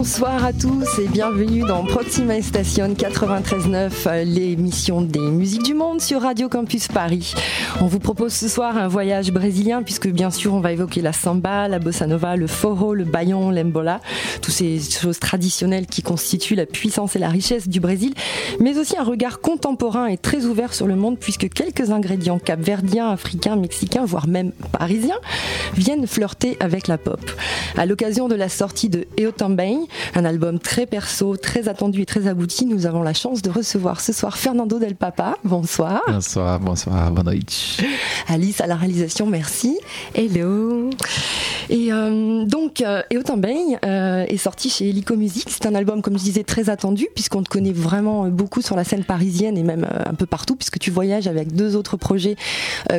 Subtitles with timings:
[0.00, 6.22] Bonsoir à tous et bienvenue dans Proxima Station 93.9, l'émission des musiques du monde sur
[6.22, 7.34] Radio Campus Paris.
[7.82, 11.12] On vous propose ce soir un voyage brésilien puisque bien sûr on va évoquer la
[11.12, 14.00] samba, la bossa nova, le forró, le baillon, l'embola,
[14.40, 18.14] toutes ces choses traditionnelles qui constituent la puissance et la richesse du Brésil,
[18.58, 23.10] mais aussi un regard contemporain et très ouvert sur le monde puisque quelques ingrédients capverdiens,
[23.10, 25.18] africains, mexicains, voire même parisiens
[25.74, 27.20] viennent flirter avec la pop.
[27.76, 32.06] À l'occasion de la sortie de Eo Também, un album très perso, très attendu et
[32.06, 35.36] très abouti, nous avons la chance de recevoir ce soir Fernando Del Papa.
[35.44, 36.02] Bonsoir.
[36.08, 37.78] Bonsoir, bonsoir, bonne nuit.
[38.28, 39.78] Alice à la réalisation, merci.
[40.14, 40.90] Hello.
[41.70, 45.46] Et euh, donc, euh, Também euh, est sorti chez Helico Music.
[45.48, 48.82] C'est un album, comme je disais, très attendu puisqu'on te connaît vraiment beaucoup sur la
[48.82, 52.36] scène parisienne et même un peu partout puisque tu voyages avec deux autres projets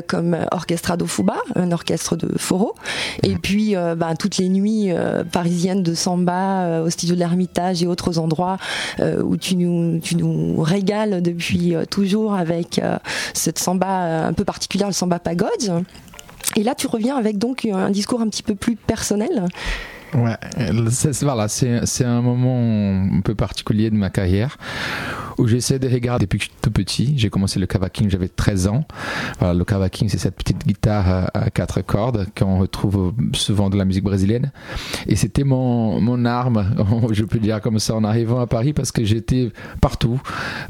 [0.08, 2.76] comme Orchestrado Fuba, un orchestre de Foro,
[3.24, 4.90] et puis bah, toutes les nuits
[5.32, 8.58] parisiennes de samba au studio de l'Ermitage et autres endroits
[9.00, 12.82] où tu nous, régales depuis toujours avec
[13.34, 15.84] cette samba un peu particulière, le samba pagode.
[16.56, 19.48] Et là, tu reviens avec donc un discours un petit peu plus personnel.
[20.14, 20.36] Ouais,
[20.90, 24.58] c'est, voilà, c'est, un moment un peu particulier de ma carrière
[25.38, 27.14] où j'essaie de regarder depuis tout petit.
[27.18, 28.86] J'ai commencé le cavaquing, j'avais 13 ans.
[29.40, 33.86] Voilà, le cavaquing, c'est cette petite guitare à, quatre cordes qu'on retrouve souvent dans la
[33.86, 34.52] musique brésilienne.
[35.08, 36.76] Et c'était mon, mon arme,
[37.12, 40.22] je peux dire comme ça, en arrivant à Paris parce que j'étais partout,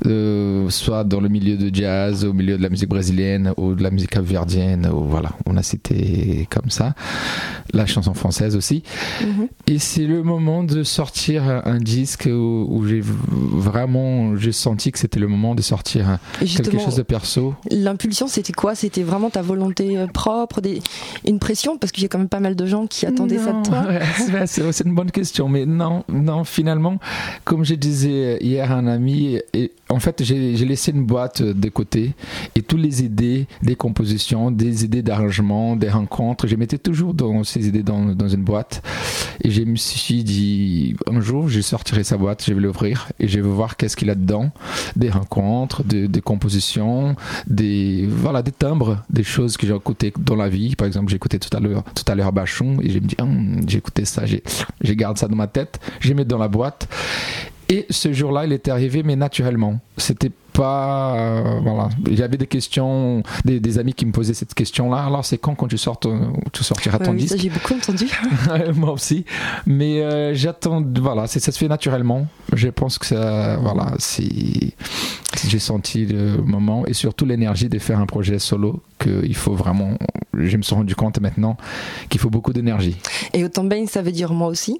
[0.06, 3.84] euh, soit dans le milieu de jazz, au milieu de la musique brésilienne ou de
[3.84, 6.94] la musique capverdienne, ou voilà, on a cité comme ça.
[7.74, 8.84] La chanson française aussi.
[9.68, 15.00] Et c'est le moment de sortir un disque où, où j'ai vraiment, j'ai senti que
[15.00, 17.56] c'était le moment de sortir quelque chose de perso.
[17.70, 18.76] L'impulsion, c'était quoi?
[18.76, 20.82] C'était vraiment ta volonté euh, propre, des...
[21.28, 21.78] une pression?
[21.78, 23.86] Parce qu'il y a quand même pas mal de gens qui attendaient ça de toi.
[24.46, 26.98] c'est une bonne question, mais non, non, finalement,
[27.44, 31.70] comme je disais hier à un ami, et en fait, j'ai laissé une boîte de
[31.70, 32.14] côté
[32.56, 37.44] et toutes les idées des compositions, des idées d'arrangement, des rencontres, je mettais toujours dans
[37.44, 38.82] ces idées dans, dans une boîte.
[39.44, 43.28] Et je me suis dit, un jour, je sortirai sa boîte, je vais l'ouvrir et
[43.28, 44.52] je vais voir qu'est-ce qu'il a dedans
[44.96, 47.16] des rencontres, des, compositions,
[47.48, 50.76] des voilà des timbres, des choses que j'ai écoutées dans la vie.
[50.76, 53.16] Par exemple, j'ai écouté tout à l'heure tout à l'heure Bachon et je me dis
[53.20, 56.88] hum, j'ai écouté ça, j'ai garde ça dans ma tête, j'ai mis dans la boîte.
[57.72, 59.80] Et ce jour-là, il était arrivé, mais naturellement.
[59.96, 61.88] C'était pas euh, voilà.
[62.08, 65.38] Il y avait des questions des, amis qui me posaient cette question là alors c'est
[65.38, 65.98] quand quand tu sors
[66.52, 68.08] tu sortiras ton disque j'ai beaucoup entendu.
[68.76, 69.24] Moi aussi.
[69.66, 72.28] Mais euh, j'attends voilà ça se fait naturellement.
[72.52, 74.74] Je pense que ça voilà c'est
[75.48, 79.98] j'ai senti le moment et surtout l'énergie de faire un projet solo qu'il faut vraiment
[80.34, 81.58] je me suis rendu compte maintenant
[82.10, 82.96] qu'il faut beaucoup d'énergie
[83.34, 84.80] et autant bien ça veut dire moi aussi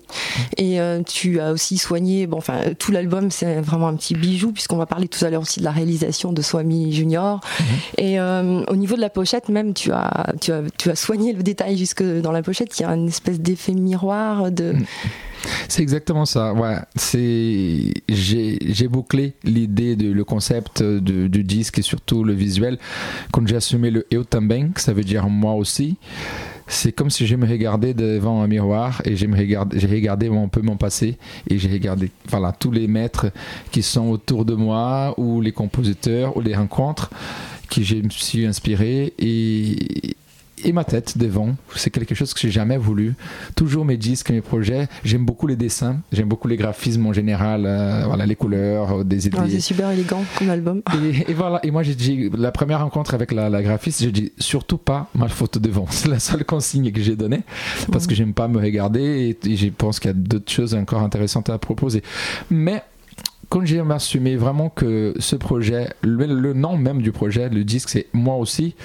[0.58, 4.52] et euh, tu as aussi soigné bon enfin tout l'album c'est vraiment un petit bijou
[4.52, 7.40] puisqu'on va parler tout à l'heure aussi de la réalisation de Swami Junior.
[7.60, 7.66] Mhm.
[7.98, 11.34] Et euh, au niveau de la pochette, même, tu as, tu as, tu as soigné
[11.34, 12.78] le détail jusque dans la pochette.
[12.80, 14.74] Il y a une espèce d'effet miroir de.
[14.74, 14.86] Mhm.
[15.68, 16.54] C'est exactement ça.
[16.54, 22.78] Ouais, c'est j'ai bouclé l'idée de le concept du disque et surtout le visuel
[23.32, 25.98] quand j'ai assumé le Eu também, ça veut dire moi aussi
[26.72, 30.78] c'est comme si je me regardais devant un miroir et j'ai regardé un peu mon
[30.78, 31.18] passé
[31.50, 33.28] et j'ai regardé voilà, tous les maîtres
[33.72, 37.10] qui sont autour de moi ou les compositeurs ou les rencontres
[37.70, 40.16] qui je me suis inspiré et,
[40.66, 41.56] et ma tête devant.
[41.76, 43.14] C'est quelque chose que j'ai jamais voulu.
[43.56, 44.88] Toujours mes disques, mes projets.
[45.04, 45.98] J'aime beaucoup les dessins.
[46.12, 47.64] J'aime beaucoup les graphismes en général.
[47.66, 49.38] Euh, voilà, les couleurs, euh, des idées.
[49.50, 50.82] c'est super élégant comme album.
[51.28, 51.60] Et, voilà.
[51.64, 55.28] Et moi, j'ai dit, la première rencontre avec la, graphiste, j'ai dit surtout pas ma
[55.28, 55.86] photo devant.
[55.90, 57.42] C'est la seule consigne que j'ai donnée
[57.92, 60.74] parce que j'aime pas me regarder et, et je pense qu'il y a d'autres choses
[60.74, 62.02] encore intéressantes à proposer.
[62.50, 62.84] Mais
[63.52, 68.08] quand j'ai assumé vraiment que ce projet, le, nom même du projet, le disque, c'est
[68.14, 68.76] moi aussi,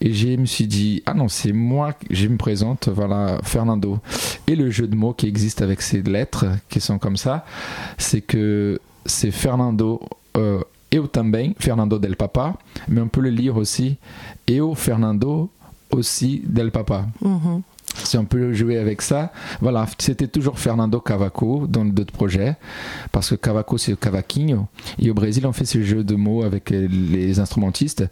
[0.00, 3.98] et je me suis dit, ah non, c'est moi, je me présente, voilà, Fernando.
[4.46, 7.44] Et le jeu de mots qui existe avec ces lettres qui sont comme ça,
[7.98, 10.00] c'est que c'est Fernando.
[10.38, 10.62] Euh,
[10.92, 11.02] eu
[11.58, 12.54] Fernando del Papa,
[12.88, 13.98] mais on peut le lire aussi,
[14.48, 15.50] eu Fernando
[15.90, 17.04] aussi del Papa.
[17.22, 17.60] Mm-hmm
[18.04, 19.32] si on peut jouer avec ça.
[19.60, 22.56] Voilà, c'était toujours Fernando Cavaco dans d'autres projets,
[23.12, 24.66] parce que Cavaco c'est cavaquinho,
[24.98, 28.04] et au Brésil on fait ce jeu de mots avec les instrumentistes.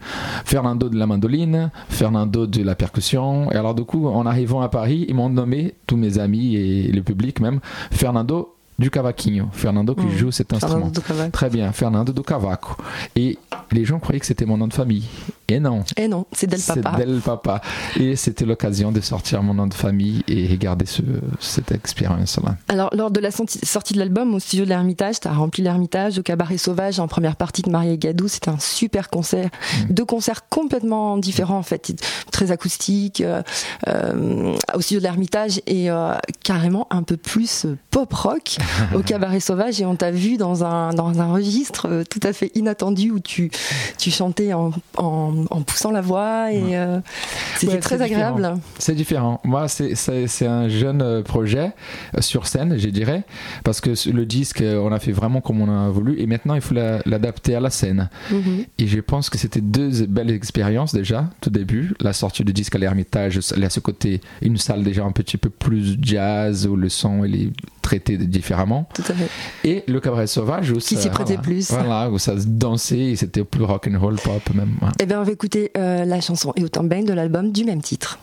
[0.44, 4.68] Fernando de la mandoline, Fernando de la percussion, et alors du coup en arrivant à
[4.68, 7.60] Paris, ils m'ont nommé, tous mes amis et le public même,
[7.90, 9.48] Fernando du cavaquinho.
[9.52, 10.16] Fernando qui Mmh.
[10.16, 10.74] joue cet instrument.
[10.74, 11.30] Fernando do Cavaco.
[11.30, 12.76] Très bien, Fernando do Cavaco.
[13.16, 13.38] Et
[13.72, 15.04] les gens croyaient que c'était mon nom de famille.
[15.48, 15.84] Et non.
[15.96, 16.96] Eh non, c'est Del C'est Papa.
[16.98, 17.60] Del Papa.
[18.00, 21.02] Et c'était l'occasion de sortir mon nom de famille et regarder ce,
[21.38, 22.56] cette expérience-là.
[22.68, 25.62] Alors, lors de la sorti- sortie de l'album au studio de l'Ermitage, tu as rempli
[25.62, 28.26] l'Ermitage au Cabaret Sauvage en première partie de Marie Gadou.
[28.28, 29.50] C'était un super concert.
[29.90, 31.92] Deux concerts complètement différents, en fait.
[32.32, 33.42] Très acoustiques, euh,
[33.88, 38.56] euh, au studio de l'Ermitage et euh, carrément un peu plus pop-rock
[38.94, 39.80] au Cabaret Sauvage.
[39.80, 43.20] Et on t'a vu dans un, dans un registre euh, tout à fait inattendu où
[43.20, 43.50] tu,
[43.98, 47.00] tu chantais en, en, en poussant la voix et euh,
[47.56, 48.54] c'était Ouais, très agréable.
[48.78, 49.40] C'est différent.
[49.44, 49.94] Moi, c'est-
[50.46, 51.72] un jeune euh, projet
[52.20, 53.22] sur scène, je dirais,
[53.64, 56.60] parce que le disque, on a fait vraiment comme on a voulu, et maintenant il
[56.60, 58.10] faut la- l'adapter à la scène.
[58.30, 58.64] Mhm.
[58.78, 61.94] Et je pense que c'était deux belles expériences déjà, tout début.
[62.00, 65.12] La sortie du disque à l'Ermitage, il y a ce côté, une salle déjà un
[65.12, 67.50] petit peu plus jazz, où le son il est
[67.84, 68.88] traité différemment.
[68.94, 69.28] Tout à fait.
[69.62, 71.70] Et le cabaret sauvage, où Qui s'y prêtait voilà, plus.
[71.70, 74.76] Voilà, où ça se dansait, et c'était plus rock and roll pop même.
[74.82, 74.88] ouais.
[75.00, 77.82] Eh bien, on va écouter euh, la chanson Et autant bang de l'album du même
[77.82, 78.18] titre.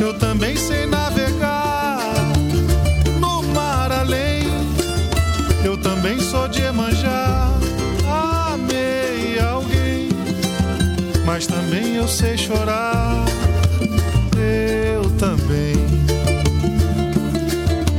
[0.00, 1.98] Eu também sei navegar
[3.20, 4.46] no mar além.
[5.64, 7.50] Eu também sou de Emanjá.
[8.52, 9.96] Amei alguém
[11.26, 13.24] mas também eu sei chorar.
[14.36, 15.74] Eu também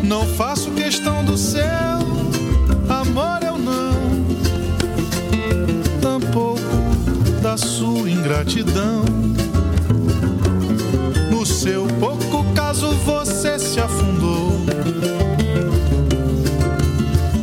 [0.01, 1.61] não faço questão do seu
[2.89, 3.93] amor, eu não,
[6.01, 6.61] tampouco
[7.41, 9.03] da sua ingratidão.
[12.57, 14.65] Pouco caso você se afundou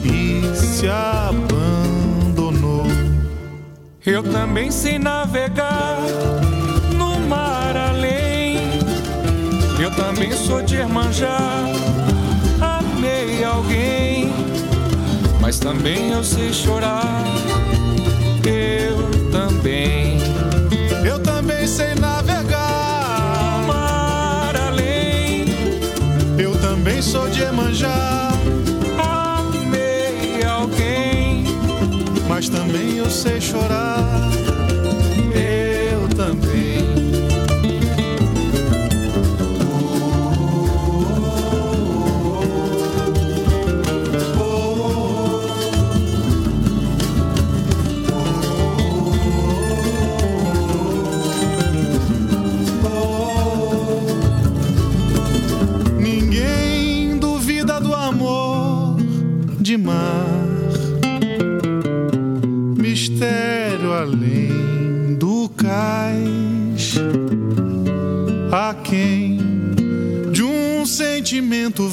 [0.05, 2.85] e se abandonou.
[4.05, 5.99] Eu também sei navegar
[6.97, 8.59] no mar além.
[9.81, 11.39] Eu também sou de Irmanjá.
[12.61, 14.33] Amei alguém,
[15.41, 17.25] mas também eu sei chorar.
[18.45, 20.04] Eu também.
[27.05, 28.31] Sou de Emanjá,
[28.99, 31.45] Amei alguém,
[32.27, 34.31] mas também eu sei chorar.
[35.35, 36.94] Eu também.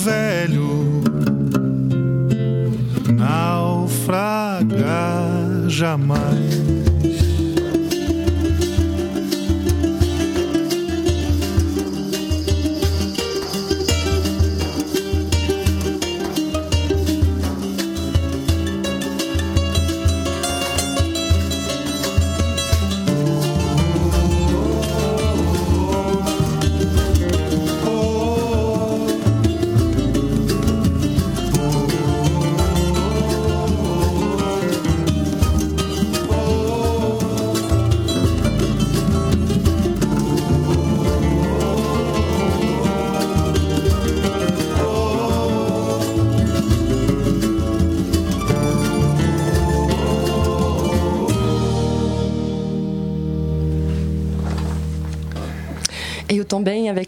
[0.03, 1.03] Velho
[3.15, 4.65] naufragar
[5.67, 6.40] jamais.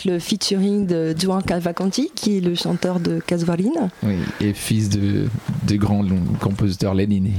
[0.03, 3.89] Avec le featuring de Juan Calvacanti, qui est le chanteur de Casuarina.
[4.03, 5.27] Oui, et fils de,
[5.67, 6.03] de grands
[6.39, 7.31] compositeurs Lénine.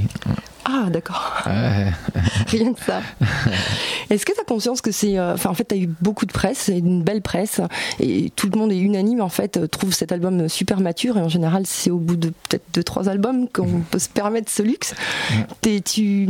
[0.65, 1.31] Ah, d'accord.
[1.45, 3.01] Rien que ça.
[4.09, 5.17] Est-ce que tu as conscience que c'est.
[5.17, 7.61] euh, Enfin, en fait, tu as eu beaucoup de presse, une belle presse,
[7.99, 11.21] et tout le monde est unanime, en fait, euh, trouve cet album super mature, et
[11.21, 14.63] en général, c'est au bout de peut-être deux, trois albums qu'on peut se permettre ce
[14.63, 14.93] luxe.
[15.61, 16.27] Tu,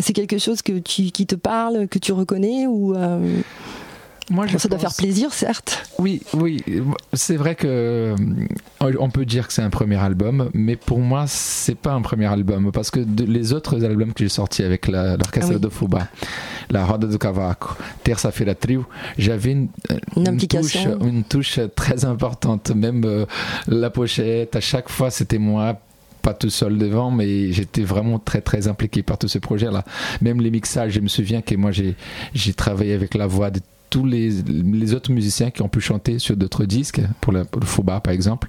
[0.00, 2.94] c'est quelque chose que tu, qui te parle, que tu reconnais, ou.
[2.96, 3.40] euh,
[4.30, 5.86] Moi, je ça doit faire plaisir, certes.
[5.98, 6.62] Oui, oui,
[7.12, 8.16] c'est vrai que euh,
[8.98, 12.26] on peut dire que c'est un premier album, mais pour moi, c'est pas un premier
[12.26, 15.60] album parce que de- les autres albums que j'ai sortis avec l'orchestre Ah oui.
[15.60, 16.08] de Fuba,
[16.70, 18.86] la Roda do Cavaco, Terça Feira Trio,
[19.18, 19.68] j'avais une,
[20.16, 22.70] Une touche, une touche très importante.
[22.74, 23.26] Même euh,
[23.68, 25.78] la pochette, à chaque fois, c'était moi
[26.22, 29.84] pas tout seul devant, mais j'étais vraiment très très impliqué par tout ce projet-là.
[30.22, 33.60] Même les mixages, je me souviens que moi j'ai travaillé avec la voix de
[33.94, 34.30] tous les,
[34.82, 38.48] les autres musiciens qui ont pu chanter sur d'autres disques, pour, le Fouba par exemple.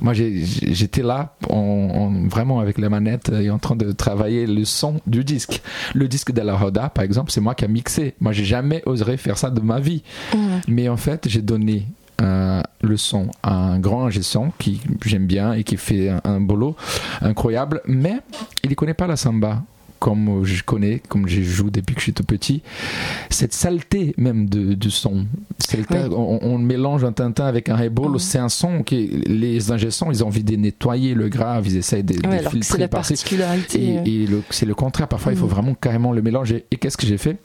[0.00, 4.64] Moi j'étais là en, en- vraiment avec la manette et en train de travailler le
[4.64, 5.62] son du disque.
[5.94, 8.14] Le disque de la Roda par exemple, c'est moi qui a mixé.
[8.20, 10.02] Moi j'ai jamais osé faire ça de ma vie.
[10.66, 11.86] Mais en fait, j'ai donné
[12.20, 16.20] euh, le son à un grand ingé son qui j'aime bien et qui fait un,
[16.24, 16.74] un boulot
[17.22, 18.16] incroyable, mais
[18.64, 19.62] il ne connaît pas la samba
[20.00, 22.62] comme je connais, comme je joue depuis que je suis tout petit.
[23.30, 25.26] Cette saleté même de, du son,
[25.74, 25.84] Oui.
[26.10, 30.10] on, on mélange un tintin avec un rebolo, c'est un son qui les ingé sons,
[30.10, 32.78] ils ont envie de nettoyer le grave, ils essayent de, de Ouais, que c'est filtrer
[32.78, 33.84] la particularité.
[33.84, 34.02] Et, euh,
[34.38, 35.06] et c'est le contraire.
[35.06, 35.50] Parfois, il faut Mm.
[35.50, 36.64] vraiment carrément le mélanger.
[36.70, 37.36] Et qu'est-ce que j'ai fait?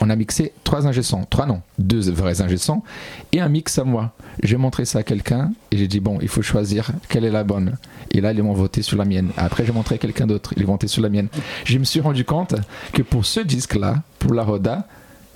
[0.00, 1.26] On a mixé trois ingé sons.
[1.28, 2.82] Trois non, deux vrais ingé sons
[3.32, 4.12] et un mix à moi.
[4.42, 7.44] J'ai montré ça à quelqu'un et j'ai dit bon, il faut choisir quelle est la
[7.44, 7.76] bonne.
[8.10, 9.30] Et là, ils m'ont voté sur la mienne.
[9.36, 10.54] Après, j'ai montré à quelqu'un d'autre.
[10.56, 11.28] Ils ont voté sur la mienne.
[11.64, 12.54] Je me suis rendu compte
[12.92, 14.86] que pour ce disque-là, pour la Roda,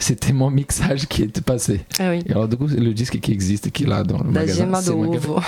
[0.00, 1.82] c'était mon mixage qui était passé.
[1.98, 2.22] Ah oui.
[2.26, 4.68] Et alors, du coup, c'est le disque qui existe qui est là dans le magasin.
[4.72, 4.90] Ai fait.
[4.90, 5.38] d'Ovo.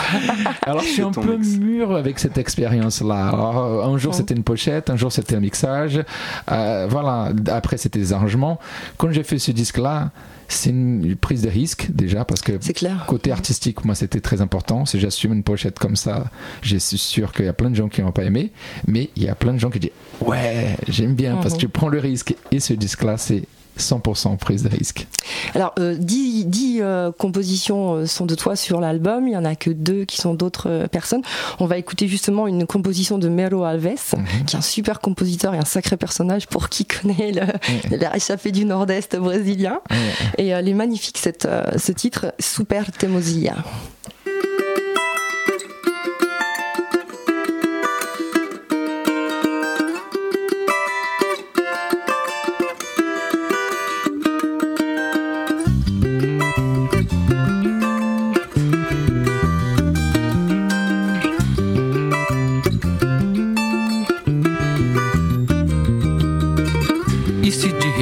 [0.62, 1.56] Alors je suis un peu mix.
[1.56, 3.28] mûr avec cette expérience-là.
[3.28, 4.18] Alors, euh, un jour Ouais.
[4.18, 6.02] c'était une pochette, un jour c'était un mixage.
[6.50, 7.32] Euh, voilà.
[7.50, 8.58] Après c'était des arrangements.
[8.98, 10.10] Quand j'ai fait ce disque-là,
[10.48, 13.04] c'est une prise de risque déjà parce que clair.
[13.08, 14.84] côté artistique, moi c'était très important.
[14.84, 16.26] Si j'assume une pochette comme ça,
[16.60, 18.52] je suis sûr qu'il y a plein de gens qui n'ont pas aimé,
[18.86, 19.90] mais il y a plein de gens qui disent
[20.20, 22.34] ouais j'aime bien parce que tu prends le risque.
[22.50, 23.44] Et ce disque-là c'est
[23.78, 25.06] 100% prise de risque.
[25.54, 29.26] Alors, euh, 10, 10, euh, compositions euh, sont de toi sur l'album.
[29.28, 31.22] Il y en a que deux qui sont d'autres euh, personnes.
[31.58, 34.44] On va écouter justement une composition de Mero Alves, Mhm.
[34.46, 38.52] qui est un super compositeur et un sacré personnage pour qui connaît le, la échappée
[38.52, 39.80] du Nord-Est brésilien.
[40.38, 43.54] Et euh, elle est magnifique, cette, euh, ce titre, Super Temosia.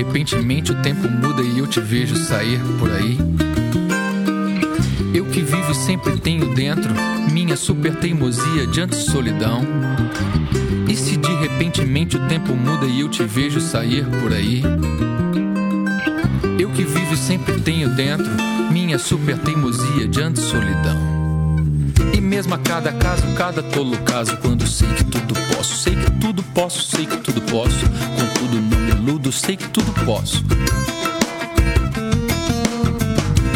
[0.03, 3.19] Repentemente o tempo muda e eu te vejo sair por aí?
[5.13, 6.91] Eu que vivo e sempre tenho dentro
[7.31, 9.61] minha super teimosia diante solidão.
[10.89, 14.63] E se de repentemente o tempo muda e eu te vejo sair por aí?
[16.59, 18.31] Eu que vivo e sempre tenho dentro
[18.73, 21.20] minha super teimosia diante solidão.
[22.15, 26.11] E mesmo a cada caso, cada tolo caso, quando sei que tudo posso, sei que
[26.13, 30.45] tudo posso, sei que tudo posso, contudo não me iludo, sei que tudo posso.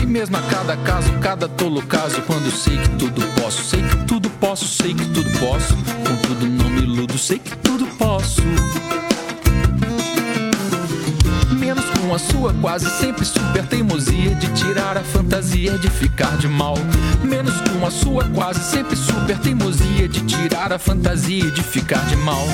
[0.03, 3.97] E mesmo a cada caso, cada tolo caso, quando sei que tudo posso, sei que
[4.07, 8.43] tudo posso, sei que tudo posso, contudo não me iludo, sei que tudo posso.
[12.07, 16.75] Com a sua quase sempre super teimosia de tirar a fantasia de ficar de mal.
[17.23, 22.17] Menos com a sua quase sempre super teimosia de tirar a fantasia de ficar de
[22.17, 22.47] mal.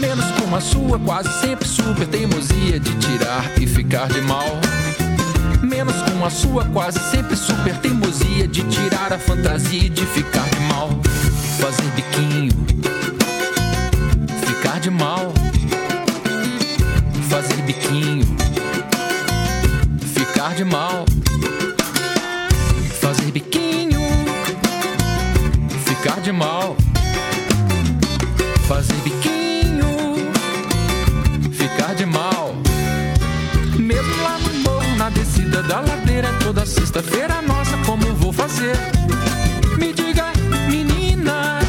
[0.00, 4.46] Menos com a sua quase sempre super teimosia de tirar e ficar de mal.
[5.62, 10.60] Menos com a sua quase sempre super teimosia de tirar a fantasia de ficar de
[10.60, 10.90] mal.
[11.58, 12.52] Fazer biquinho,
[14.46, 15.32] ficar de mal.
[20.52, 21.04] Ficar de mal.
[23.00, 24.00] Fazer biquinho,
[25.86, 26.76] ficar de mal.
[28.68, 30.30] Fazer biquinho,
[31.52, 32.54] ficar de mal.
[33.78, 38.76] Mesmo lá no morro, na descida da ladeira, toda sexta-feira, nossa, como vou fazer?
[39.78, 40.32] Me diga,
[40.68, 41.60] menina.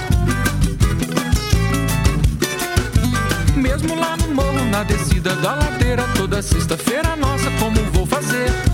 [3.56, 8.73] Mesmo lá no morro, na descida da ladeira, toda sexta-feira, nossa, como vou fazer?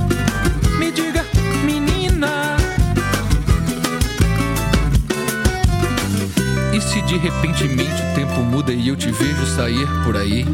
[7.09, 10.45] De repentemente o tempo muda e eu te vejo sair por aí?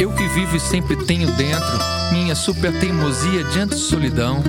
[0.00, 1.78] Eu que vivo e sempre tenho dentro
[2.10, 4.42] minha super teimosia diante de solidão.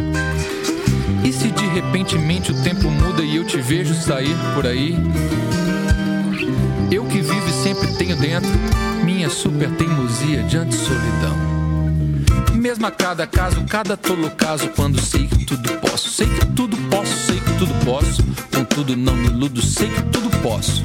[1.23, 4.97] E se de repentemente o tempo muda e eu te vejo sair por aí?
[6.91, 8.49] Eu que vivo e sempre tenho dentro
[9.03, 11.56] minha super teimosia diante de solidão.
[12.77, 16.77] Mesmo a cada caso, cada tolo caso, quando sei que tudo posso, sei que tudo
[16.91, 20.83] posso, sei que tudo posso, contudo não me iludo, sei que tudo posso.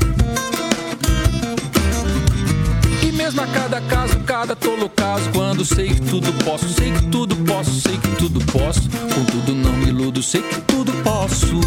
[3.02, 7.02] E mesmo a cada caso, cada tolo caso, quando sei que tudo posso, sei que
[7.08, 11.60] tudo posso, sei que tudo posso, contudo não me iludo, sei que tudo posso.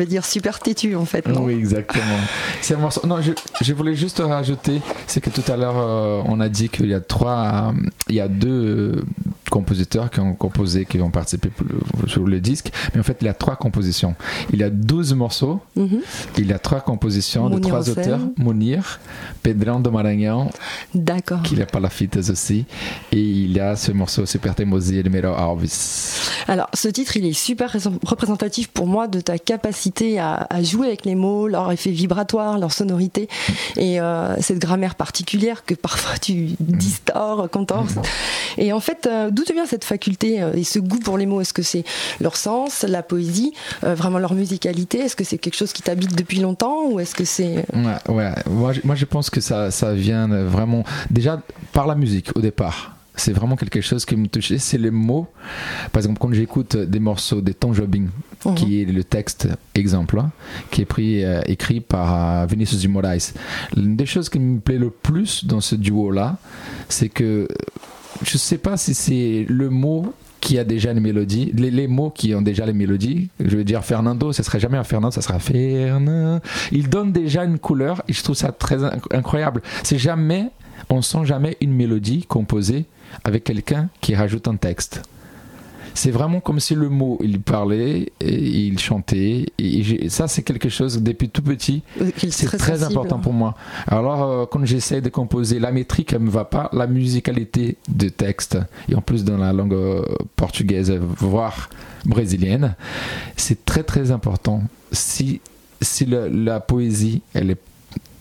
[0.00, 1.26] Veut dire super têtu en fait.
[1.28, 2.04] Non Oui, exactement.
[2.60, 3.06] C'est un morceau.
[3.06, 6.68] Non, je, je voulais juste rajouter, c'est que tout à l'heure, euh, on a dit
[6.68, 8.48] qu'il y a trois, euh, il y a deux
[8.96, 9.02] euh,
[9.50, 11.50] compositeurs qui ont composé, qui ont participé
[12.06, 14.14] sur le disque, mais en fait, il y a trois compositions.
[14.52, 16.00] Il y a 12 morceaux, Mhm.
[16.38, 19.00] il y a trois compositions de trois auteurs Mounir,
[19.42, 20.50] Pedrão de Maranhão,
[20.94, 21.42] D'accord.
[21.42, 22.64] qui est pas la fites aussi,
[23.12, 25.66] et il y a ce morceau Super Teimosia de Mero Alves.
[26.48, 30.62] Alors, ce titre, il est super rés- représentatif pour moi de ta capacité à, à
[30.62, 33.28] jouer avec les mots, leur effet vibratoire, leur sonorité
[33.76, 37.94] et euh, cette grammaire particulière que parfois tu distors, contorses.
[38.58, 41.26] Et en fait, euh, d'où te vient cette faculté euh, et ce goût pour les
[41.26, 41.40] mots?
[41.40, 41.84] Est-ce que c'est
[42.20, 43.52] leur sens, la poésie,
[43.84, 44.98] euh, vraiment leur musicalité?
[45.00, 48.32] Est-ce que c'est quelque chose qui t'habite depuis longtemps ou est-ce que c'est Ouais, ouais.
[48.48, 51.40] Moi, je, moi, je pense que ça, ça vient vraiment déjà
[51.72, 52.96] par la musique au départ.
[53.20, 54.56] C'est vraiment quelque chose qui me touchait.
[54.58, 55.26] C'est les mots.
[55.92, 58.06] Par exemple, quand j'écoute des morceaux de Tom Jobim,
[58.46, 58.54] Mhm.
[58.54, 60.30] qui est le texte exemple, hein,
[60.70, 63.34] qui est pris, euh, écrit par euh, Vinicius de Moraes.
[63.76, 66.38] L'une des choses qui me plaît le plus dans ce duo-là,
[66.88, 67.46] c'est que
[68.22, 72.08] je sais pas si c'est le mot qui a déjà une mélodie, les, les mots
[72.08, 73.28] qui ont déjà les mélodies.
[73.44, 76.42] Je veux dire, Fernando, ce serait jamais un Fernando, ça sera Fernando.
[76.72, 79.60] Il donne déjà une couleur et je trouve ça très inc- incroyable.
[79.82, 80.46] C'est jamais,
[80.88, 82.86] on sent jamais une mélodie composée
[83.24, 85.02] avec quelqu'un qui rajoute un texte.
[85.92, 89.46] C'est vraiment comme si le mot, il parlait et il chantait.
[89.58, 91.82] Et ça, c'est quelque chose depuis tout petit.
[92.00, 93.56] euh, C'est très important pour moi.
[93.88, 96.70] Alors, euh, quand j'essaie de composer, la métrique, elle me va pas.
[96.72, 98.56] La musicalité du texte,
[98.88, 100.02] et en plus dans la langue euh,
[100.36, 101.68] portugaise, voire
[102.06, 102.76] brésilienne,
[103.36, 104.62] c'est très très important.
[104.92, 105.40] Si,
[105.82, 107.58] si le- la poésie, elle est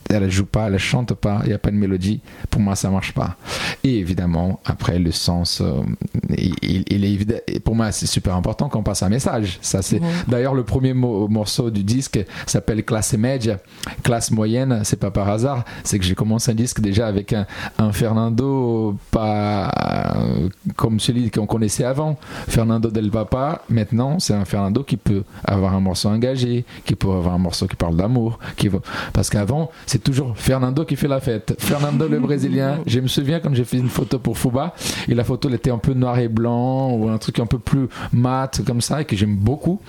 [0.09, 2.89] elle joue pas, elle chante pas, il n'y a pas de mélodie, pour moi ça
[2.89, 3.35] marche pas.
[3.83, 5.81] Et évidemment, après le sens, euh,
[6.37, 9.59] il, est évident, et pour moi c'est super important qu'on passe un message.
[9.61, 13.59] Ça c'est d'ailleurs le premier mo- morceau du disque s'appelle Classe Media,
[14.03, 14.81] classe moyenne.
[14.83, 17.45] C'est pas par hasard, c'est que j'ai commencé un disque déjà avec un,
[17.77, 19.71] un Fernando pas
[20.15, 22.17] euh, comme celui qu'on connaissait avant,
[22.47, 23.61] Fernando del Papa.
[23.69, 27.67] Maintenant c'est un Fernando qui peut avoir un morceau engagé, qui peut avoir un morceau
[27.67, 28.69] qui parle d'amour, qui
[29.13, 31.55] parce qu'avant c'est toujours Fernando qui fait la fête.
[31.59, 32.79] Fernando le Brésilien.
[32.87, 34.73] Je me souviens quand j'ai fait une photo pour Fuba
[35.07, 37.59] et la photo elle était un peu noir et blanc ou un truc un peu
[37.59, 39.79] plus mat comme ça et que j'aime beaucoup.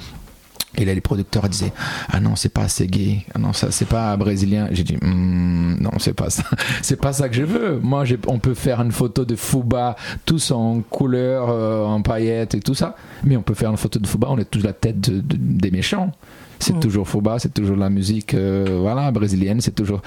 [0.76, 1.72] Et là, les producteurs disaient
[2.10, 3.24] Ah non, c'est pas assez gay.
[3.34, 4.68] Ah non, ça, c'est pas brésilien.
[4.70, 6.44] J'ai dit Hmm, Non, c'est pas ça.
[6.82, 7.80] C'est pas ça que je veux.
[7.82, 12.60] Moi, on peut faire une photo de Fuba, tous en couleur, euh, en paillettes et
[12.60, 12.94] tout ça.
[13.24, 15.36] Mais on peut faire une photo de Fuba, on est tous la tête de- de-
[15.38, 16.12] des méchants.
[16.60, 16.80] C'est Mm.
[16.80, 19.60] toujours Fuba, c'est toujours la musique euh, voilà, brésilienne.
[19.60, 20.02] C'est toujours.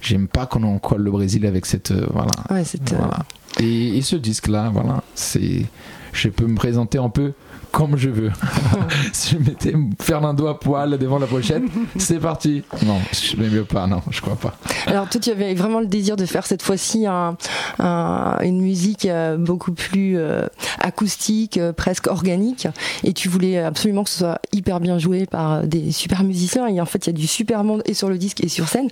[0.00, 1.90] J'aime pas qu'on en colle le Brésil avec cette.
[1.90, 2.30] euh, voilà.
[2.50, 3.18] Ouais, c'est, euh, Voilà.
[3.60, 5.66] Et, et ce disque-là, voilà, c'est,
[6.12, 7.32] je peux me présenter un peu
[7.72, 8.30] comme je veux.
[9.12, 11.62] si je mettais Fernando à poil devant la pochette,
[11.98, 12.62] c'est parti.
[12.86, 14.56] Non, je n'aime mieux pas, non, je crois pas.
[14.86, 17.36] Alors toi, tu avais vraiment le désir de faire cette fois-ci un,
[17.78, 20.46] un- une musique euh, beaucoup plus euh,
[20.80, 22.66] acoustique, euh, presque organique,
[23.04, 26.66] et tu voulais absolument que ce soit hyper bien joué par des super musiciens.
[26.68, 28.68] Et en fait, il y a du super monde et sur le disque et sur
[28.68, 28.88] scène.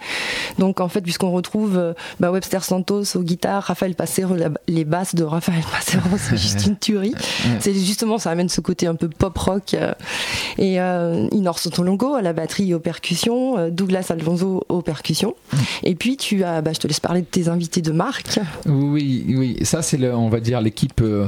[0.59, 5.15] Donc en fait, puisqu'on retrouve bah, Webster Santos aux guitares, Raphaël Passero, la- les basses
[5.15, 7.15] de Raphaël Passero, c'est juste une tuerie.
[7.61, 9.75] C'est justement, ça amène ce côté un peu pop rock.
[9.75, 9.93] euh,
[10.59, 15.35] et euh, Inor Sotolongo à la batterie et aux percussions, euh, Douglas Alfonso aux percussions.
[15.85, 18.39] Et puis tu as, bah, je te laisse parler de tes invités de marque.
[18.67, 21.27] Oui, oui, ça c'est, le, on va dire, l'équipe euh,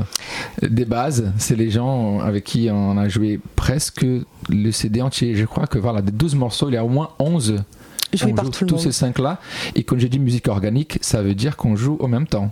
[0.62, 1.32] des bases.
[1.38, 4.04] C'est les gens avec qui on a joué presque
[4.48, 5.34] le CD entier.
[5.34, 7.62] Je crois que voilà, des 12 morceaux, il y a au moins 11
[8.14, 8.84] Joué on par joue tout le tous monde.
[8.84, 9.38] ces cinq là
[9.74, 12.50] et quand j'ai dit musique organique ça veut dire qu'on joue au même temps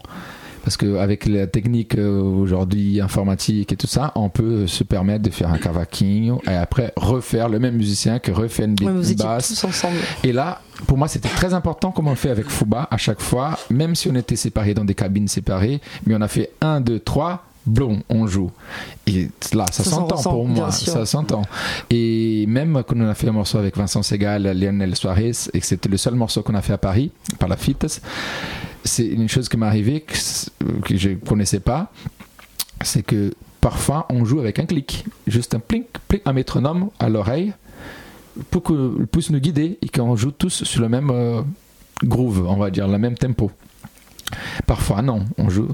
[0.67, 5.31] parce qu'avec la technique euh, aujourd'hui informatique et tout ça on peut se permettre de
[5.31, 9.49] faire un cavaquinho et après refaire le même musicien que refait une, Ouais, une basse
[9.51, 9.95] tous ensemble.
[10.25, 13.21] et là, pour moi, c'était très important comme on le fait avec Fuba à chaque
[13.21, 16.81] fois, même si on était séparés dans des cabines séparées, mais on a fait un,
[16.81, 18.51] deux, trois, blum, on joue.
[19.07, 21.43] Et là, ça, Ça s'en s'entend pour moi, ça s'entend.
[21.91, 25.67] Et même quand on a fait un morceau avec Vincent Segal, Lionel Suarez, et que
[25.67, 28.01] c'était le seul morceau qu'on a fait à Paris, par la FITES,
[28.87, 30.15] c'est une chose qui m'est arrivée que,
[30.83, 31.93] que je connaissais pas,
[32.83, 37.09] c'est que parfois on joue avec un clic, juste un plink, plink, un métronome à
[37.09, 37.53] l'oreille
[38.51, 41.43] pour qu'il puisse nous guider et qu'on joue tous sur le même euh,
[42.05, 43.51] groove, on va dire, le même tempo.
[44.67, 45.69] Parfois, non, on joue.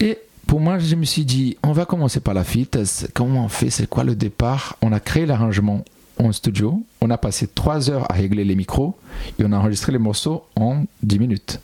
[0.00, 3.08] Et pour moi, je me suis dit, on va commencer par la fitness.
[3.14, 4.76] Comment on fait C'est quoi le départ?
[4.82, 5.84] On a créé l'arrangement
[6.18, 6.82] en studio.
[7.00, 8.96] On a passé trois heures à régler les micros
[9.38, 11.60] et on a enregistré les morceaux en 10 minutes.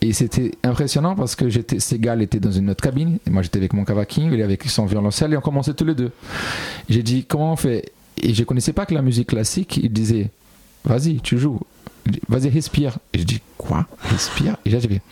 [0.00, 3.58] Et c'était impressionnant parce que j'étais, Segal était dans une autre cabine et moi j'étais
[3.58, 6.12] avec mon cavaquinho, il avec son violoncelle et on commençait tous les deux.
[6.88, 7.92] J'ai dit, comment on fait?
[8.20, 10.30] Et je connaissais pas que la musique classique, il disait,
[10.84, 11.60] vas-y, tu joues.
[12.28, 12.98] Vas-y, respire.
[13.12, 13.86] Et je dis, quoi?
[14.00, 14.56] Respire?
[14.64, 15.02] Et là, j'ai fait.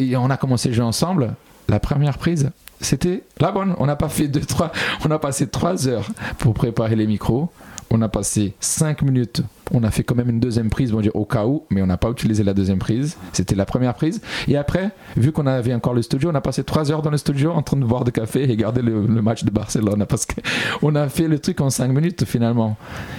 [0.00, 1.34] Et on a commencé à jouer ensemble.
[1.68, 3.74] La première prise, c'était la bonne.
[3.78, 4.72] On n'a pas fait deux, trois.
[5.04, 7.50] On a passé trois heures pour préparer les micros.
[7.90, 9.42] On a passé cinq minutes.
[9.72, 11.96] On a fait quand même une deuxième prise, bon au cas où, mais on n'a
[11.96, 13.16] pas utilisé la deuxième prise.
[13.32, 14.20] C'était la première prise.
[14.48, 17.16] Et après, vu qu'on avait encore le studio, on a passé trois heures dans le
[17.16, 20.94] studio en train de boire de café et regarder le, match de Barcelone parce qu'on
[20.94, 22.76] a fait le truc en cinq minutes finalement.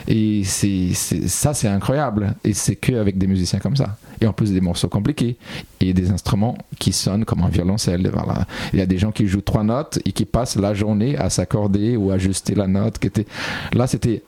[0.07, 2.35] Et c'est, ça, c'est incroyable.
[2.43, 3.97] Et c'est que avec des musiciens comme ça.
[4.19, 5.37] Et en plus des morceaux compliqués
[5.79, 8.11] et des instruments qui sonnent comme un violoncelle.
[8.73, 11.29] Il y a des gens qui jouent trois notes et qui passent la journée à
[11.29, 12.99] s'accorder ou ajuster la note.
[13.73, 14.23] Là, c'était.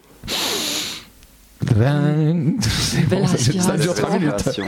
[2.59, 3.93] C'est bon, ça, ça dure inspiration.
[3.93, 4.59] trois minutes.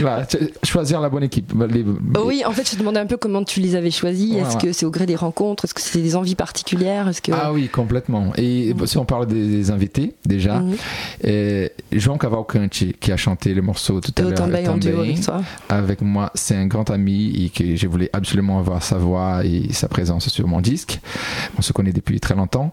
[0.00, 1.52] Voilà, tu- choisir la bonne équipe.
[1.70, 1.84] Les-
[2.16, 4.32] Oh oui, en fait, je te demandais un peu comment tu les avais choisis.
[4.34, 4.62] Ouais, Est-ce ouais.
[4.62, 5.64] que c'est au gré des rencontres?
[5.64, 7.06] Est-ce que c'était des envies particulières?
[7.08, 8.32] Est-ce que Ah oui, complètement.
[8.36, 10.60] Et si on parle des invités, déjà,
[11.24, 14.32] euh, João Cavalcanti, qui a chanté le morceau tout à Et l'heure,
[15.68, 19.72] avec moi, c'est un grand ami et que je voulais absolument avoir sa voix et
[19.72, 20.98] sa présence sur mon disque.
[21.58, 22.72] On se connaît depuis très longtemps.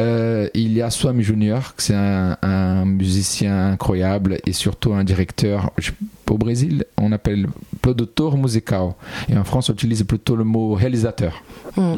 [0.00, 5.70] Euh, il y a Swami Junior, c'est un, un musicien incroyable et surtout un directeur.
[5.78, 5.92] Je-
[6.30, 7.46] Au Brésil, on appelle
[7.80, 8.94] producteur musical
[9.28, 11.42] et en France, on utilise plutôt le mot réalisateur.
[11.76, 11.94] Mm.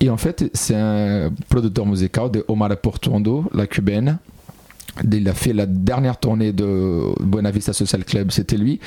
[0.00, 4.18] Et en fait, c'est un producteur musical de Omar Portuondo, la cubaine.
[5.10, 8.78] Il a fait la dernière tournée de Buena Vista Social Club, c'était lui.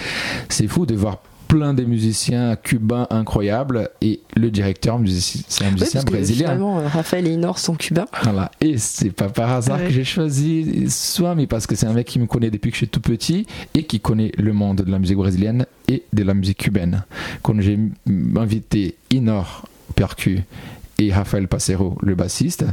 [0.50, 1.18] C'est fou de voir
[1.56, 5.00] plein de musiciens cubains incroyables et le directeur,
[5.48, 6.48] c'est un musicien brésilien.
[6.48, 8.08] finalement, euh, Raphaël et Inor sont cubains.
[8.24, 8.52] Voilà.
[8.60, 9.86] Et c'est pas par hasard Ouais.
[9.88, 12.80] que j'ai choisi Swami parce que c'est un mec qui me connaît depuis que je
[12.80, 16.34] suis tout petit et qui connaît le monde de la musique brésilienne et de la
[16.34, 17.04] musique cubaine.
[17.42, 17.80] Quand j'ai
[18.36, 19.66] invité Inor
[19.96, 20.42] percu
[21.00, 22.66] et Rafael Passero, le bassiste,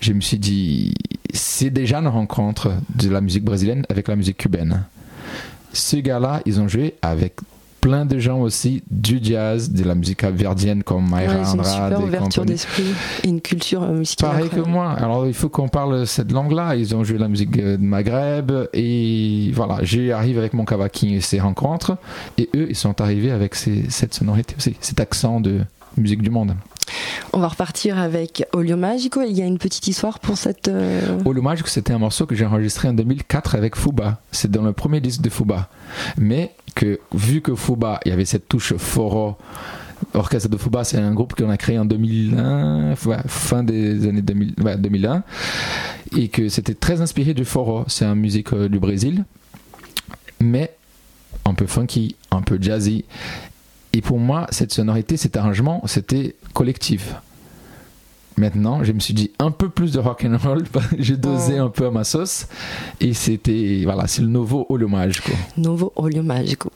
[0.00, 0.92] je me suis dit,
[1.32, 4.82] c'est déjà une rencontre de la musique brésilienne avec la musique cubaine.
[5.72, 7.34] Ces gars-là, ils ont joué avec
[7.88, 11.92] plein de gens aussi du jazz, de la musique verdienne comme Mayra Ouais, une Andrade
[11.92, 12.84] et ouverture d'esprit
[13.24, 14.30] et une culture euh, musicale.
[14.30, 14.92] Pareil que moi.
[14.92, 16.76] Alors il faut qu'on parle cette langue-là.
[16.76, 19.78] Ils ont joué la musique euh, de Maghreb et voilà.
[19.82, 21.96] J'arrive avec mon cavaquin et ces rencontres
[22.36, 25.60] et eux ils sont arrivés avec ces- cette sonorité aussi, cet accent de
[25.96, 26.54] musique du monde.
[27.32, 29.20] On On va repartir avec Olio Magico.
[29.22, 30.68] Il y a une petite histoire pour cette.
[30.68, 31.18] Euh...
[31.26, 34.18] Olio Magico, c'était un morceau que j'ai enregistré en 2004 avec Fuba.
[34.32, 35.68] C'est dans le premier disque de Fuba.
[36.16, 39.36] Mais que, vu que Fuba, il y avait cette touche foro.
[40.14, 42.94] Orchestre de Fuba, c'est un groupe qu'on a créé en 2001,
[43.26, 45.24] fin des années 2000, 2001,
[46.16, 47.84] et que c'était très inspiré du foro.
[47.88, 49.24] C'est une musique euh, du Brésil,
[50.40, 50.74] mais
[51.44, 53.04] un peu funky, un peu jazzy.
[53.92, 57.14] Et pour moi, cette sonorité, cet arrangement, c'était collectif.
[58.38, 60.62] Maintenant, je me suis dit un peu plus de rock and roll,
[60.98, 61.64] j'ai dosé oh.
[61.64, 62.46] un peu à ma sauce
[63.00, 65.32] et c'était voilà, c'est le nouveau Olio Magico.
[65.56, 66.70] Nouveau Olio Magico.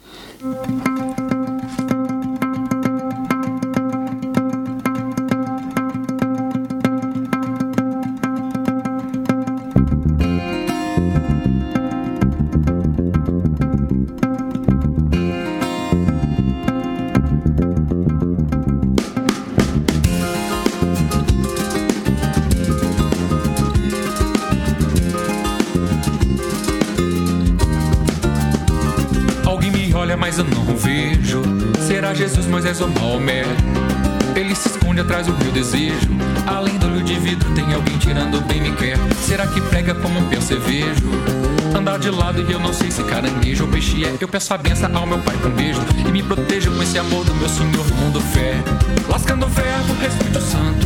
[42.03, 44.13] De lado e eu não sei se caranguejo ou peixe é.
[44.19, 45.79] Eu peço a benção ao meu pai com um beijo.
[46.05, 48.61] E me proteja com esse amor do meu Senhor mundo fé.
[49.07, 50.85] Lascando o verbo, respeite o santo.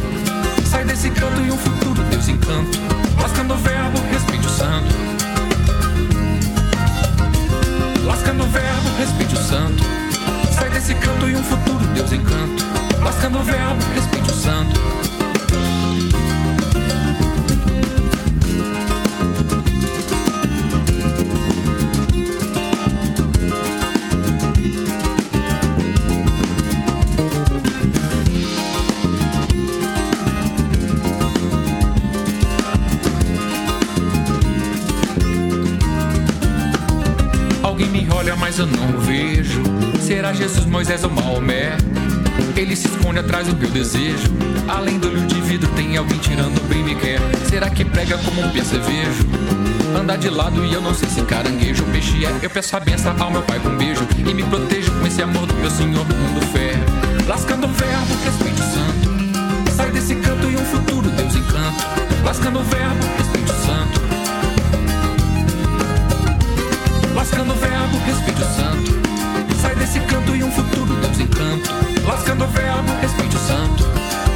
[0.70, 2.78] Sai desse canto e um futuro Deus encanto.
[3.20, 4.96] Lascando o verbo, respeite o santo.
[8.06, 9.84] Lascando o verbo, respeite o santo.
[10.52, 12.64] Sai desse canto e um futuro Deus encanto.
[13.04, 14.97] Lascando o verbo, respeite o santo.
[40.38, 41.76] Jesus, Moisés ou Maomé?
[42.56, 44.28] Ele se esconde atrás do meu desejo.
[44.67, 47.19] Além do olho de vidro, tem alguém tirando bem me quer.
[47.50, 49.26] Será que prega como um percevejo?
[50.00, 52.32] Andar de lado e eu não sei se caranguejo ou peixe é.
[52.43, 54.08] Eu peço a benção ao meu pai com um beijo.
[54.15, 56.73] E me protejo com esse amor do meu Senhor, mundo fé.
[57.26, 59.73] Lascando o verbo, respeite o santo.
[59.76, 61.84] Sai desse canto e um futuro Deus encanto.
[62.23, 64.02] Lascando o verbo, respeite o santo.
[67.15, 69.07] Lascando o verbo, respeite o santo.
[69.62, 71.70] Sai desse canto e um futuro Deus encanto.
[72.06, 74.27] Lascando o verbo, respeite o santo.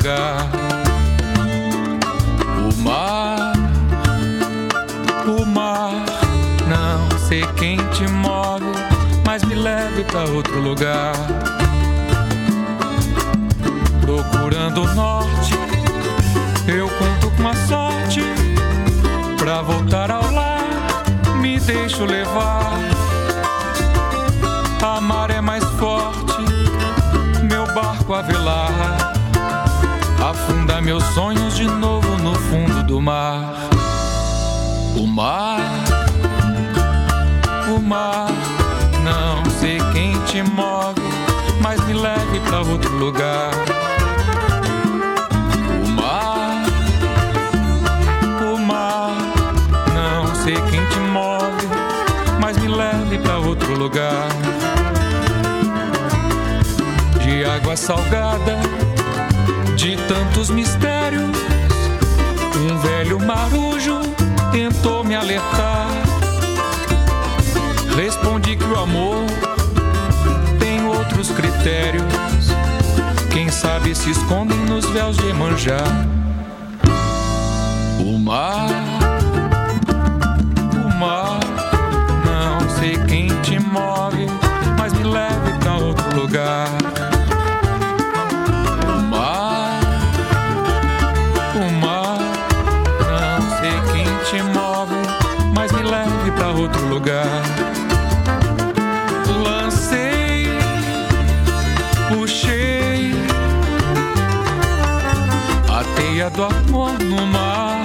[0.00, 0.48] lugar.
[2.58, 3.52] O mar,
[5.26, 5.92] o mar,
[6.66, 8.64] não sei quem te move,
[9.26, 11.12] mas me leve para outro lugar.
[14.00, 15.54] Procurando o norte,
[16.66, 18.22] eu conto com a sorte
[19.36, 20.64] pra voltar ao lar.
[21.40, 22.72] Me deixo levar.
[24.82, 26.40] A mar é mais forte,
[27.42, 28.89] meu barco a velar.
[30.30, 33.52] Afunda meus sonhos de novo no fundo do mar.
[34.96, 35.58] O mar,
[37.68, 38.28] o mar,
[39.02, 41.02] não sei quem te move,
[41.60, 43.50] mas me leve pra outro lugar.
[45.84, 46.62] O mar,
[48.54, 49.10] o mar,
[49.92, 51.66] não sei quem te move,
[52.40, 54.28] mas me leve pra outro lugar.
[57.20, 58.60] De água salgada,
[59.80, 61.30] de tantos mistérios,
[62.54, 63.98] um velho marujo
[64.52, 65.88] tentou me alertar.
[67.96, 69.24] Respondi que o amor
[70.58, 72.04] tem outros critérios.
[73.32, 75.82] Quem sabe se escondem nos véus de Emanjá.
[78.00, 78.68] O mar,
[80.74, 81.40] o mar,
[82.26, 84.26] não sei quem te move,
[84.78, 86.68] mas me leve pra outro lugar.
[106.20, 107.82] A teia do amor no mar.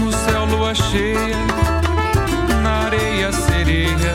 [0.00, 1.36] No céu, lua cheia,
[2.62, 4.14] na areia, sereia.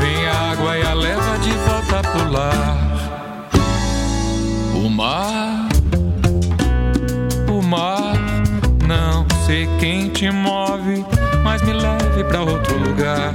[0.00, 2.76] Vem a água e a leva de volta pro lar.
[4.74, 5.68] O mar,
[7.48, 8.14] o mar,
[8.86, 11.04] não sei quem te move,
[11.42, 13.32] mas me leve pra outro lugar.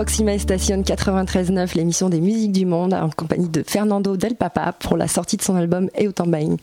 [0.00, 4.96] Proxima Station 93.9, l'émission des musiques du monde, en compagnie de Fernando Del Papa pour
[4.96, 6.56] la sortie de son album Eotambain.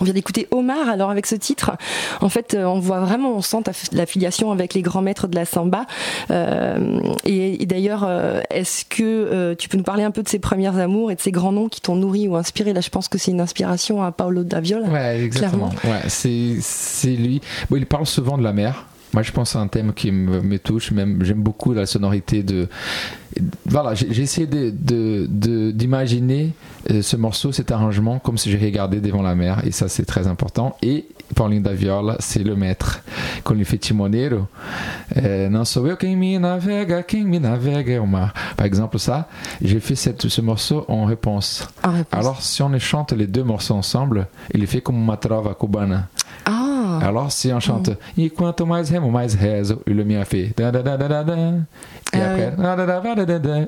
[0.00, 1.76] On vient d'écouter Omar, alors avec ce titre,
[2.20, 3.58] en fait, euh, on voit vraiment, on sent
[3.92, 5.86] l'affiliation avec les grands maîtres de la samba.
[6.32, 10.28] Euh, et, et d'ailleurs, euh, est-ce que euh, tu peux nous parler un peu de
[10.28, 12.72] ses premières amours et de ces grands noms qui t'ont nourri ou inspiré?
[12.72, 14.88] Là, je pense que c'est une inspiration à Paolo Daviola.
[14.88, 15.70] Ouais, exactement.
[15.84, 17.40] Ouais, c'est c'est lui.
[17.70, 18.84] Bon, il parle souvent de la mer.
[19.16, 20.90] Moi, je pense à un thème qui me, me touche.
[20.92, 22.68] Même, j'aime beaucoup la sonorité de.
[23.64, 26.52] Voilà, j'ai j'ai essayé de- de- de- d'imaginer
[26.90, 29.62] euh, ce morceau, cet arrangement, comme si je regardais devant la mer.
[29.64, 30.76] Et ça, c'est très important.
[30.82, 33.00] Et Paulinho da Viola, c'est le maître.
[33.42, 34.48] Quand il fait Timoneiro,
[35.16, 38.34] euh, não sou eu quem me navega, quem me navega é o mar.
[38.56, 39.28] Par exemple, ça,
[39.62, 41.66] j'ai fait cette, ce morceau en réponse.
[41.82, 42.20] En réponse.
[42.20, 46.08] Alors, si on chante les deux morceaux ensemble, il fait comme uma trova cubana.
[46.44, 46.65] ah,
[47.02, 50.70] Alors, si on chante E quanto mais remo, mais rezo, et le mien fait da
[50.70, 51.36] da da da da.
[51.36, 52.52] Et Ah après,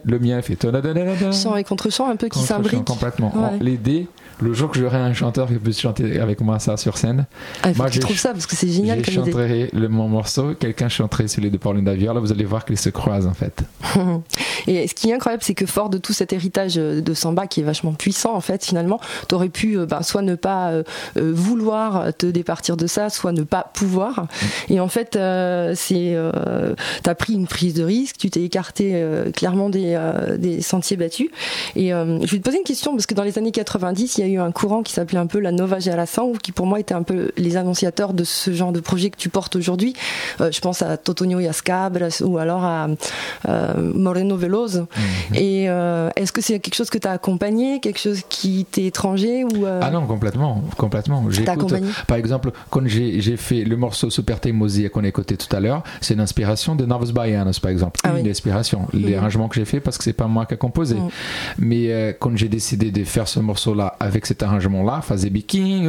[0.04, 2.84] le mien fait da da da da chant et contre-chant un peu qui s'imbriquent.
[2.84, 3.32] complètement.
[3.34, 3.58] Ouais.
[3.60, 4.08] L'idée,
[4.41, 7.26] le jour que j'aurai un chanteur qui puisse chanter avec moi ça sur scène,
[7.62, 10.89] Ah, Moi, j'ai- trouves ça parce que c'est génial je chanterai le, mon morceau, quelqu'un
[10.89, 13.62] chanterait celui de Pauline Daviola, vous allez voir qu'ils se croisent en fait.
[14.66, 17.61] Et ce qui est incroyable, c'est que fort de tout cet héritage de samba qui
[17.61, 20.72] est vachement puissant, en fait, finalement, tu aurais pu ben, soit ne pas
[21.16, 24.26] vouloir te départir de ça, soit ne pas pouvoir.
[24.68, 25.18] Et en fait,
[25.74, 26.16] c'est,
[27.03, 29.03] t'as pris une prise de risque, tu t'es écarté
[29.34, 29.99] clairement des,
[30.39, 31.28] des sentiers battus.
[31.76, 34.24] Et je vais te poser une question parce que dans les années 90, il y
[34.24, 36.94] a eu un courant qui s'appelait un peu la Nova Génération, qui pour moi était
[36.94, 39.94] un peu les annonciateurs de ce genre de projet que tu portes aujourd'hui.
[40.40, 42.88] Euh, je pense à Totonio Yascabras ou alors à
[43.48, 44.78] euh, Moreno Veloz.
[44.78, 45.34] Mhm.
[45.34, 48.84] Et euh, est-ce que c'est quelque chose que tu as accompagné, quelque chose qui t'est
[48.84, 51.24] étranger ou Ah non, complètement, complètement.
[52.06, 55.82] Par exemple, quand j'ai fait le morceau Super Teimosia qu'on a écouté tout à l'heure,
[56.00, 58.00] c'est une inspiration de Novos Baianos, par exemple.
[58.04, 58.86] Ah une inspiration.
[58.92, 59.18] Les mhm.
[59.18, 60.96] arrangements que j'ai fait parce que c'est pas moi qui a composé.
[60.96, 61.08] Mhm.
[61.58, 65.88] Mais quand j'ai décidé de faire ce morceau-là avec cet arrangement-là, faisait Biking,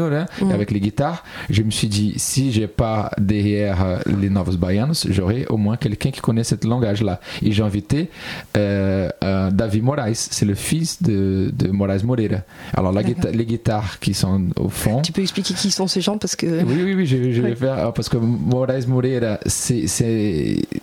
[0.51, 5.07] avec les guitares, je me suis dit, si j'ai pas derrière euh, les Novos Baianos,
[5.09, 7.19] j'aurai au moins quelqu'un qui connaît ce langage-là.
[7.41, 8.09] Et j'ai invité
[8.57, 12.39] euh, euh, David Moraes, c'est le fils de, de Moraes Moreira.
[12.73, 15.01] Alors la les guitares qui sont au fond.
[15.01, 16.63] Tu peux expliquer qui sont ces gens parce que.
[16.63, 19.85] Oui, oui, oui, je, vais faire parce que Moraes Moreira, c'est,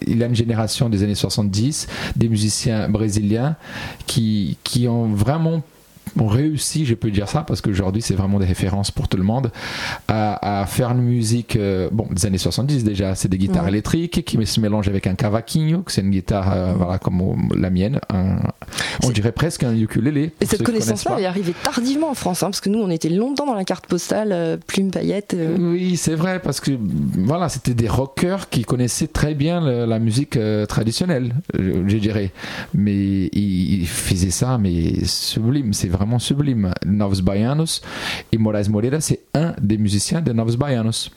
[0.07, 1.86] il a une génération des années 70
[2.16, 3.57] des musiciens brésiliens
[4.07, 5.62] qui qui ont vraiment
[6.18, 9.22] ont réussi, je peux dire ça, parce qu'aujourd'hui c'est vraiment des références pour tout le
[9.22, 9.50] monde,
[10.09, 14.46] à, faire une musique, euh, bon, des années 70 déjà, c'est des guitares électriques qui
[14.46, 18.00] se mélangent avec un cavaquinho, que c'est une guitare, euh, voilà, comme la mienne,
[19.02, 20.32] on dirait presque un ukulélé.
[20.40, 23.46] Et cette connaissance-là est arrivée tardivement en France, hein, parce que nous on était longtemps
[23.46, 25.36] dans la carte postale, euh, plume paillette.
[25.59, 26.72] Oui, c'est vrai, parce que
[27.18, 30.38] voilà, c'était des rockers qui connaissaient très bien la musique
[30.68, 32.30] traditionnelle, je, dirais.
[32.74, 36.72] Mais ils, ils faisaient ça, mais sublime, c'est vraiment sublime.
[36.84, 37.80] Novos Baianos
[38.32, 41.11] et Moraes Moreira, c'est un des musiciens de Novos Baianos.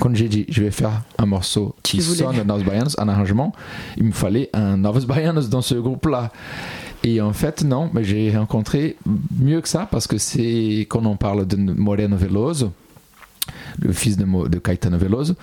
[0.00, 3.52] Quand j'ai dit je vais faire un morceau qui sonne Novos Baianos, un arrangement,
[3.96, 6.30] il me fallait un Novos Baianos dans ce groupe-là.
[7.04, 8.96] Et en fait, non, mais j'ai rencontré
[9.38, 12.72] mieux que ça parce que c'est quand on parle de Moreno Veloso,
[13.80, 15.34] le fils de, de Caetano Veloso.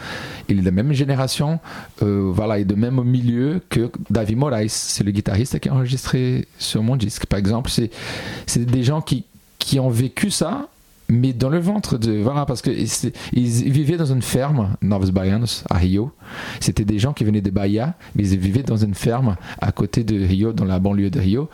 [0.48, 1.60] Il est de la même génération,
[2.02, 4.70] euh, voilà, de même milieu que David Moraes.
[4.70, 7.26] C'est le guitariste qui a enregistré sur mon disque.
[7.26, 9.26] Par exemple, c'est des gens qui,
[9.58, 10.68] qui ont vécu ça,
[11.10, 15.64] mais dans le ventre de voilà parce que ils vivaient dans une ferme Novos Baianos
[15.68, 16.12] à Rio
[16.60, 20.04] c'était des gens qui venaient de Bahia mais ils vivaient dans une ferme à côté
[20.04, 21.50] de Rio dans la banlieue de Rio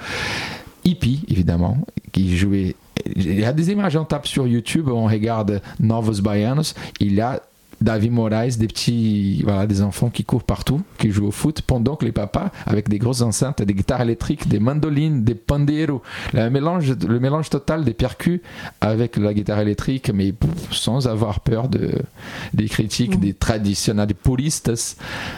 [0.84, 1.78] hippie évidemment
[2.12, 2.76] qui jouaient
[3.16, 7.22] il y a des images, on tape sur YouTube, on regarde Novos Baianos, il y
[7.22, 7.42] a
[7.82, 11.96] David Moraes, des petits, voilà, des enfants qui courent partout, qui jouent au foot, pendant
[11.96, 16.02] que les papas, avec des grosses enceintes, des guitares électriques, des mandolines, des panderos,
[16.34, 18.42] le mélange, le mélange total des percus
[18.82, 20.34] avec la guitare électrique, mais
[20.72, 21.92] sans avoir peur de,
[22.54, 24.72] des critiques, des traditionnels, des puristes.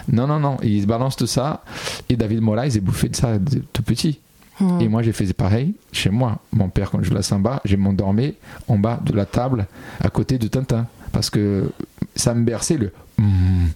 [0.07, 1.63] Non, non, non, ils balancent tout ça.
[2.09, 3.37] Et David Moraes est bouffé de ça
[3.73, 4.19] tout petit.
[4.59, 4.81] Hmm.
[4.81, 6.39] Et moi, j'ai fait pareil chez moi.
[6.51, 8.35] Mon père, quand je la samba, j'ai m'endormais
[8.67, 9.67] en bas de la table
[9.99, 10.87] à côté de Tintin.
[11.11, 11.71] Parce que
[12.15, 12.91] ça me berçait le.
[13.17, 13.67] Hmm.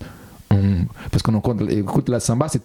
[1.11, 2.61] Parce qu'on écoute la samba, c'est.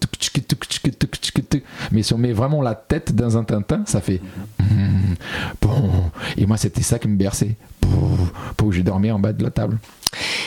[1.93, 4.21] Mais si on met vraiment la tête dans un Tintin, ça fait.
[5.61, 6.11] Bon.
[6.37, 7.57] Et moi, c'était ça qui me berçait.
[8.57, 9.78] Pour que j'ai dormi en bas de la table.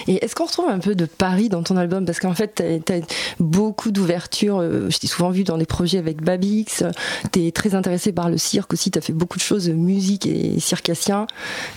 [0.07, 2.05] Et est-ce qu'on retrouve un peu de Paris dans ton album?
[2.05, 3.01] Parce qu'en fait, tu as,
[3.39, 4.59] beaucoup d'ouverture.
[4.59, 6.83] Euh, je t'ai souvent vu dans des projets avec Babix.
[7.31, 8.91] Tu es très intéressé par le cirque aussi.
[8.91, 11.27] Tu as fait beaucoup de choses, musique et circassien.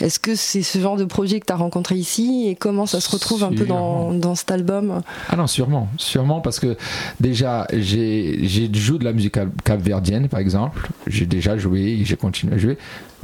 [0.01, 2.47] Est-ce que c'est ce genre de projet que tu as rencontré ici?
[2.49, 5.03] Et comment ça se retrouve un peu dans, dans, cet album?
[5.29, 5.89] Ah non, sûrement.
[5.99, 6.77] Sûrement parce que
[7.21, 10.89] déjà, j'ai joué de la musique capverdienne, par exemple.
[11.07, 12.79] J'ai déjà joué et j'ai continué à jouer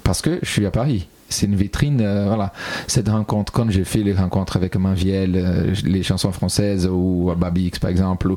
[0.05, 2.01] parce que je suis à Paris c'est une vitrine.
[2.01, 2.53] Euh, voilà,
[2.87, 7.79] cette rencontre, quand j'ai fait les rencontres avec Manviel, euh, les chansons françaises ou Babix
[7.79, 8.33] par exemple,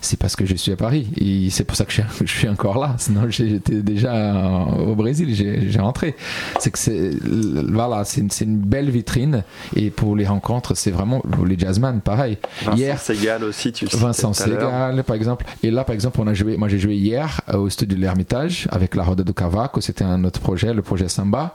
[0.00, 2.78] c'est parce que je suis à Paris et c'est pour ça que je, suis encore
[2.78, 2.94] là.
[2.98, 6.16] Sinon, j'étais déjà au Brésil, j'ai rentré.
[6.58, 9.42] C'est que c'est voilà, c'est une, une, belle vitrine
[9.74, 12.38] et pour les rencontres, c'est vraiment pour les jazzman, pareil.
[12.64, 13.96] Vincent hier, Segal aussi, tu sais.
[13.96, 15.46] Vincent Segal, par exemple.
[15.62, 16.56] Et là, par exemple, on a joué.
[16.56, 19.80] Moi, j'ai joué hier au studio de l'Ermitage avec la Roda do Cavaco.
[19.80, 21.54] C'était un autre projet, le projet Samba,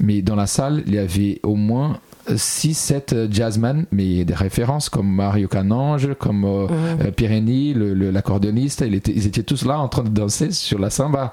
[0.00, 5.12] mais dans la salle, il y avait au moins 6-7 jazzmen, mais des références comme
[5.12, 6.68] Mario Canange, comme euh,
[7.00, 10.88] euh, Pireni, l'accordéoniste, ils étaient, ils étaient tous là en train de danser sur la
[10.88, 11.32] samba.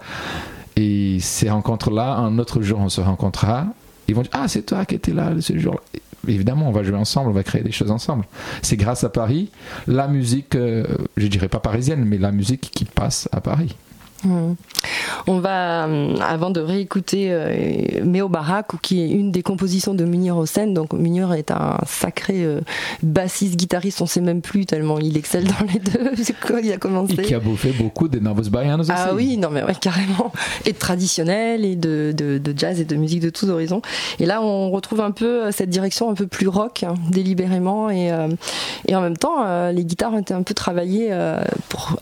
[0.76, 3.68] Et ces rencontres-là, un autre jour, on se rencontrera.
[4.08, 5.82] Ils vont dire Ah, c'est toi qui étais là ce jour-là.
[6.28, 8.26] Évidemment, on va jouer ensemble, on va créer des choses ensemble.
[8.64, 9.52] C'est grâce à Paris,
[9.86, 10.86] la musique, euh,
[11.18, 13.76] je dirais pas parisienne, mais la musique qui passe à Paris.
[15.28, 20.05] On va, euh, avant de réécouter euh, Méo Barak, qui est une des compositions de
[20.05, 20.67] Munir Hossein.
[20.67, 22.61] Donc Munir est un sacré euh,
[23.03, 26.11] bassiste, guitariste, on sait même plus tellement il excelle dans les deux.
[26.47, 27.13] quand il a commencé.
[27.13, 29.03] Et qui a bouffé beaucoup des Novos Baianos ah aussi.
[29.09, 30.32] Ah oui, non mais ouais, carrément.
[30.65, 33.82] Et de traditionnel, et de, de, jazz et de musique de tous horizons.
[34.19, 37.89] Et là, on retrouve un peu cette direction un peu plus rock, hein, délibérément.
[37.89, 38.11] Et,
[38.88, 41.15] et en même temps, les guitares ont été un peu travaillées
[41.69, 41.97] pour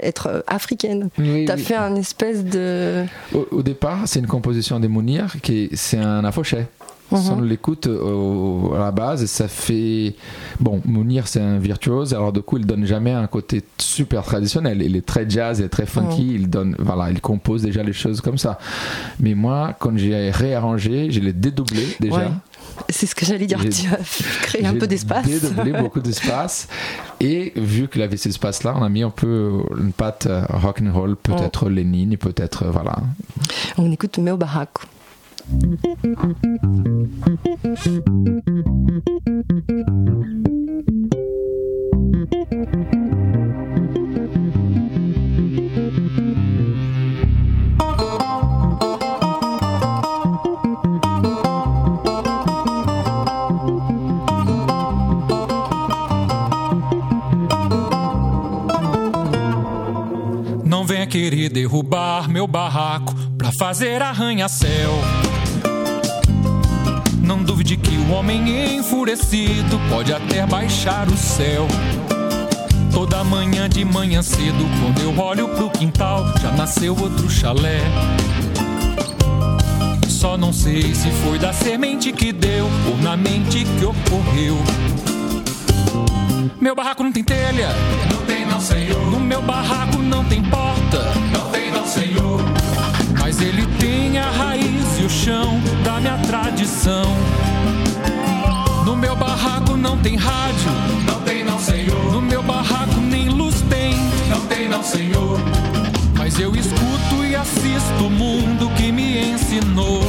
[0.00, 1.10] être africaines.
[1.18, 6.24] Oui, T'as fait un espèce de au, départ, c'est une composition Mounir qui c'est un
[6.24, 6.66] affoché.
[7.16, 7.88] Si on l'écoute
[8.74, 10.14] à la base, ça fait.
[10.60, 14.82] Bon, Mounir, c'est un virtuose, alors du coup, il donne jamais un côté super traditionnel.
[14.82, 16.34] Il est très jazz et très funky, mhm.
[16.34, 16.76] il donne.
[16.78, 18.58] Voilà, il compose déjà les choses comme ça.
[19.20, 22.32] Mais moi, quand j'ai réarrangé, je l'ai dédoublé déjà.
[22.88, 23.60] C'est ce que j'allais dire.
[23.60, 23.98] Tu as
[24.42, 25.26] créé un peu d'espace.
[25.26, 26.68] Dédoublé beaucoup d'espace.
[27.20, 30.80] Et vu qu'il avait cet espace-là, on a mis un peu une patte euh, rock
[30.82, 31.68] and roll, peut-être oh.
[31.68, 32.96] Lénine, peut-être euh, voilà.
[33.78, 34.82] On écoute Meo Barraco.
[61.06, 64.92] Querer derrubar meu barraco pra fazer arranha-céu.
[67.22, 71.66] Não duvide que o homem enfurecido pode até baixar o céu.
[72.92, 77.80] Toda manhã de manhã cedo, quando eu olho pro quintal, já nasceu outro chalé.
[80.08, 84.56] Só não sei se foi da semente que deu ou na mente que ocorreu.
[86.60, 87.70] Meu barraco não tem telha,
[88.12, 88.31] não tem
[88.62, 89.10] senhor.
[89.10, 92.40] No meu barraco não tem porta, não tem não, senhor.
[93.18, 97.04] Mas ele tem a raiz e o chão da minha tradição.
[98.86, 100.70] No meu barraco não tem rádio,
[101.06, 102.12] não tem não, senhor.
[102.12, 103.96] No meu barraco nem luz tem,
[104.28, 105.40] não tem não, senhor.
[106.16, 110.02] Mas eu escuto e assisto o mundo que me ensinou.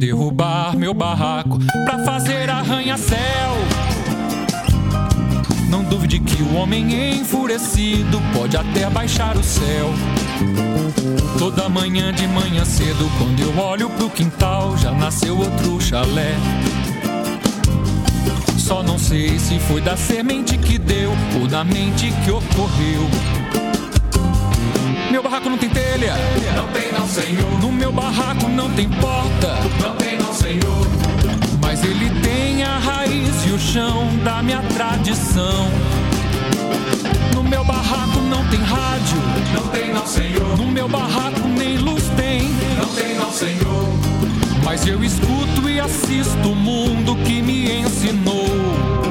[0.00, 3.52] Derrubar meu barraco pra fazer arranha-céu.
[5.68, 9.92] Não duvide que o homem enfurecido pode até baixar o céu.
[11.38, 16.34] Toda manhã de manhã cedo, quando eu olho pro quintal, já nasceu outro chalé.
[18.56, 23.39] Só não sei se foi da semente que deu ou da mente que ocorreu.
[25.10, 26.14] Meu barraco não tem telha.
[26.54, 27.60] Não tem não, senhor.
[27.60, 29.56] No meu barraco não tem porta.
[29.82, 30.86] Não tem não, senhor.
[31.60, 35.68] Mas ele tem a raiz e o chão da minha tradição.
[37.34, 39.18] No meu barraco não tem rádio.
[39.52, 40.56] Não tem não, senhor.
[40.56, 42.48] No meu barraco nem luz tem.
[42.78, 43.88] Não tem não, senhor.
[44.64, 49.09] Mas eu escuto e assisto o mundo que me ensinou.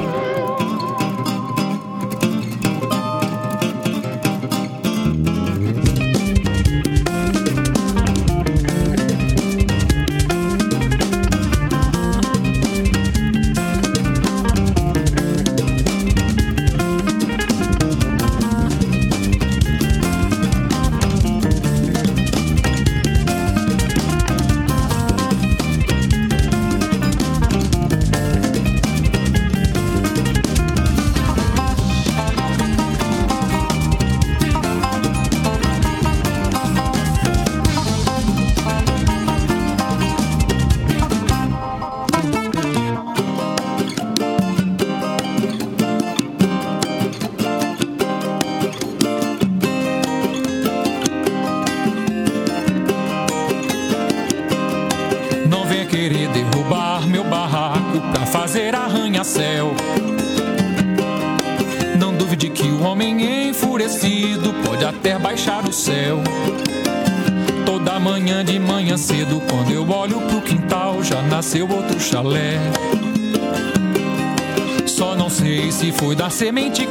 [76.40, 76.86] Semente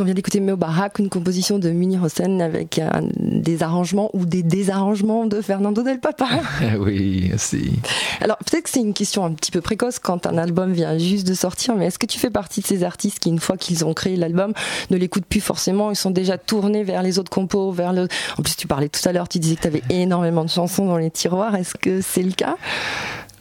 [0.00, 4.08] Donc on vient d'écouter Meo Barak, une composition de Munir Hossein avec un, des arrangements
[4.14, 6.26] ou des désarrangements de Fernando del Papa.
[6.78, 7.72] oui, aussi.
[8.22, 11.26] Alors peut-être que c'est une question un petit peu précoce quand un album vient juste
[11.26, 13.84] de sortir, mais est-ce que tu fais partie de ces artistes qui, une fois qu'ils
[13.84, 14.54] ont créé l'album,
[14.88, 18.08] ne l'écoutent plus forcément, ils sont déjà tournés vers les autres compos, vers le...
[18.38, 20.86] En plus tu parlais tout à l'heure, tu disais que tu avais énormément de chansons
[20.86, 22.56] dans les tiroirs, est-ce que c'est le cas?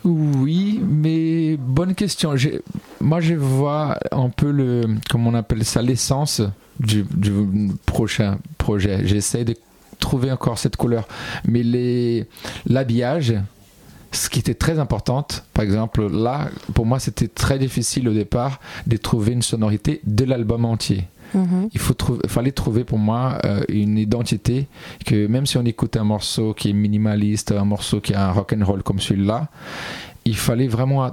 [0.06, 2.34] Oui, mais bonne question.
[3.02, 6.42] Moi, je vois un peu le, comment on appelle ça, l'essence
[6.80, 7.32] du, du,
[7.86, 9.06] prochain projet.
[9.06, 9.56] J'essaie de
[10.00, 11.08] trouver encore cette couleur.
[11.46, 12.28] Mais les,
[12.66, 13.36] l'habillage,
[14.12, 18.60] ce qui était très important, par exemple, là, pour moi, c'était très difficile au départ
[18.88, 21.06] de trouver une sonorité de l'album entier.
[21.36, 21.70] Mm-hmm.
[21.74, 24.68] Il fallait trouver pour moi euh, une identité
[25.06, 28.32] que même si on écoute un morceau qui est minimaliste, un morceau qui a un
[28.32, 29.50] rock and roll comme celui-là,
[30.26, 31.10] il fallait vraiment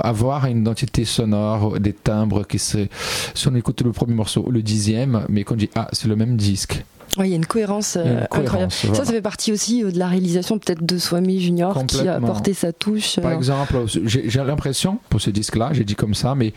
[0.00, 2.86] avoir une identité sonore, des timbres qui se,
[3.34, 6.36] si on écoute le premier morceau le dixième, mais qu'on dit ah c'est le même
[6.36, 6.84] disque.
[7.18, 8.72] Oui, il y a une cohérence, euh, incroyable.
[8.72, 12.16] Ça, ça fait partie aussi euh, de la réalisation peut-être de Swami Junior qui a
[12.16, 13.18] apporté sa touche.
[13.20, 16.52] Par exemple, j'ai l'impression, pour ce disque-là, j'ai dit comme ça, mais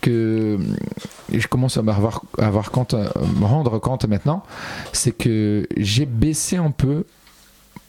[0.00, 0.58] que
[1.32, 4.42] je commence à avoir, à avoir compte, à me rendre compte maintenant,
[4.92, 7.04] c'est que j'ai baissé un peu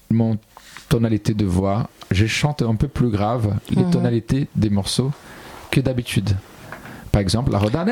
[0.10, 0.38] mon
[0.90, 1.90] tonalité de voix.
[2.12, 5.12] Je chante un peu plus grave les tonalités des morceaux
[5.72, 6.36] que d'habitude.
[7.14, 7.86] Par exemple, la Roda,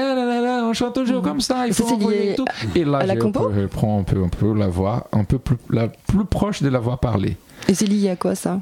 [0.64, 2.46] on chante toujours comme ça, il faut envoyer tout.
[2.74, 5.90] Et là, je, je, prends un peu, un peu la voix, un peu plus, la,
[5.90, 7.38] plus proche de la voix parlée.
[7.68, 8.62] Et c'est lié à quoi ça?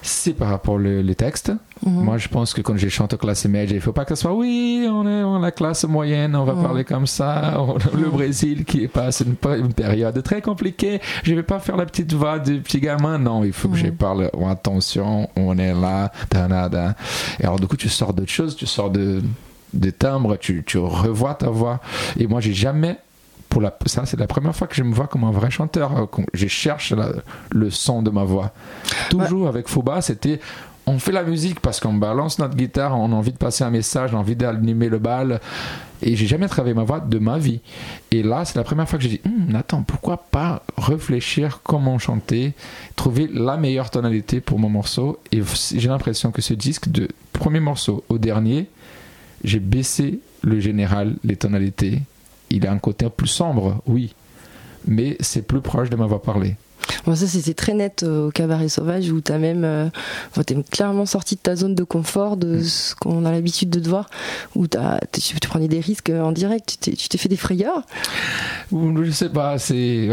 [0.00, 1.52] C'est par rapport aux textes.
[1.84, 4.22] Moi, je pense que quand je chante classe média, il ne faut pas que ce
[4.22, 7.60] soit oui, on est dans la classe moyenne, on va parler comme ça.
[7.92, 11.00] Le Brésil qui passe une, une, période très compliquée.
[11.24, 13.18] Je ne vais pas faire la petite voix du petit gamin.
[13.18, 14.30] Non, il faut que je parle.
[14.34, 16.12] Oh, attention, on est là.
[16.32, 19.20] Et alors, du coup, tu sors d'autres choses, tu sors de
[19.72, 21.80] des timbres, tu, tu revois ta voix.
[22.18, 22.98] Et moi, j'ai jamais
[23.48, 26.08] pour la, ça c'est la première fois que je me vois comme un vrai chanteur.
[26.32, 26.94] Je cherche
[27.50, 28.52] le son de ma voix.
[29.10, 30.40] Toujours avec Fouba, c'était
[30.86, 33.70] on fait la musique parce qu'on balance notre guitare, on a envie de passer un
[33.70, 35.40] message, on a envie d'animer le bal.
[36.02, 37.60] Et j'ai jamais travaillé ma voix de ma vie.
[38.10, 41.98] Et là, c'est la première fois que j'ai dit, hm, attends, pourquoi pas réfléchir comment
[41.98, 42.54] chanter,
[42.96, 45.20] trouver la meilleure tonalité pour mon morceau.
[45.30, 45.42] Et
[45.74, 48.68] j'ai l'impression que ce disque, de premier morceau au dernier,
[49.44, 52.02] j'ai baissé le général, les tonalités.
[52.50, 54.14] Il a un côté plus sombre, oui,
[54.86, 56.56] mais c'est plus proche de ma voix parlée.
[57.04, 59.88] Bon, ça c'était très net euh, au cabaret sauvage où tu as même euh,
[60.36, 62.64] es clairement sorti de ta zone de confort de mm.
[62.64, 64.08] ce qu'on a l'habitude de te voir
[64.54, 66.78] où as, tu, prenais des risques en direct.
[66.80, 67.82] Tu t'es fait des frayeurs.
[68.72, 70.08] Je sais pas c'est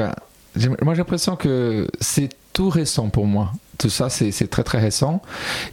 [0.82, 3.54] moi j'ai l'impression que c'est tout récent pour moi.
[3.78, 5.22] Tout ça c'est très très récent.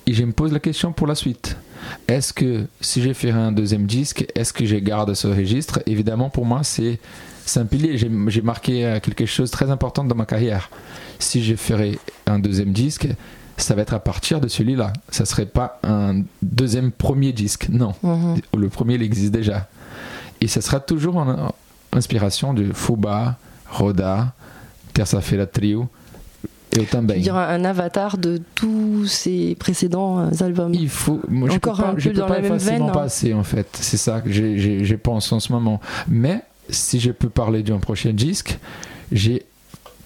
[0.06, 1.56] Et je me pose la question pour la suite
[2.08, 5.80] est-ce que si j'ai fait un deuxième disque, est-ce que je garde ce registre?
[5.86, 6.98] Évidemment, pour moi, c'est
[7.56, 7.98] un pilier.
[7.98, 10.70] J'ai marqué euh, quelque chose de très important dans ma carrière.
[11.18, 13.08] Si je ferais un deuxième disque,
[13.56, 14.92] ça va être à partir de celui-là.
[15.08, 17.94] Ça serait pas un deuxième premier disque, non.
[18.02, 18.40] Mhm.
[18.56, 19.68] Le premier, il existe déjà.
[20.40, 21.54] Et ça sera toujours en
[21.92, 23.38] inspiration de Fuba,
[23.70, 24.32] Roda,
[24.92, 25.88] Terça Feira Trio,
[27.16, 30.74] il y aura un avatar de tous ces précédents euh, albums.
[30.74, 31.20] Il faut.
[31.28, 32.82] Moi, je Encore peux pas, un peu peux dans pas la même veine.
[32.82, 32.92] Hein.
[32.92, 33.68] passer en fait.
[33.80, 35.80] C'est ça que je pense en ce moment.
[36.08, 38.58] Mais si je peux parler d'un prochain disque,
[39.12, 39.44] j'ai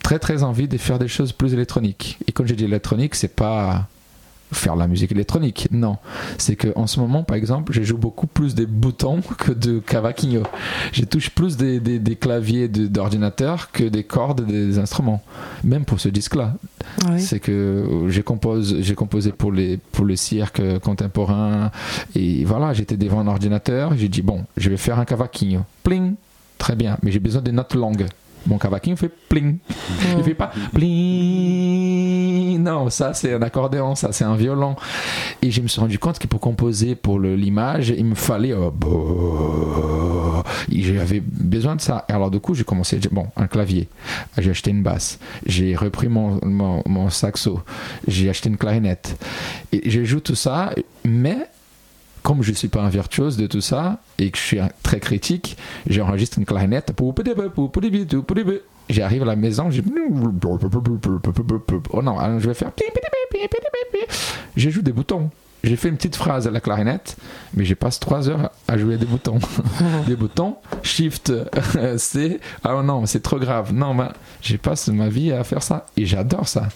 [0.02, 2.18] très très envie de faire des choses plus électroniques.
[2.26, 3.88] Et quand je dis électronique, c'est pas
[4.52, 5.68] faire la musique électronique.
[5.70, 5.96] Non,
[6.38, 9.78] c'est que en ce moment, par exemple, je joue beaucoup plus des boutons que de
[9.78, 10.42] cavaquinho.
[10.92, 15.22] Je touche plus des, des, des claviers d'ordinateur que des cordes des instruments.
[15.64, 16.54] Même pour ce disque-là,
[17.04, 21.70] ah c'est que j'ai composé, j'ai composé pour les pour le cirque contemporain
[22.14, 23.92] et voilà, j'étais devant un ordinateur.
[23.96, 25.62] J'ai dit bon, je vais faire un cavaquinho.
[25.82, 26.14] Pling,
[26.58, 28.06] très bien, mais j'ai besoin des notes longues.
[28.46, 29.58] Mon cavaquinho fait pling.
[30.16, 32.27] Il fait pas pling.
[32.58, 34.74] Non, ça c'est un accordéon, ça c'est un violon.
[35.42, 38.52] Et je me suis rendu compte que pour composer pour l'image, il me fallait.
[38.52, 38.72] Oh,
[40.68, 42.04] J'avais besoin de ça.
[42.08, 42.98] Alors du coup, j'ai commencé.
[43.12, 43.88] Bon, un clavier.
[44.36, 45.20] J'ai acheté une basse.
[45.46, 47.60] J'ai repris mon, saxo.
[48.08, 49.16] J'ai acheté une clarinette.
[49.72, 50.70] Et je joue tout ça,
[51.04, 51.48] mais
[52.22, 54.98] comme je ne suis pas un virtuose de tout ça et que je suis très
[54.98, 55.56] critique,
[55.86, 56.92] j'enregistre une clarinette.
[58.88, 59.82] J'arrive à la maison, j'ai
[61.90, 62.72] oh non, alors je vais faire
[64.56, 65.30] je joue des boutons.
[65.64, 67.16] J'ai fait une petite phrase à la clarinette,
[67.54, 69.38] mais je passe trois heures à jouer des boutons.
[70.06, 71.32] des boutons, shift,
[71.96, 72.38] C.
[72.62, 73.72] Ah non, c'est trop grave.
[73.74, 75.86] Non, bah, je passe ma vie à faire ça.
[75.96, 76.68] Et j'adore ça.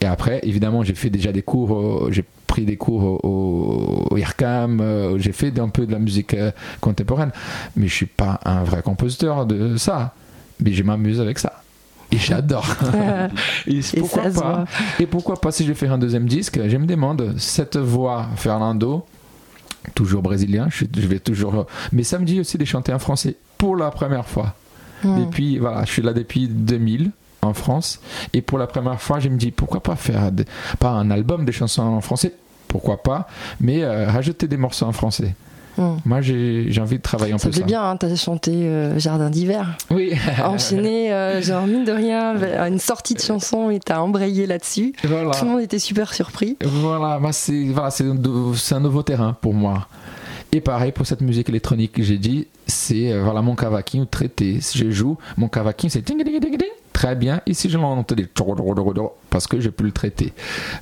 [0.00, 4.80] Et après, évidemment, j'ai fait déjà des cours, j'ai pris des cours au, au IRCAM,
[4.80, 7.30] euh, j'ai fait un peu de la musique euh, contemporaine,
[7.76, 10.12] mais je suis pas un vrai compositeur de ça.
[10.62, 11.62] Mais je m'amuse avec ça.
[12.10, 12.66] Et j'adore.
[13.66, 14.64] et, pourquoi pas
[15.00, 19.06] Et pourquoi pas si je fais un deuxième disque Je me demande, cette voix, Fernando,
[19.94, 21.66] toujours brésilien, je, vais toujours.
[21.90, 24.54] Mais ça me dit aussi de chanter en français pour la première fois.
[25.02, 25.24] Hmm.
[25.24, 27.10] Depuis, voilà, je suis là depuis 2000
[27.40, 28.00] en France.
[28.32, 30.30] Et pour la première fois, je me dis pourquoi pas faire
[30.78, 32.34] pas un album de chansons en français,
[32.68, 33.26] pourquoi pas,
[33.60, 35.34] mais euh, rajouter des morceaux en français.
[35.78, 35.96] Hmm.
[36.04, 37.60] Moi, j'ai envie de travailler un ça peu ça.
[37.60, 39.76] Ça bien, hein, t'as chanté euh, Jardin d'hiver.
[39.90, 40.12] Oui.
[40.44, 42.34] Enchaîné, euh, genre mine de rien,
[42.66, 44.92] une sortie de chanson et t'as embrayé là-dessus.
[45.00, 46.56] Tout le monde était super surpris.
[46.62, 49.88] Voilà, moi, c'est voilà, un nouveau terrain pour moi.
[50.54, 54.60] Et pareil pour cette musique électronique que j'ai dit, c'est voilà mon cavaquinho traité.
[54.60, 56.02] Si je joue, mon cavaquinho c'est
[57.02, 57.40] très bien.
[57.46, 58.28] Ici, je l'entends des
[59.28, 60.32] parce que j'ai pu le traiter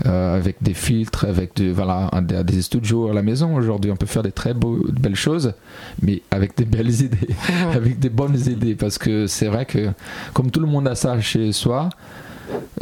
[0.05, 3.57] euh, avec des filtres, avec de, voilà, des studios à la maison.
[3.57, 5.55] Aujourd'hui, on peut faire des très beaux, belles choses,
[6.03, 7.35] mais avec des belles idées,
[7.75, 8.75] avec des bonnes idées.
[8.75, 9.89] Parce que c'est vrai que,
[10.35, 11.89] comme tout le monde a ça chez soi,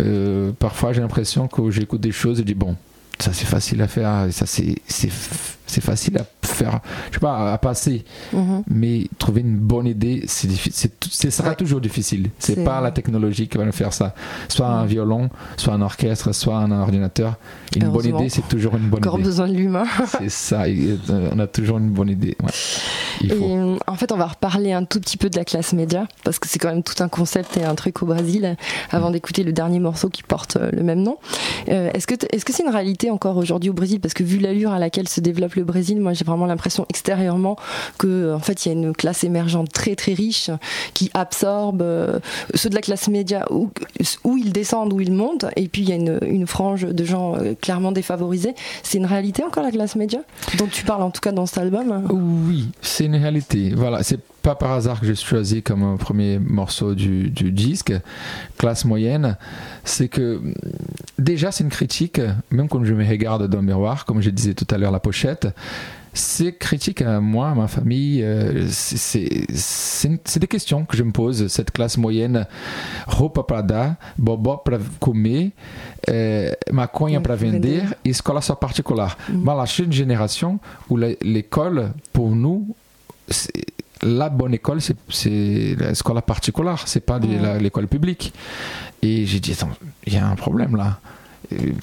[0.00, 2.74] euh, parfois j'ai l'impression que j'écoute des choses et je dis bon,
[3.20, 4.82] ça c'est facile à faire, ça c'est
[5.68, 8.04] c'est facile à faire, je sais pas, à passer.
[8.32, 8.64] Mhm.
[8.68, 10.48] Mais trouver une bonne idée, c'est
[11.10, 12.30] ce sera toujours difficile.
[12.38, 14.14] C'est pas la technologie qui va nous faire ça.
[14.48, 17.36] Soit un violon, soit un orchestre, soit un ordinateur.
[17.76, 19.24] Une bonne idée, c'est toujours une bonne Encore idée.
[19.28, 19.84] besoin de l'humain.
[20.18, 20.62] c'est ça.
[20.64, 22.36] Euh, on a toujours une bonne idée.
[23.22, 23.30] Et
[23.86, 26.48] en fait, on va reparler un tout petit peu de la classe média parce que
[26.48, 28.56] c'est quand même tout un concept et un truc au Brésil.
[28.90, 31.18] Avant d'écouter le dernier morceau qui porte euh, le même nom,
[31.68, 34.00] euh, est-ce que est-ce que c'est une réalité encore aujourd'hui au Brésil?
[34.00, 37.56] Parce que vu l'allure à laquelle se développe le Brésil, moi j'ai vraiment l'impression extérieurement
[37.98, 40.50] que en fait il y a une classe émergente très très riche
[40.94, 42.20] qui absorbe euh,
[42.54, 43.70] ceux de la classe média où,
[44.36, 47.36] ils descendent, où ils montent, et puis il y a une, une frange de gens
[47.36, 48.54] euh, clairement défavorisés.
[48.82, 50.20] C'est une réalité encore la classe média?
[50.58, 52.08] Dont tu parles en tout cas dans cet album?
[52.46, 53.72] Oui, c'est une réalité.
[53.74, 57.92] Voilà, c'est pas par hasard que j'ai choisi comme premier morceau du, du disque,
[58.56, 59.36] classe moyenne,
[59.84, 60.40] c'est que
[61.18, 62.18] déjà c'est une critique,
[62.50, 65.00] même quand je me regarde dans le miroir, comme je disais tout à l'heure la
[65.00, 65.48] pochette,
[66.14, 68.22] c'est critique à moi, à ma famille.
[68.22, 71.46] Euh, c'est des questions que je me pose.
[71.48, 72.46] Cette classe moyenne,
[73.06, 75.52] roupa para bobó para comer,
[76.08, 79.18] euh, maconha para vender et escola só particular.
[79.28, 79.44] Mm.
[79.44, 82.74] Voilà, je suis une génération où l'école, pour nous,
[84.02, 88.32] la bonne école, c'est l'école particulière, c'est pas l'école publique.
[89.02, 89.70] Et j'ai dit, attends,
[90.06, 91.00] il y a un problème là.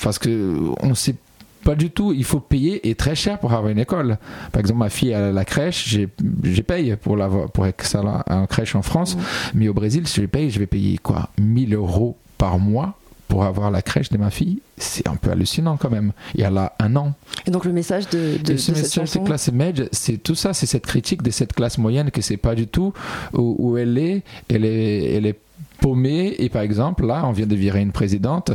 [0.01, 1.15] Parce que on sait
[1.63, 4.17] pas du tout, il faut payer et très cher pour avoir une école.
[4.51, 8.45] Par exemple, ma fille à la crèche, j'ai payé pour, la, pour que ça un
[8.45, 9.17] crèche en France,
[9.55, 11.29] mais au Brésil, si je paye, je vais payer quoi?
[11.39, 15.77] 1000 euros par mois pour avoir la crèche de ma fille, c'est un peu hallucinant
[15.77, 16.11] quand même.
[16.37, 17.13] Et elle a un an.
[17.45, 20.65] Et donc le message de, de, ce message de classe médiane, c'est tout ça, c'est
[20.65, 22.93] cette critique de cette classe moyenne que c'est pas du tout
[23.33, 24.23] où, elle est.
[24.49, 25.39] Elle est, elle est
[25.79, 26.35] paumée.
[26.39, 28.51] Et par exemple, là, on vient de virer une présidente.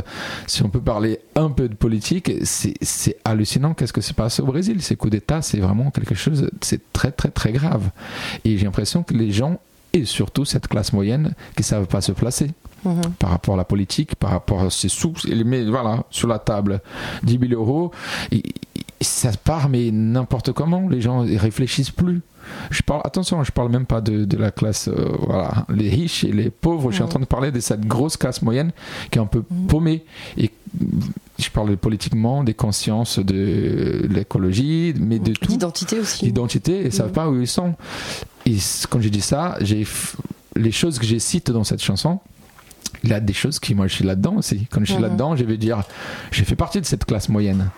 [0.47, 3.73] Si on peut parler un peu de politique, c'est hallucinant.
[3.73, 7.11] Qu'est-ce que se passe au Brésil Ces coups d'État, c'est vraiment quelque chose, c'est très
[7.11, 7.89] très très grave.
[8.45, 9.59] Et j'ai l'impression que les gens
[9.93, 12.51] et surtout cette classe moyenne qui ne savent pas se placer.
[12.83, 13.01] Mhm.
[13.19, 16.27] par rapport à la politique, par rapport à ses sous, il les met voilà, sur
[16.27, 16.81] la table.
[17.23, 17.91] 10 000 euros,
[18.31, 18.43] et,
[19.01, 22.21] ça part, mais n'importe comment, les gens ne réfléchissent plus.
[22.69, 26.23] Je parle, attention, je parle même pas de, de la classe, euh, voilà, les riches
[26.23, 26.91] et les pauvres.
[26.91, 28.71] Je suis en train de parler de cette grosse classe moyenne
[29.09, 29.67] qui est un peu mhm.
[29.67, 30.05] paumée.
[30.37, 30.51] Et
[31.39, 35.47] je parle politiquement, des consciences de l'écologie, mais de tout.
[35.47, 36.25] D'identité aussi.
[36.25, 37.75] D'identité, ils ne savent pas où ils sont.
[38.45, 38.57] Et
[38.89, 39.85] quand j'ai dit ça, j'ai
[40.55, 42.19] les choses que j'ai citées dans cette chanson,
[43.03, 44.67] il y a des choses qui, moi, je suis là-dedans aussi.
[44.69, 45.01] Quand je suis mhm.
[45.01, 45.83] là-dedans, je vais dire,
[46.31, 47.69] j'ai fait partie de cette classe moyenne.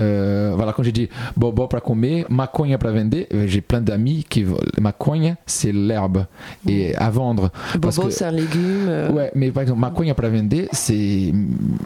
[0.00, 4.24] Euh, voilà, quand j'ai dit bobo para comer, maconha para vender, euh, j'ai plein d'amis
[4.28, 4.44] qui.
[4.80, 6.26] Maconha, c'est l'herbe.
[6.68, 7.50] Et à vendre.
[7.78, 8.86] Bobo, c'est un légume.
[8.88, 9.12] Euh.
[9.12, 11.32] Ouais, mais par exemple, maconha para vender, c'est.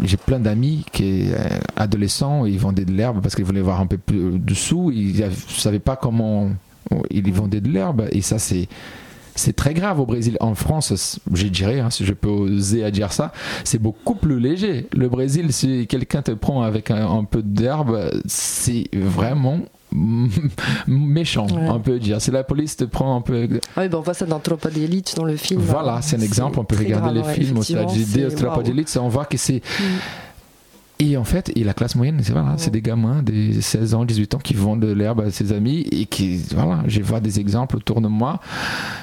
[0.03, 1.29] J'ai plein d'amis qui,
[1.77, 4.91] adolescents, ils vendaient de l'herbe parce qu'ils voulaient voir un peu plus de sous.
[4.91, 6.51] Ils ne savaient pas comment.
[7.11, 8.09] Ils vendaient de l'herbe.
[8.13, 8.69] Et ça, c'est
[9.37, 10.37] c'est très grave au Brésil.
[10.41, 13.33] En France, je dirais, hein, si je peux oser à dire ça,
[13.65, 14.89] c'est beaucoup plus léger.
[14.93, 19.61] Le Brésil, si quelqu'un te prend avec un, peu d'herbe, c'est vraiment
[20.87, 22.21] méchant, on peut dire.
[22.21, 23.49] Si la police te prend un peu.
[23.77, 25.61] Oui, ben on voit ça dans Tropa d'élite, dans le film.
[25.61, 26.59] Voilà, c'est un exemple.
[26.59, 27.59] On peut regarder les films.
[27.59, 29.63] Au Tropa d'élite, on voit que c'est.
[29.81, 29.85] Mm.
[30.99, 34.07] Et en fait, et la classe moyenne, c'est voilà, c'est des gamins de 16 ans,
[34.07, 37.39] 18 ans qui vendent de l'herbe à ses amis et qui, voilà, je vois des
[37.39, 38.41] exemples autour de moi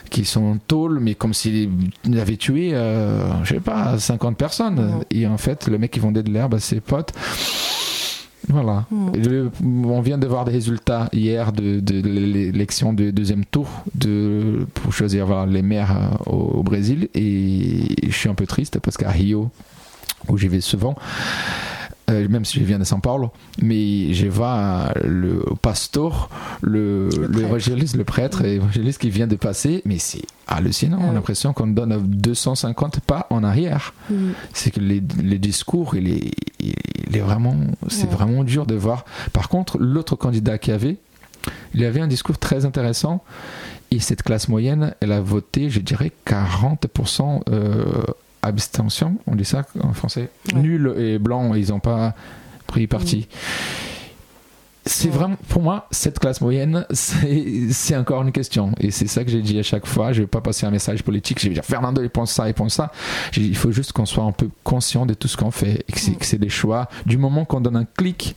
[0.10, 1.70] qui sont tôles, mais comme s'ils
[2.20, 5.04] avaient tué, euh, je sais pas, 50 personnes.
[5.12, 7.14] Et en fait, le mec qui vendait de l'herbe à ses potes,
[8.50, 8.86] voilà.
[8.92, 15.46] on vient de voir des résultats hier de, l'élection du deuxième tour de, pour choisir
[15.46, 17.08] les maires euh, au, au, Brésil.
[17.14, 19.52] Et je suis un peu triste parce qu'à Rio,
[20.28, 20.96] où j'y vais souvent,
[22.14, 26.30] euh, même si je viens de São Paulo, mais je vois le pasteur,
[26.62, 31.00] le, l'évangéliste, le prêtre et l'évangéliste qui vient de passer, mais c'est hallucinant.
[31.02, 33.94] On a l'impression qu'on donne 250 pas en arrière.
[34.10, 34.32] Mm.
[34.54, 37.56] C'est que les, les, discours, il est, il est vraiment,
[37.88, 39.06] c'est vraiment dur de voir.
[39.34, 40.98] Par contre, l'autre candidat qui avait,
[41.74, 43.24] il avait un discours très intéressant.
[43.92, 47.86] Et cette classe moyenne, elle a voté, je dirais, 40% euh,
[48.44, 50.30] abstention, on dit ça en français.
[50.54, 52.14] Nul et blanc, ils n'ont pas
[52.68, 53.28] pris parti.
[53.30, 53.94] Mm.
[54.86, 58.74] C'est vraiment, pour moi, cette classe moyenne, c'est encore une question.
[58.82, 60.12] Et c'est ça que j'ai dit à chaque fois.
[60.12, 61.40] Je ne vais pas passer un message politique.
[61.40, 62.92] Je vais dire, Fernando, il pense ça, il pense ça.
[63.38, 66.26] Il faut juste qu'on soit un peu conscient de tout ce qu'on fait et que
[66.26, 66.40] c'est mm.
[66.40, 66.90] des choix.
[67.06, 68.36] Du moment qu'on donne un clic,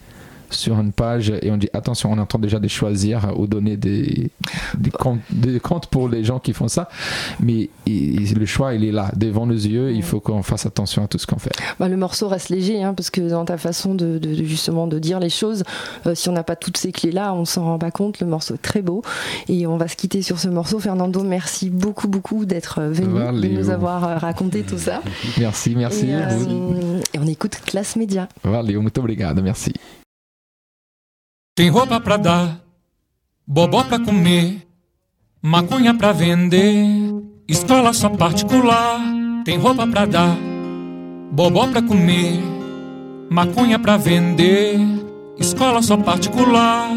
[0.51, 3.47] sur une page et on dit attention, on est en train déjà de choisir ou
[3.47, 4.31] donner des,
[4.77, 6.89] des, comptes, des comptes pour les gens qui font ça.
[7.41, 9.93] Mais le choix, il est là, devant nos yeux.
[9.93, 11.53] Il faut qu'on fasse attention à tout ce qu'on fait.
[11.79, 15.21] Bah, le morceau reste léger, hein, parce que dans ta façon de, justement de dire
[15.21, 15.63] les choses,
[16.07, 18.21] euh, si on n'a pas toutes ces clés-là, on s'en rend pas compte.
[18.21, 19.03] Le morceau est très beau.
[19.49, 20.79] Et on va se quitter sur ce morceau.
[20.79, 25.03] Fernando, merci beaucoup, beaucoup d'être venu, de nous avoir euh, raconté tout ça.
[25.39, 26.07] Merci, merci.
[26.07, 28.29] Et, euh, et on écoute Classe Média.
[28.45, 29.73] Valeu, muito obrigado, merci.
[31.57, 32.61] Tem roupa pra dar,
[33.47, 34.69] bobó pra comer,
[35.41, 36.85] maconha pra vender,
[37.49, 39.01] escola só particular.
[39.43, 40.37] Tem roupa pra dar,
[41.33, 42.43] bobó pra comer,
[43.31, 44.79] maconha pra vender,
[45.39, 46.91] escola só particular.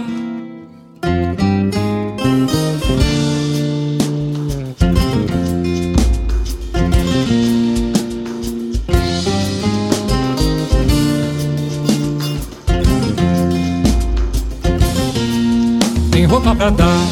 [16.30, 17.08] Roupa pra dar,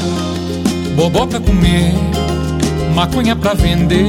[0.96, 1.92] bobó pra comer,
[2.94, 4.06] maconha pra vender,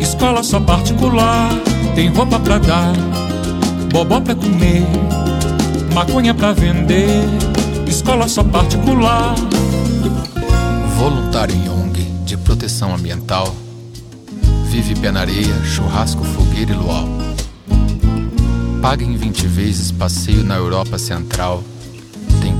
[0.00, 1.48] escola só particular.
[1.94, 2.92] Tem roupa pra dar,
[3.90, 4.86] bobó pra comer,
[5.94, 7.08] maconha pra vender,
[7.86, 9.34] escola só particular.
[10.98, 13.54] Voluntário em ONG de proteção ambiental,
[14.70, 17.08] vive pé na areia, churrasco, fogueira e luau.
[18.82, 21.64] Paga em 20 vezes passeio na Europa Central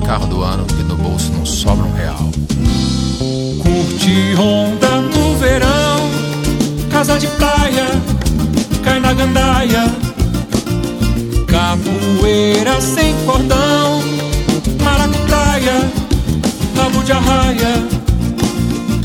[0.09, 2.31] carro do ano e no bolso não sobra um real.
[3.63, 6.01] Curte onda no verão,
[6.91, 7.85] casa de praia,
[8.83, 9.85] cai na gandaia.
[11.47, 14.03] Capoeira sem cordão,
[14.83, 15.93] maracutaia,
[16.75, 17.87] rabo de arraia.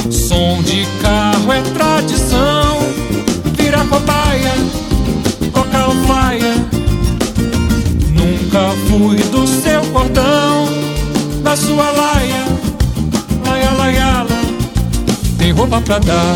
[0.10, 2.78] Som de carro é tradição,
[3.58, 4.54] vira cobaia,
[5.51, 6.64] toca o fire.
[8.16, 10.82] Nunca fui do seu cordão,
[11.56, 12.45] sua laia,
[13.45, 14.26] laia, laia,
[15.38, 16.36] Tem roupa pra dar,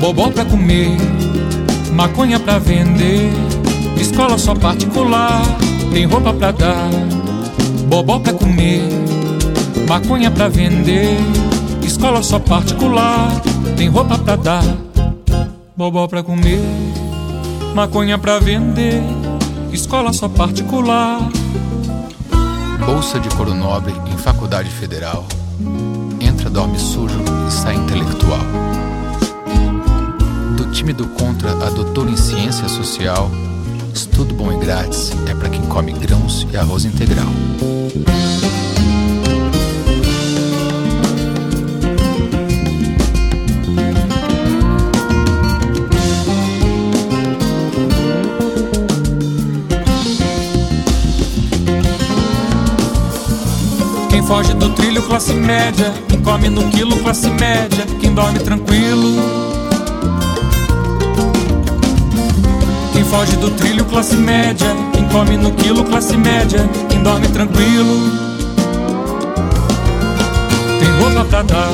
[0.00, 0.96] bobó pra comer,
[1.92, 3.30] maconha pra vender,
[4.00, 5.42] escola só particular.
[5.92, 6.90] Tem roupa pra dar,
[7.88, 8.82] bobó pra comer,
[9.88, 11.16] maconha pra vender,
[11.82, 13.30] escola só particular.
[13.76, 14.64] Tem roupa pra dar,
[15.76, 16.60] bobó pra comer,
[17.74, 19.02] maconha pra vender
[19.72, 21.37] escola só particular.
[22.88, 25.26] Bolsa de coro nobre em faculdade federal.
[26.18, 28.40] Entra, dorme sujo e sai intelectual.
[30.56, 33.30] Do time do contra a doutor em ciência social.
[33.92, 37.28] Estudo bom e grátis é para quem come grãos e arroz integral.
[54.28, 55.90] Foge do trilho, classe média.
[56.06, 57.86] Quem come no quilo, classe média.
[57.98, 59.16] Quem dorme tranquilo.
[62.92, 64.68] Quem foge do trilho, classe média.
[64.92, 66.68] Quem come no quilo, classe média.
[66.90, 68.28] Quem dorme tranquilo.
[70.78, 71.70] Tem roupa pra dar,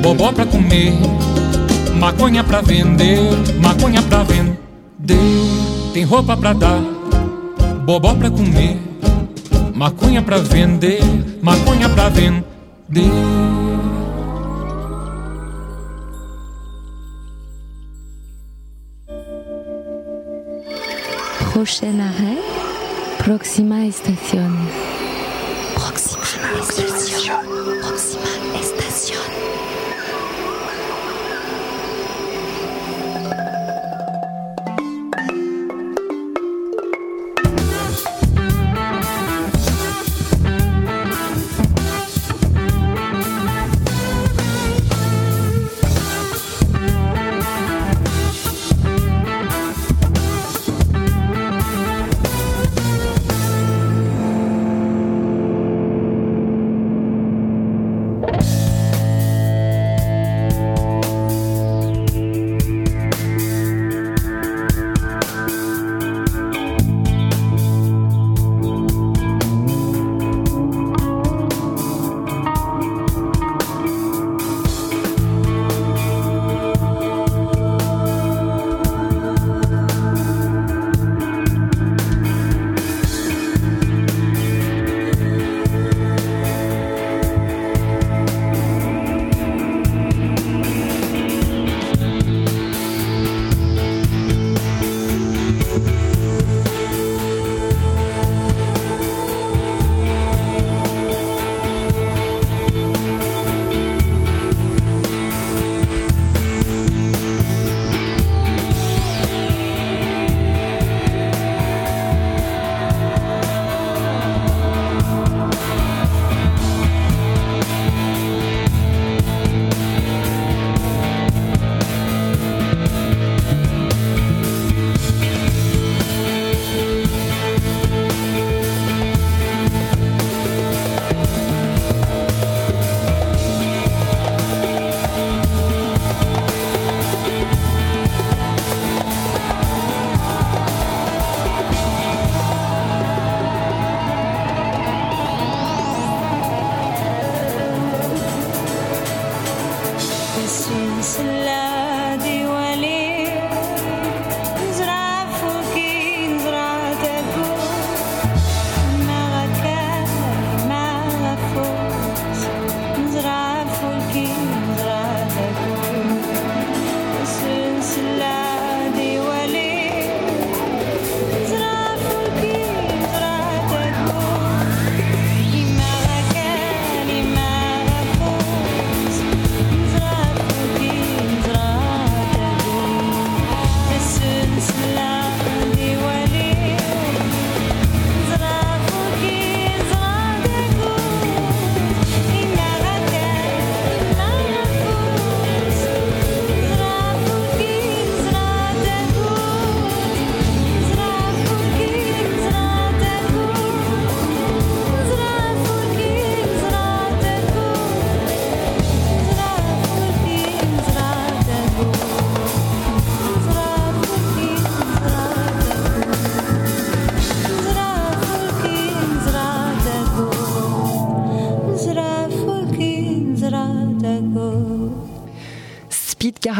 [0.00, 0.94] bobó pra comer,
[1.98, 3.18] maconha pra vender,
[3.60, 5.18] maconha pra vender.
[5.92, 6.80] Tem roupa pra dar,
[7.84, 8.89] bobó pra comer
[9.80, 11.00] maconha pra vender,
[11.40, 12.44] maconha pra vender.
[21.54, 22.42] Prochain arrêt,
[23.24, 24.52] Proxima Estación.
[25.74, 27.40] Proxima Estación.
[27.80, 29.59] Proxima Estación.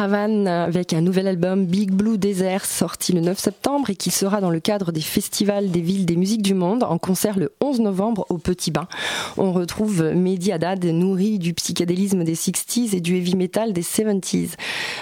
[0.01, 4.40] Caravan avec un nouvel album Big Blue Desert sorti le 9 septembre et qui sera
[4.40, 7.80] dans le cadre des festivals des villes des musiques du monde en concert le 11
[7.80, 8.88] novembre au Petit Bain.
[9.36, 14.53] On retrouve Mehdi Haddad nourri du psychédélisme des 60s et du heavy metal des 70s.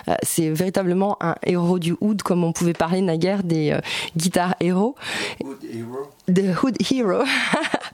[0.09, 3.81] Euh, c'est véritablement un héros du hood comme on pouvait parler naguère des euh,
[4.17, 4.97] guitares héros.
[5.41, 6.11] Hood hero.
[6.27, 7.23] The Hood Hero.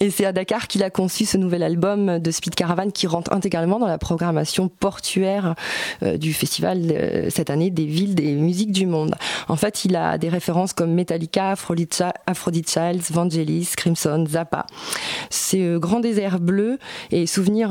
[0.00, 3.32] Et c'est à Dakar qu'il a conçu ce nouvel album de Speed Caravan qui rentre
[3.32, 5.54] intégralement dans la programmation portuaire
[6.02, 9.14] euh, du festival euh, cette année des villes des musiques du monde.
[9.48, 14.66] En fait, il a des références comme Metallica, Aphrodite, Childs, Vangelis, Crimson, Zappa.
[15.30, 16.78] C'est euh, Grand désert bleu
[17.10, 17.70] et souvenir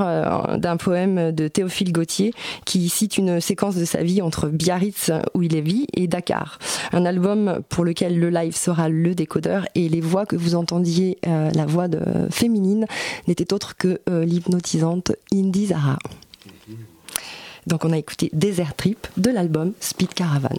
[0.58, 2.34] d'un poème de Théophile Gautier
[2.66, 6.60] qui cite une séquence de sa vie entre Biarritz où il est vit et Dakar.
[6.92, 11.20] Un album pour lequel le live sera le décodeur et les voix que vous entendiez
[11.24, 12.86] la voix de féminine
[13.28, 15.98] n'était autre que euh, l'hypnotisante Indy Zara.
[17.68, 20.58] Donc on a écouté Desert Trip de l'album Speed Caravan.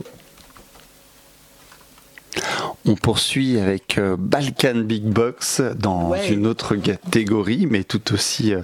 [2.84, 8.62] On poursuit avec euh, Balkan Big Box dans une autre catégorie, mais tout aussi euh,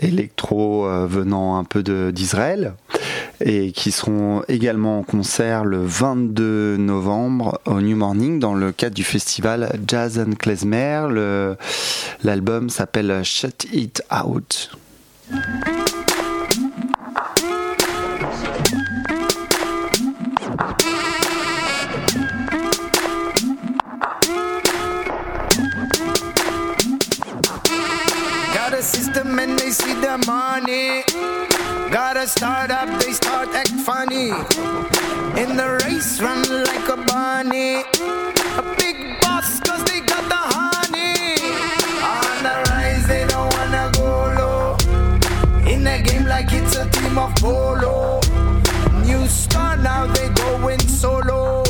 [0.00, 1.82] électro venant un peu
[2.12, 2.74] d'Israël.
[3.44, 8.94] et qui seront également en concert le 22 novembre au New Morning dans le cadre
[8.94, 11.06] du festival Jazz and Klezmer.
[12.22, 14.70] L'album s'appelle Shut It Out.
[30.32, 31.90] See the money.
[31.90, 34.30] Got a startup, they start act funny.
[35.40, 37.84] In the race, run like a bunny.
[38.58, 41.36] A big boss, cause they got the honey.
[42.12, 44.08] On the rise, they don't wanna go
[44.38, 44.76] low.
[45.66, 48.20] In a game like it's a team of polo.
[49.04, 51.61] New star, now they going solo.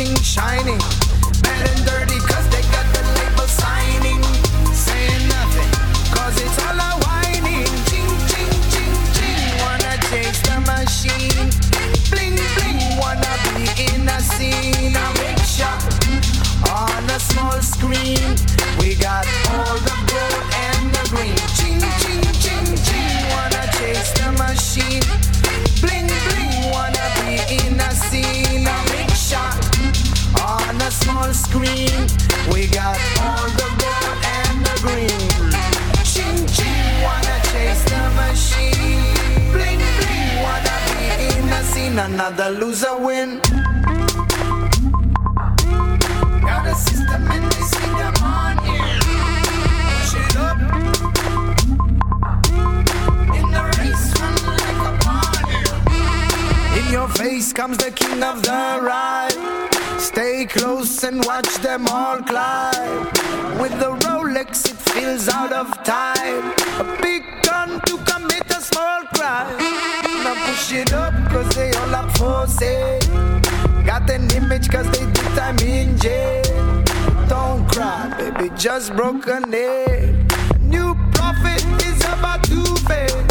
[0.00, 0.78] Looking shiny.
[1.42, 4.22] Bad and dirty, cause they got the label signing.
[4.72, 5.70] Saying nothing,
[6.14, 7.66] cause it's all a whining.
[7.88, 9.58] Ching, ching, ching, ching.
[9.60, 11.50] Wanna chase the machine.
[12.10, 14.96] Bling, bling, wanna be in a scene.
[14.96, 15.82] A big shot
[16.70, 18.36] on a small screen.
[18.80, 21.49] We got all the gold and the green.
[31.32, 32.06] Small screen.
[32.52, 35.20] We got all the gold and the green.
[36.04, 39.14] Ching, ching, wanna chase the machine.
[39.52, 40.98] Bling, bling, wanna be
[41.38, 41.98] in a scene.
[41.98, 43.40] Another loser win.
[46.42, 48.69] Got a system and they see the money.
[56.90, 59.70] Your face comes the king of the ride.
[59.98, 63.04] Stay close and watch them all climb.
[63.60, 66.52] With the Rolex, it feels out of time.
[66.80, 69.56] A big gun to commit a small crime.
[70.24, 73.00] Now push it up, cause they all up for sale.
[73.84, 76.42] Got an image cause they did time in jail.
[77.28, 80.14] Don't cry, baby, just broke a nail.
[80.60, 83.29] New prophet is about to fail.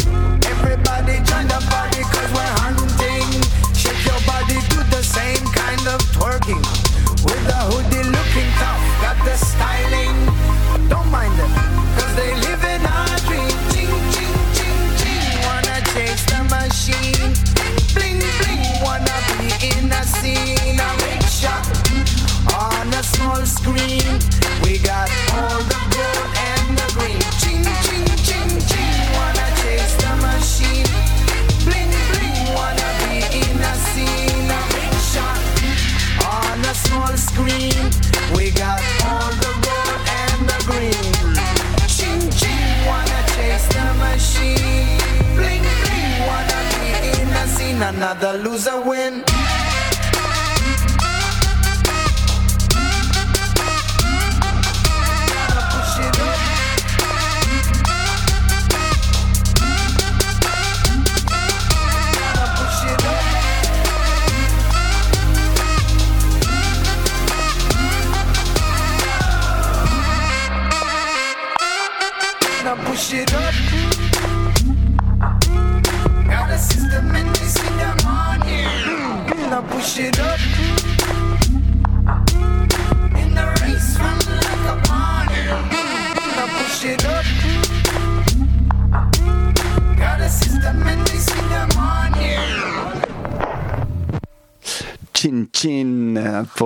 [23.70, 25.29] We got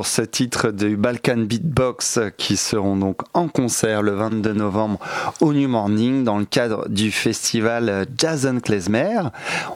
[0.06, 4.98] ce titre du Balkan Beatbox qui seront donc en concert le 22 novembre
[5.40, 9.20] au New Morning dans le cadre du festival Jazz and Klezmer.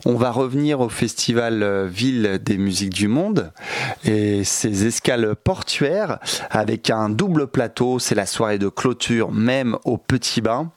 [0.04, 3.50] On va revenir au festival Ville des musiques du monde
[4.04, 6.18] et ses escales portuaires
[6.50, 7.98] avec un double plateau.
[7.98, 10.70] C'est la soirée de clôture même au Petit Bain.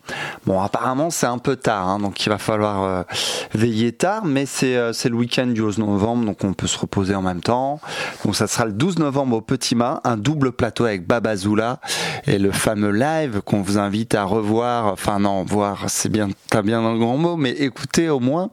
[0.46, 3.04] Bon, apparemment c'est un peu tard, hein, donc il va falloir euh,
[3.54, 7.16] veiller tard, mais c'est euh, le week-end du 11 novembre, donc on peut se reposer
[7.16, 7.80] en même temps.
[8.26, 11.80] Donc ça sera le 12 novembre au Petit Main, un double plateau avec Babazoula
[12.26, 14.88] et le fameux live qu'on vous invite à revoir.
[14.88, 18.50] Enfin non, voir, c'est bien, t'as bien grand mot, mais écoutez au moins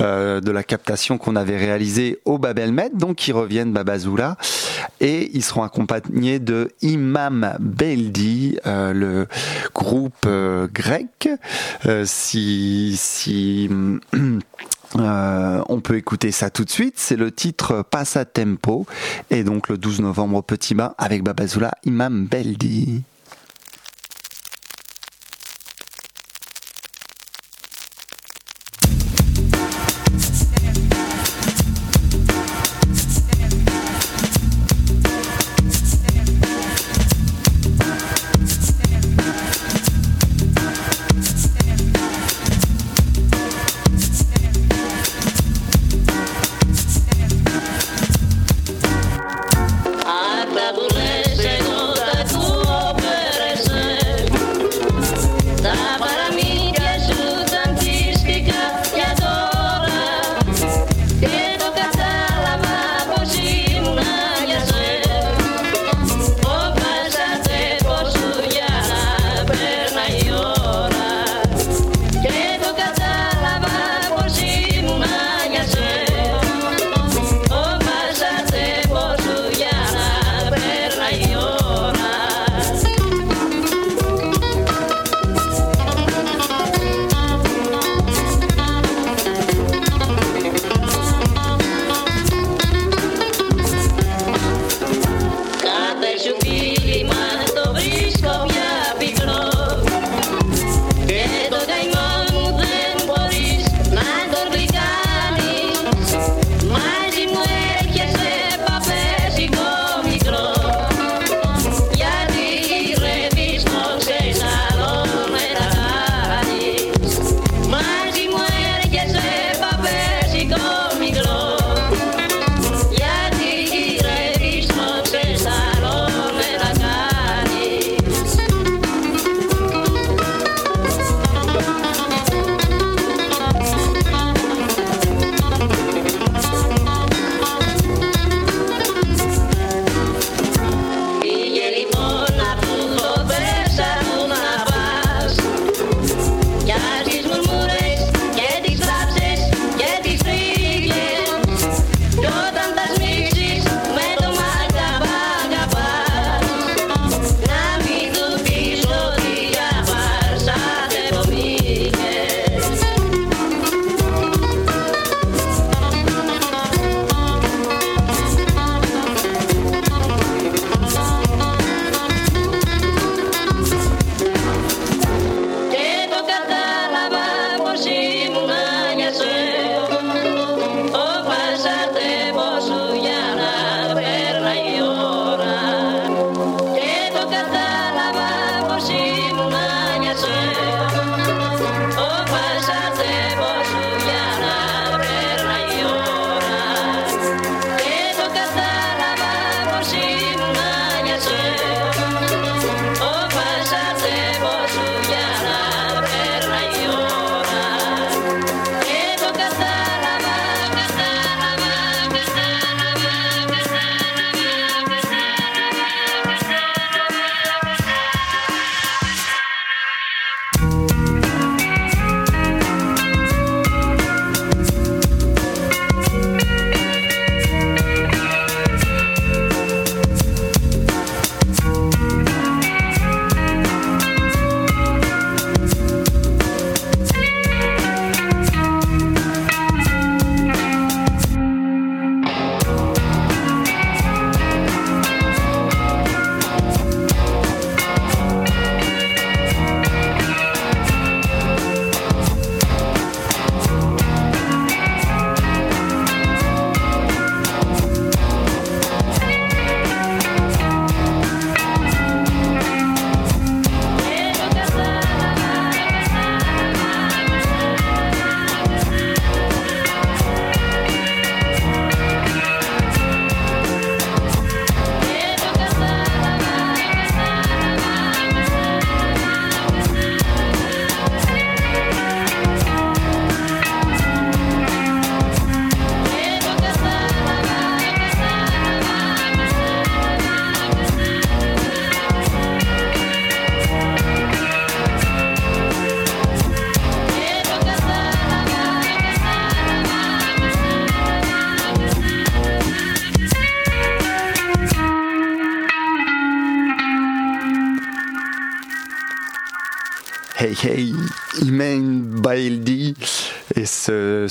[0.00, 2.96] euh, de la captation qu'on avait réalisée au Babelmed.
[2.96, 4.36] Donc ils reviennent Babazoula
[5.00, 9.26] et ils seront accompagnés de Imam Beldi, euh, le
[9.74, 11.28] groupe euh, grec.
[12.04, 13.68] Si si
[14.98, 16.94] Euh, on peut écouter ça tout de suite.
[16.96, 18.86] C'est le titre Passa Tempo.
[19.30, 23.02] Et donc le 12 novembre Petit Bain avec Babazoula Imam Beldi.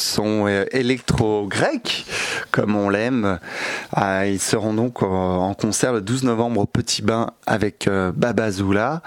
[0.02, 2.06] Son électro-grec,
[2.52, 3.40] comme on l'aime,
[3.98, 9.02] euh, ils seront donc en concert le 12 novembre au Petit Bain avec euh, Babazoula.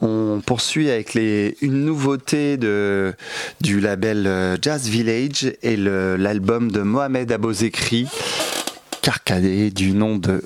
[0.00, 8.08] On poursuit avec une nouveauté du label euh, Jazz Village et l'album de Mohamed Abozekri,
[9.02, 10.42] Carcadé, du nom de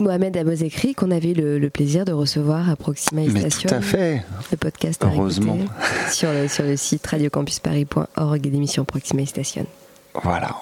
[0.00, 3.68] Mohamed Abozekri, qu'on avait le, le, plaisir de recevoir à Proxima Station.
[3.68, 4.22] Tout à fait.
[4.50, 5.58] Le podcast Heureusement.
[6.10, 9.66] sur, le, sur le site radiocampusparis.org et l'émission Proxima Station.
[10.22, 10.54] Voilà.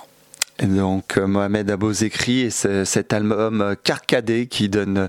[0.63, 5.09] Donc euh, Mohamed Abozekri et cet album euh, Carcadé qui donne,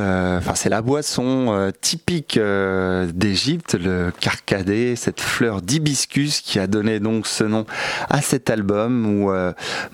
[0.00, 2.38] euh, enfin c'est la boisson euh, typique
[3.14, 7.66] d'Égypte, le Carcadé, cette fleur d'hibiscus qui a donné donc ce nom
[8.10, 9.30] à cet album où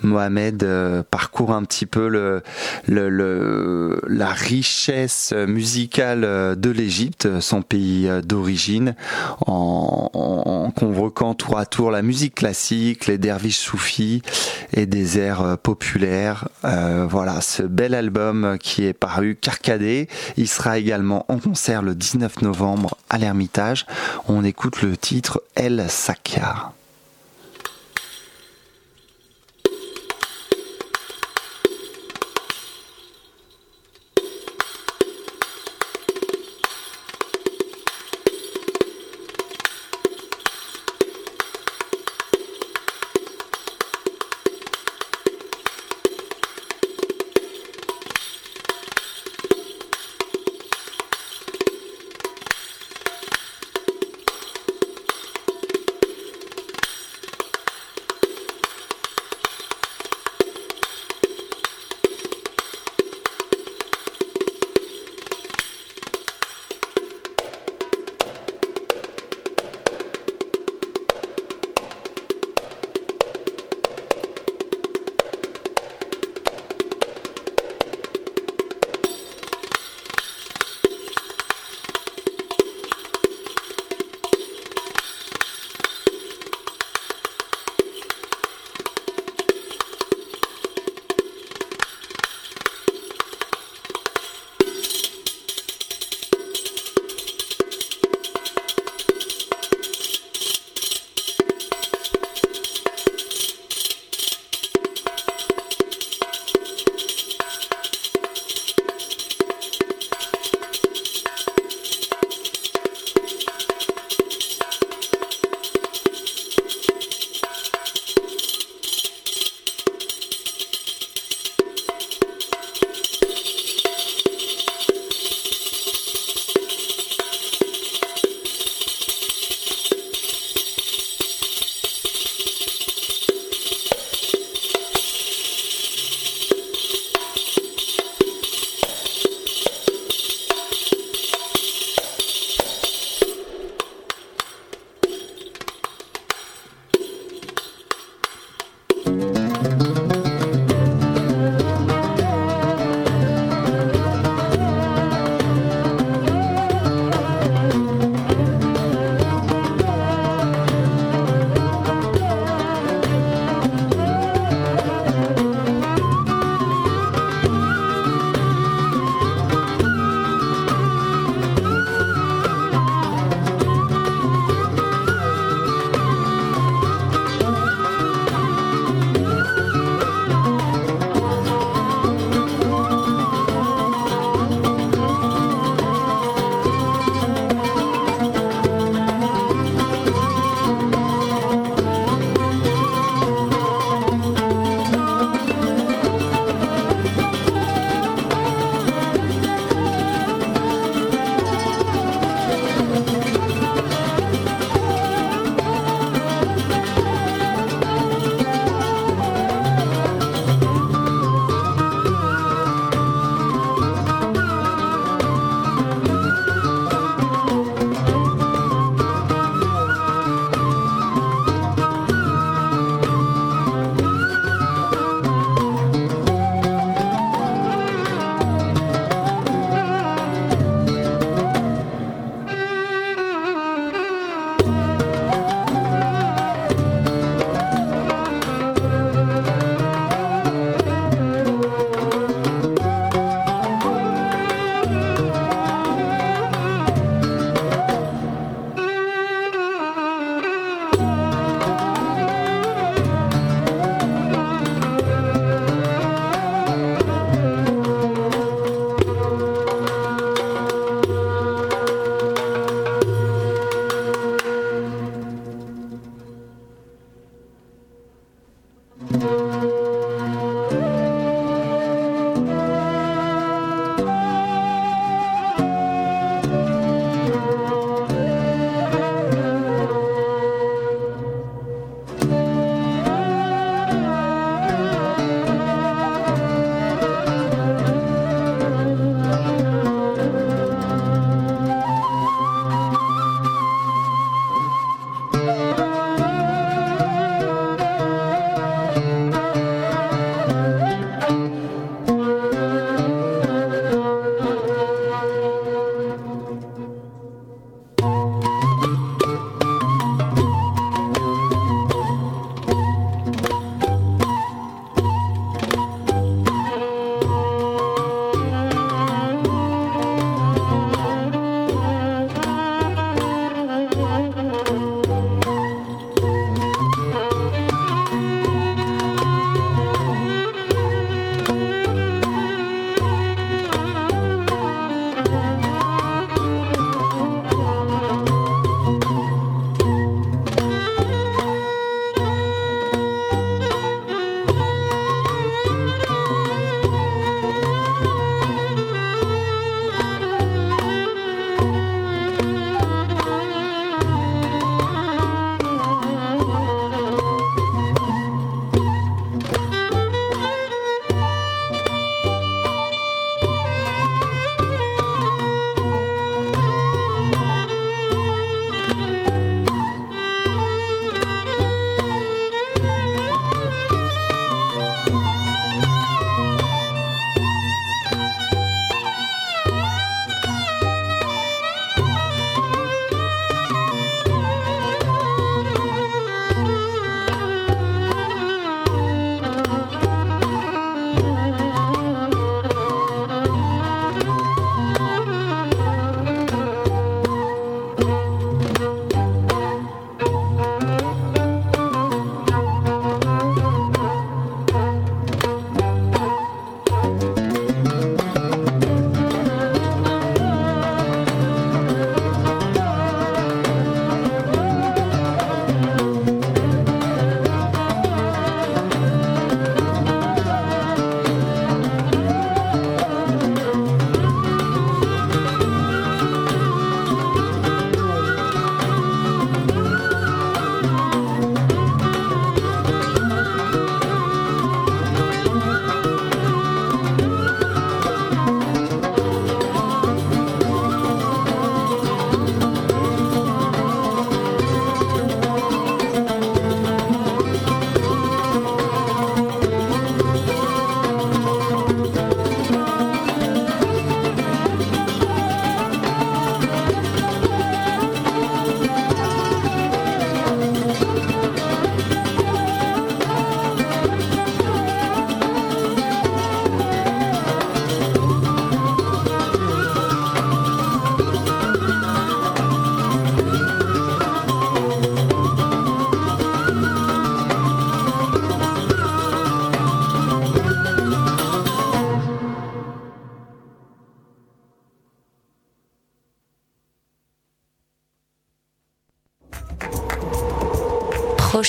[0.01, 0.65] Mohamed
[1.11, 2.41] parcourt un petit peu le,
[2.87, 6.21] le, le la richesse musicale
[6.57, 8.95] de l'Égypte, son pays d'origine,
[9.45, 14.21] en, en, convoquant tour à tour la musique classique, les derviches soufis
[14.73, 16.47] et des airs euh, populaires.
[16.65, 20.07] Euh, voilà, ce bel album qui est paru Carcadé.
[20.37, 23.85] Il sera également en concert le 19 novembre à l'Ermitage.
[24.27, 26.73] On écoute le titre El Sakia.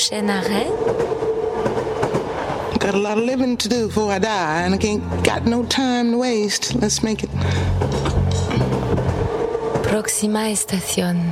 [0.03, 0.67] Prochain arrêt.
[2.81, 5.63] Got a lot of living to do before I die, and I ain't got no
[5.63, 6.75] time to waste.
[6.75, 7.31] Let's make it.
[9.85, 11.31] Próxima estación.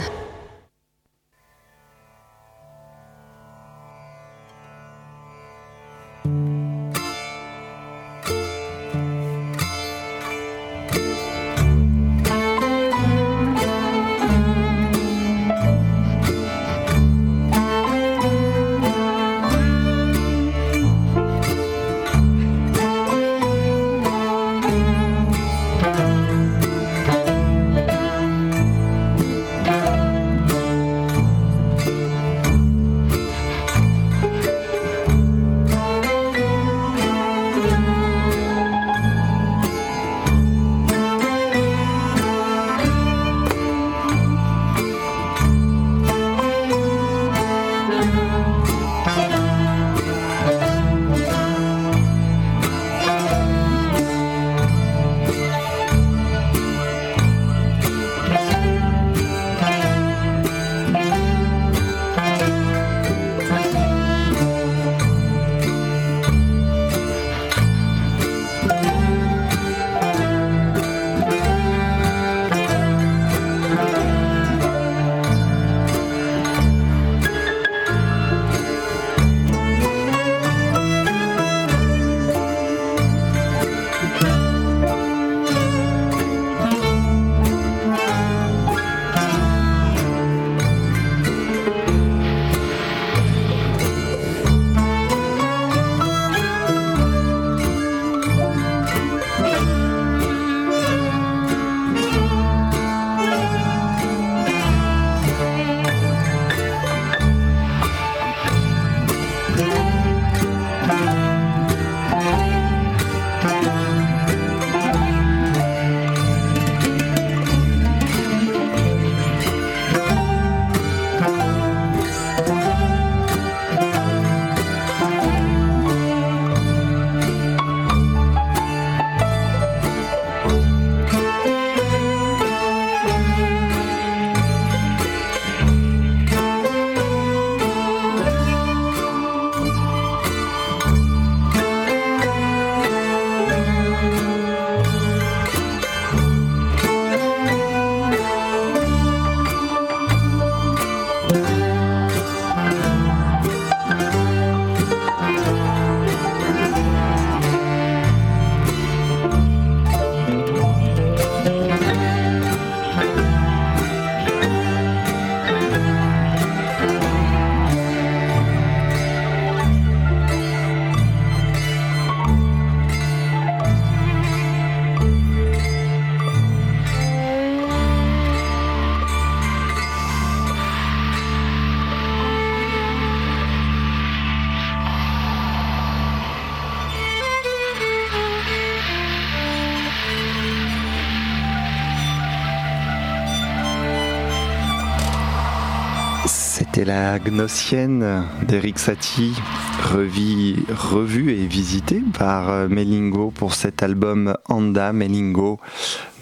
[197.01, 199.35] La Gnossienne d'Eric Satie,
[199.81, 205.59] revue et visitée par euh, Melingo pour cet album Anda Melingo,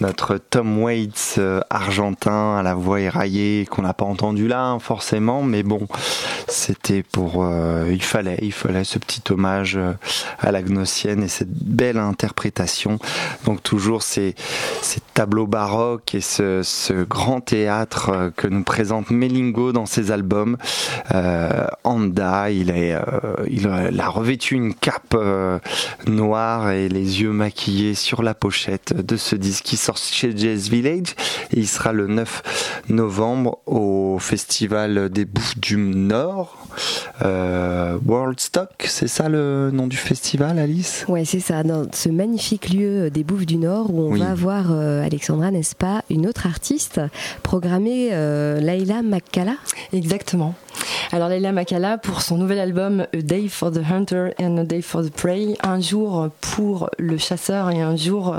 [0.01, 4.79] notre Tom Waits euh, argentin à la voix éraillée qu'on n'a pas entendu là hein,
[4.79, 5.87] forcément, mais bon,
[6.49, 9.79] c'était pour, euh, il fallait, il fallait ce petit hommage
[10.39, 12.99] à la Gnossienne et cette belle interprétation.
[13.45, 14.35] Donc toujours ces,
[15.15, 20.57] tableaux baroques et ce, grand théâtre que nous présente Melingo dans ses albums.
[21.15, 23.01] Euh, Anda, il, euh,
[23.49, 25.59] il a revêtu une cape euh,
[26.07, 31.15] noire et les yeux maquillés sur la pochette de ce disque Jazz Village
[31.53, 36.57] et il sera le 9 novembre au festival des Bouffes du Nord.
[37.25, 41.05] Euh, World Stock, c'est ça le nom du festival, Alice?
[41.09, 44.21] Ouais, c'est ça, dans ce magnifique lieu des Bouffes du Nord où on Oui.
[44.21, 47.01] va voir, euh, Alexandra, n'est-ce pas, une autre artiste
[47.43, 49.55] programmée, euh, Laila Makala?
[49.93, 50.55] Exactement.
[51.13, 54.83] Alors Laila Makala, pour son nouvel album A Day for the Hunter and a Day
[54.83, 58.37] for the Prey, un jour pour le chasseur et un jour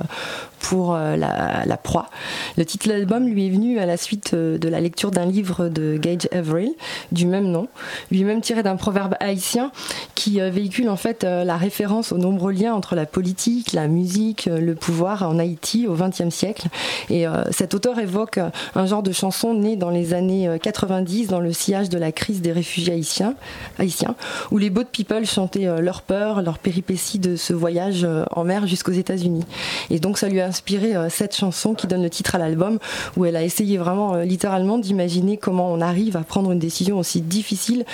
[0.60, 2.10] pour la, la, proie.
[2.58, 5.70] Le titre de l'album lui est venu à la suite de la lecture d'un livre
[5.70, 6.74] de Gage Averill
[7.12, 7.70] du même nom,
[8.12, 9.72] lui-même tiré d'un proverbe haïtien
[10.16, 14.76] qui véhicule en fait la référence aux nombreux liens entre la politique, la musique, le
[14.76, 16.68] pouvoir en Haïti au XXe siècle.
[17.10, 18.40] Et cet auteur évoque
[18.76, 22.29] un genre de chanson né dans les années 90 dans le sillage de la crise
[22.34, 23.36] des réfugiés haïtiens,
[23.78, 24.16] haïtiens
[24.52, 28.92] où les boat people chantaient leur peur, leur péripéties de ce voyage en mer jusqu'aux
[28.92, 29.44] États-Unis.
[29.90, 32.80] Et donc ça lui a inspiré cette chanson qui donne le titre à l'album,
[33.18, 37.22] où elle a essayé vraiment littéralement d'imaginer comment on arrive à prendre une décision aussi
[37.22, 37.86] difficile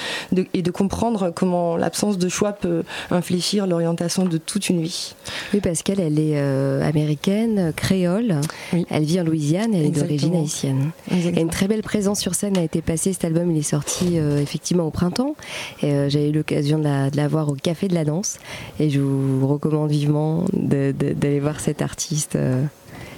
[0.54, 5.16] et de comprendre comment l'absence de choix peut infléchir l'orientation de toute une vie.
[5.54, 6.40] Oui, parce qu'elle, elle est
[6.82, 8.42] américaine, créole,
[8.90, 10.92] elle vit en Louisiane elle est d'origine haïtienne.
[11.12, 13.14] Et une très belle présence sur scène a été passée.
[13.14, 15.36] Cet album, il est sorti effectivement au printemps.
[15.82, 18.38] Et j'ai eu l'occasion de, de la voir au Café de la Danse.
[18.80, 22.64] Et je vous recommande vivement d'aller voir cet artiste euh,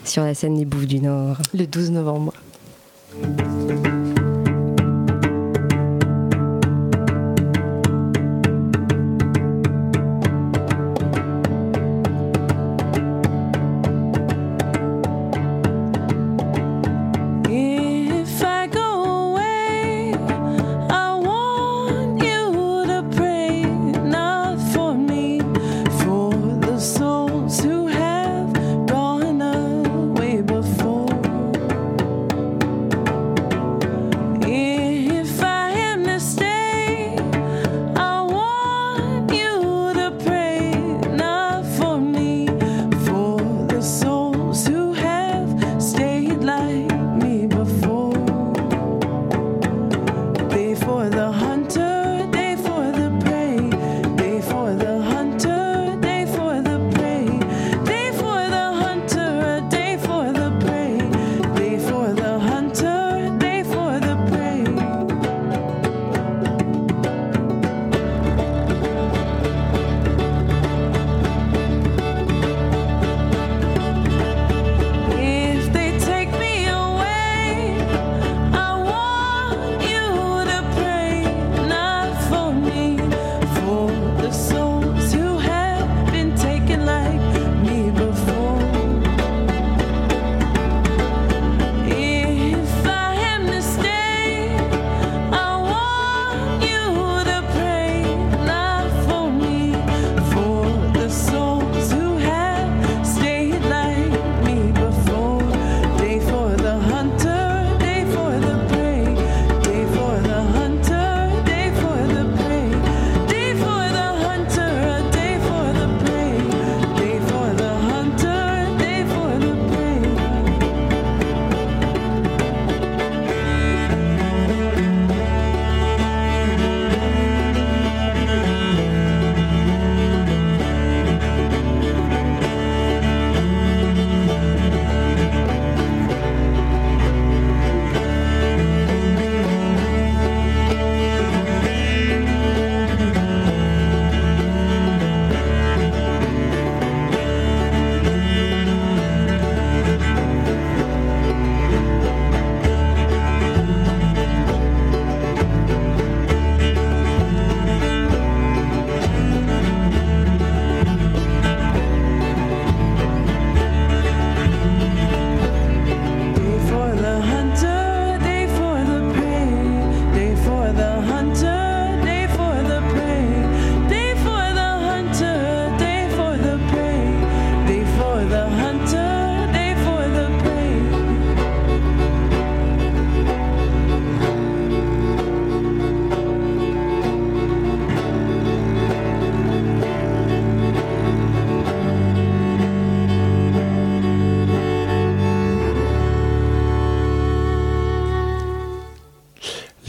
[0.03, 1.37] sur la scène des Bouffes du Nord.
[1.53, 2.33] Le 12 novembre.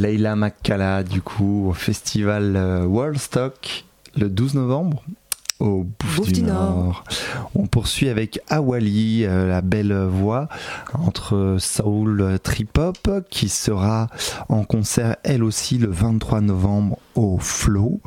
[0.09, 3.85] Leila Makala, du coup, au festival euh, Worldstock
[4.16, 5.02] le 12 novembre
[5.60, 7.05] au Bouffe, du, Nord.
[7.55, 10.48] On poursuit avec Awali, euh, la belle voix
[10.94, 14.06] entre soul trip hop qui sera
[14.48, 18.01] en concert elle aussi le 23 novembre au Flow.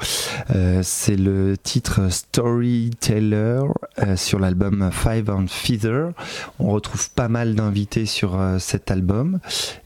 [0.56, 3.64] Euh, c'est le titre Storyteller
[4.04, 6.12] euh, sur l'album Five and Feather.
[6.60, 9.40] On retrouve pas mal d'invités sur euh, cet album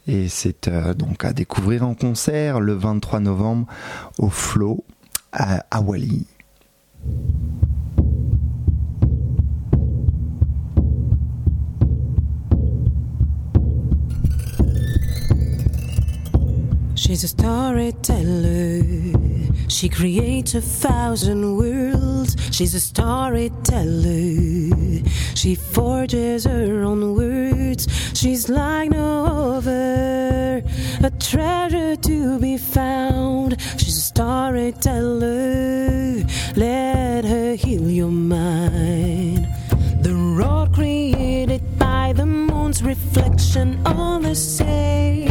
[0.06, 3.66] et c'est euh, donc à découvrir en concert le 23 novembre
[4.18, 4.84] au Flow
[5.32, 6.24] à, Wally.
[19.68, 22.36] She creates a thousand worlds.
[22.50, 24.22] She's a storyteller.
[25.34, 27.88] She forges her own words.
[28.14, 30.62] She's like no other.
[31.02, 33.60] A treasure to be found.
[33.76, 35.26] She's a storyteller.
[36.54, 39.48] Let her heal your mind.
[40.00, 45.28] The road created by the moon's reflection on the sea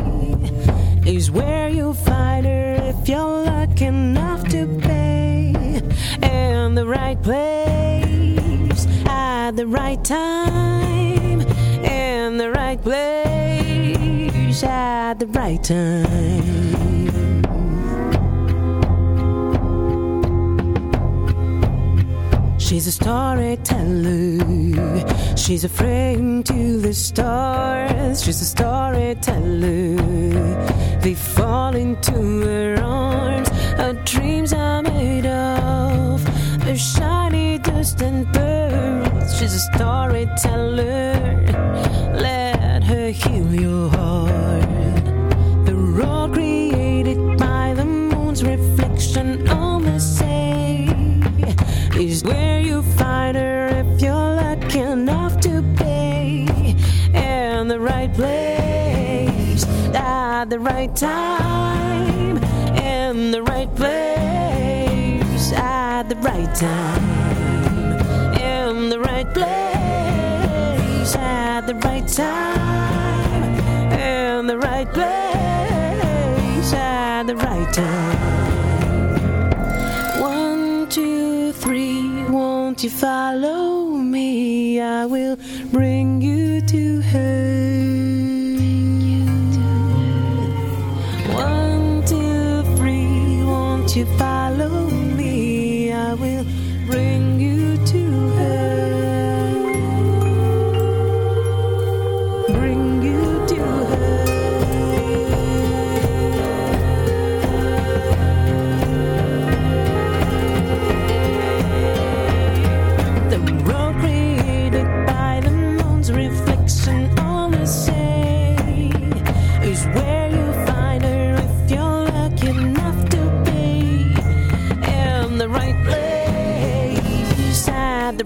[1.06, 5.53] is where you'll find her if you're lucky enough to pay.
[6.22, 11.41] In the right place, at the right time,
[11.84, 16.65] in the right place, at the right time.
[22.57, 24.45] She's a storyteller.
[25.36, 28.24] She's a frame to the stars.
[28.24, 29.95] She's a storyteller.
[31.02, 33.49] They fall into her arms.
[33.78, 36.26] Her dreams are made of
[36.66, 39.38] a shiny dust and pearls.
[39.38, 41.14] She's a storyteller.
[42.16, 45.06] Let her heal your heart.
[45.66, 50.90] The road created by the moon's reflection on the sea
[52.02, 53.05] is where you find
[60.41, 62.38] at the right time
[62.76, 67.03] in the right place at the right time.
[68.53, 73.44] In the right place at the right time.
[73.94, 78.20] In the right place at the right time.
[80.20, 84.82] One two three won't you follow me?
[84.82, 85.38] I will
[85.72, 87.45] bring you to her
[93.96, 94.85] You follow.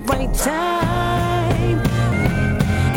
[0.09, 1.79] Right time.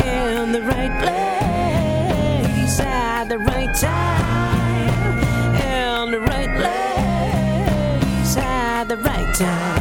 [0.03, 5.19] In the right place at the right time.
[5.61, 9.72] In the right place at the right time.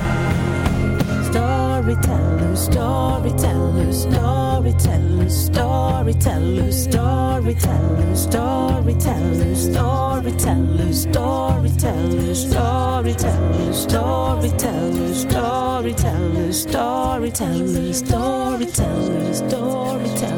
[3.43, 20.32] Storyteller, storyteller, storyteller, storyteller, storyteller, storyteller, storyteller, storyteller, storyteller, storyteller, storyteller, storyteller, storyteller.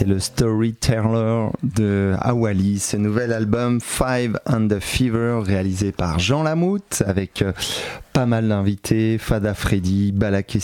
[0.00, 6.42] C'était le Storyteller de Awali, ce nouvel album Five and the Fever réalisé par Jean
[6.42, 7.52] Lamoute avec euh,
[8.14, 10.58] pas mal d'invités, Fada Freddy, Balaké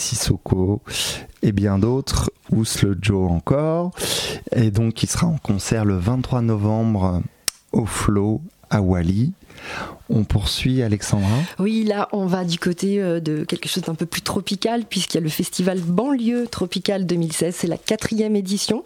[1.43, 3.91] et bien d'autres, Ousle Joe encore.
[4.55, 7.21] Et donc il sera en concert le 23 novembre
[7.73, 8.41] au Flow
[8.71, 9.33] à Wally.
[10.09, 11.27] On poursuit Alexandra.
[11.59, 15.17] Oui, là, on va du côté euh, de quelque chose d'un peu plus tropical, puisqu'il
[15.17, 17.55] y a le festival Banlieue Tropical 2016.
[17.55, 18.85] C'est la quatrième édition.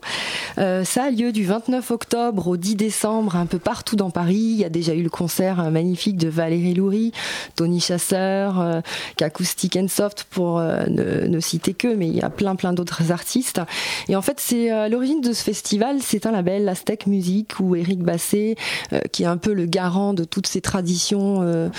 [0.57, 4.35] Euh, ça a lieu du 29 octobre au 10 décembre, un peu partout dans Paris.
[4.35, 7.11] Il y a déjà eu le concert euh, magnifique de Valérie Loury,
[7.55, 8.81] Tony Chasseur, euh,
[9.21, 13.61] and Soft, pour ne, citer que, mais il y a plein, plein d'autres artistes.
[14.09, 17.75] Et en fait, c'est euh, l'origine de ce festival, c'est un label, Aztec Music, où
[17.75, 18.55] Eric Basset,
[19.11, 21.69] qui est un peu le garant de toutes ces traditions euh,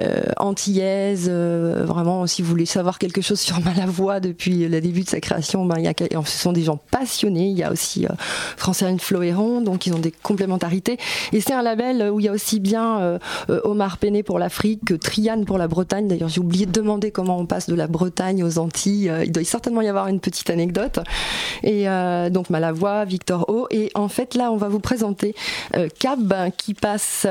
[0.00, 1.28] euh, antillaises.
[1.30, 5.20] Euh, vraiment, si vous voulez savoir quelque chose sur Malavoie depuis le début de sa
[5.20, 5.92] création, ben, y a,
[6.24, 7.48] ce sont des gens passionnés.
[7.48, 8.06] Il y a aussi
[8.56, 10.98] Francine Floéron, donc ils ont des complémentarités.
[11.32, 13.18] Et c'est un label où il y a aussi bien
[13.64, 16.08] Omar Péné pour l'Afrique que Triane pour la Bretagne.
[16.08, 19.12] D'ailleurs, j'ai oublié de demander comment on passe de la Bretagne aux Antilles.
[19.24, 21.00] il doit certainement y avoir une petite anecdote.
[21.62, 21.86] Et
[22.30, 23.66] donc Malavoie, Victor O.
[23.70, 25.34] Et en fait, là, on va vous présenter
[25.98, 27.26] Cab qui passe.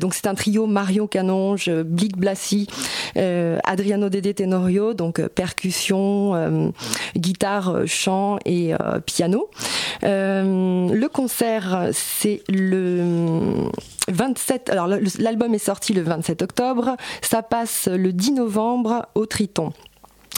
[0.00, 2.68] donc c'est un trio Mario Canonge, Blick Blassi,
[3.16, 6.68] euh, Adriano Dede Tenorio, donc euh, percussion, euh,
[7.16, 8.72] guitare, chant et
[9.04, 9.50] piano.
[10.02, 13.68] le concert, c'est le
[14.06, 14.70] 27.
[14.70, 14.86] Alors
[15.18, 16.96] l'album est sorti le 27 octobre.
[17.20, 19.72] Ça passe le 10 novembre au Triton.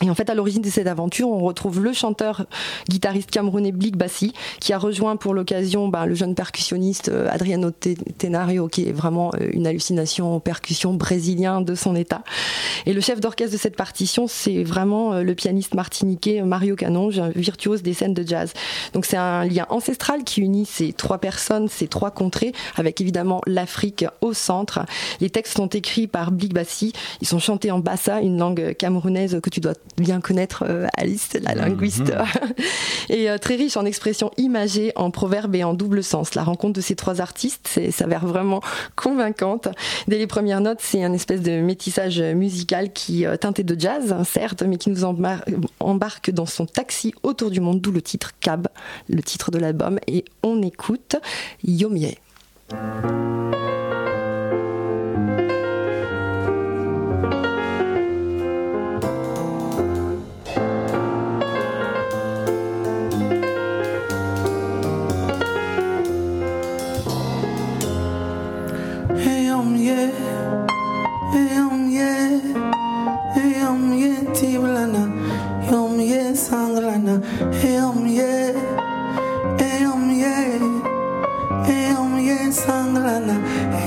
[0.05, 2.47] Et en fait, à l'origine de cette aventure, on retrouve le chanteur
[2.89, 7.73] guitariste camerounais Blik Bassi, qui a rejoint pour l'occasion bah, le jeune percussionniste euh, Adriano
[8.16, 12.23] Tenario, qui est vraiment euh, une hallucination en percussion brésilien de son état.
[12.87, 17.20] Et le chef d'orchestre de cette partition, c'est vraiment euh, le pianiste martiniquais Mario Canonge,
[17.35, 18.53] virtuose des scènes de jazz.
[18.93, 23.41] Donc c'est un lien ancestral qui unit ces trois personnes, ces trois contrées, avec évidemment
[23.47, 24.81] l'Afrique au centre.
[25.20, 29.41] Les textes sont écrits par Blik Bassi, ils sont chantés en bassa, une langue camerounaise
[29.43, 31.61] que tu dois bien connaître euh, Alice, la mhm.
[31.61, 32.12] linguiste,
[33.09, 36.35] et euh, très riche en expressions imagées, en proverbes et en double sens.
[36.35, 38.61] La rencontre de ces trois artistes s'avère vraiment
[38.97, 39.69] convaincante.
[40.07, 44.12] Dès les premières notes, c'est un espèce de métissage musical qui euh, teinté de jazz,
[44.12, 48.33] hein, certes, mais qui nous embarque dans son taxi autour du monde, d'où le titre
[48.41, 48.69] Cab,
[49.09, 51.16] le titre de l'album, et on écoute
[51.65, 52.16] Yomie.
[71.56, 72.40] يومية
[73.62, 75.10] يومية تجيب لنا
[75.73, 77.20] يومية صانغ لنا
[77.65, 78.55] يومية
[79.82, 80.60] يومية
[81.90, 83.36] يومية صانغ لنا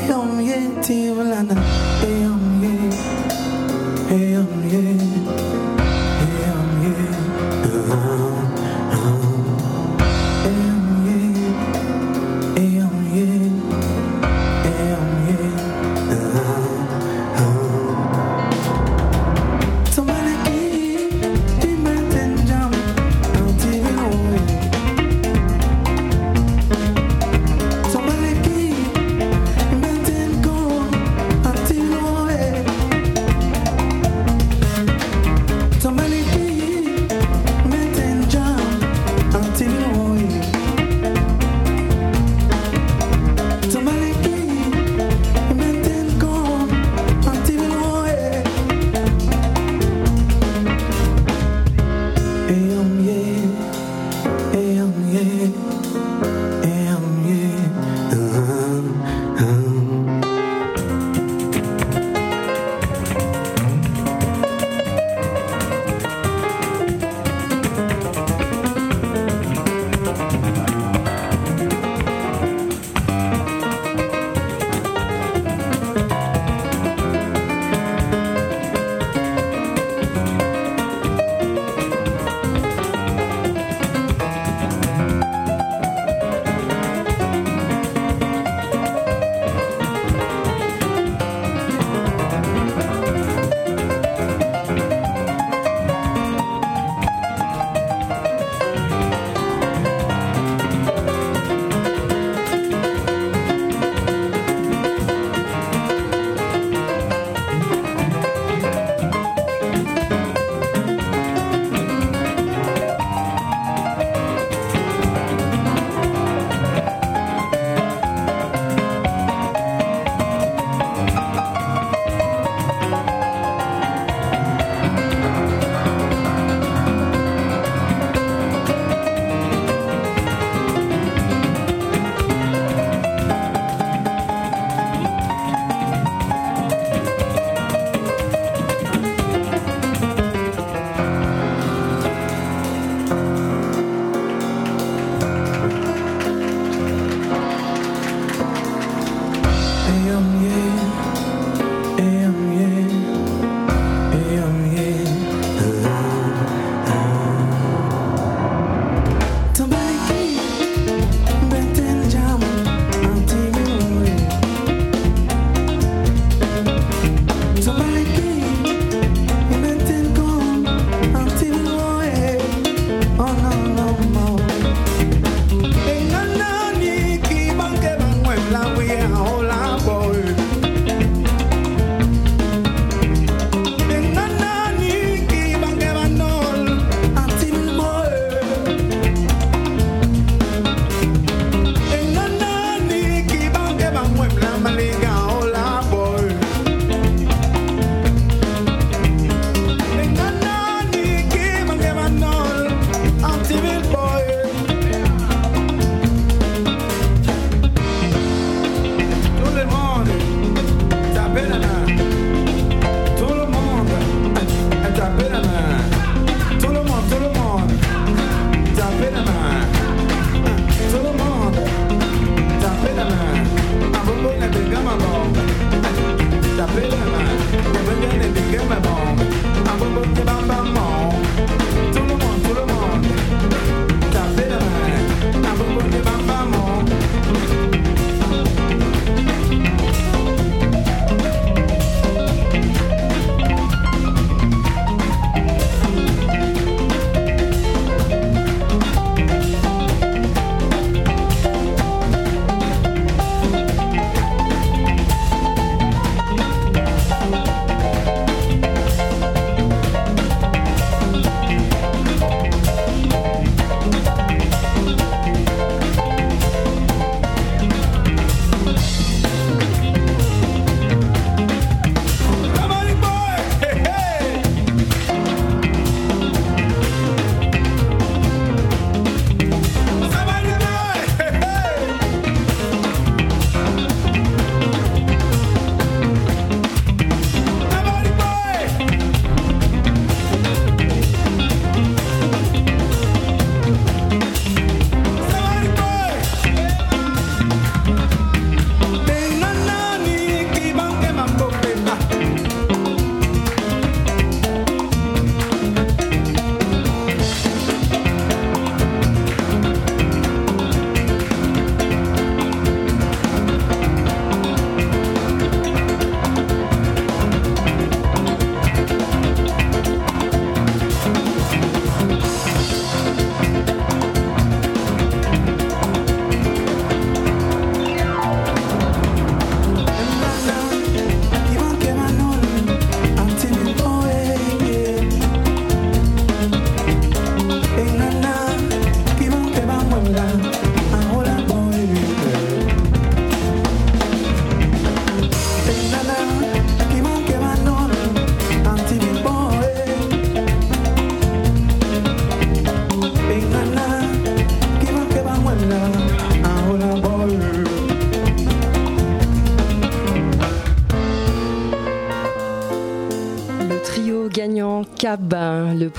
[0.09, 1.55] يومية تجيب لنا
[2.03, 2.89] يومية
[4.11, 5.10] يومية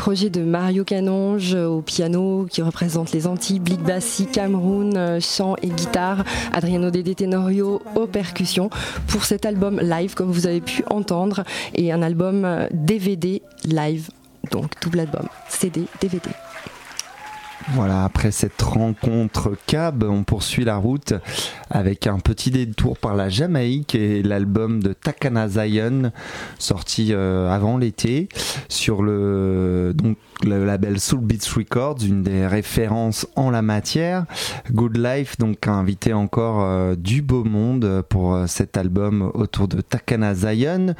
[0.03, 5.69] projet de Mario Canonge au piano qui représente les Antilles, Big Bassi, Cameroun, chant et
[5.69, 8.69] guitare, Adriano Dede Tenorio aux percussions
[9.07, 11.45] pour cet album live comme vous avez pu entendre
[11.77, 14.11] et un album DVD live,
[14.51, 16.31] donc double album, CD, DVD.
[17.69, 21.15] Voilà, après cette rencontre cab, on poursuit la route
[21.73, 26.13] avec un petit détour par la Jamaïque et l'album de Takana Zion
[26.59, 28.29] sorti euh, avant l'été
[28.69, 34.27] sur le donc le label Soul Beats Records, une des références en la matière.
[34.73, 39.69] Good Life donc a invité encore euh, du beau monde pour euh, cet album autour
[39.69, 40.95] de Takana Zion,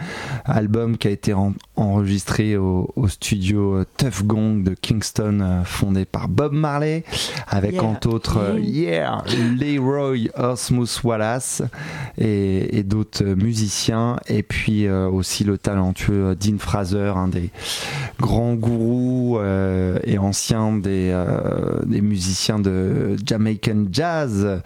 [0.45, 1.35] album qui a été
[1.77, 7.05] enregistré au, studio Tough Gong de Kingston fondé par Bob Marley
[7.49, 9.23] avec entre autres Yeah,
[9.59, 11.63] Leroy Osmus Wallace
[12.19, 14.19] et, d'autres musiciens.
[14.29, 17.51] Et puis euh, aussi le talentueux Dean Fraser, un des
[18.21, 24.61] grands gourous euh, et anciens des, euh, des musiciens de Jamaican Jazz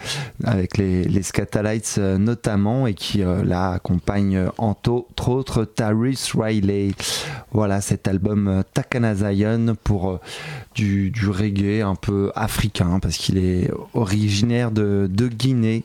[0.44, 6.92] avec les, les Scatalites notamment et qui là accompagne entre autres Taris Riley.
[7.52, 10.20] Voilà cet album Takana Zion pour
[10.74, 15.84] du, du reggae un peu africain parce qu'il est originaire de, Guinée.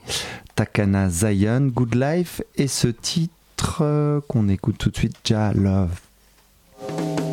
[0.54, 7.31] Takana Zion, Good Life et ce titre qu'on écoute tout de suite, Ja Love.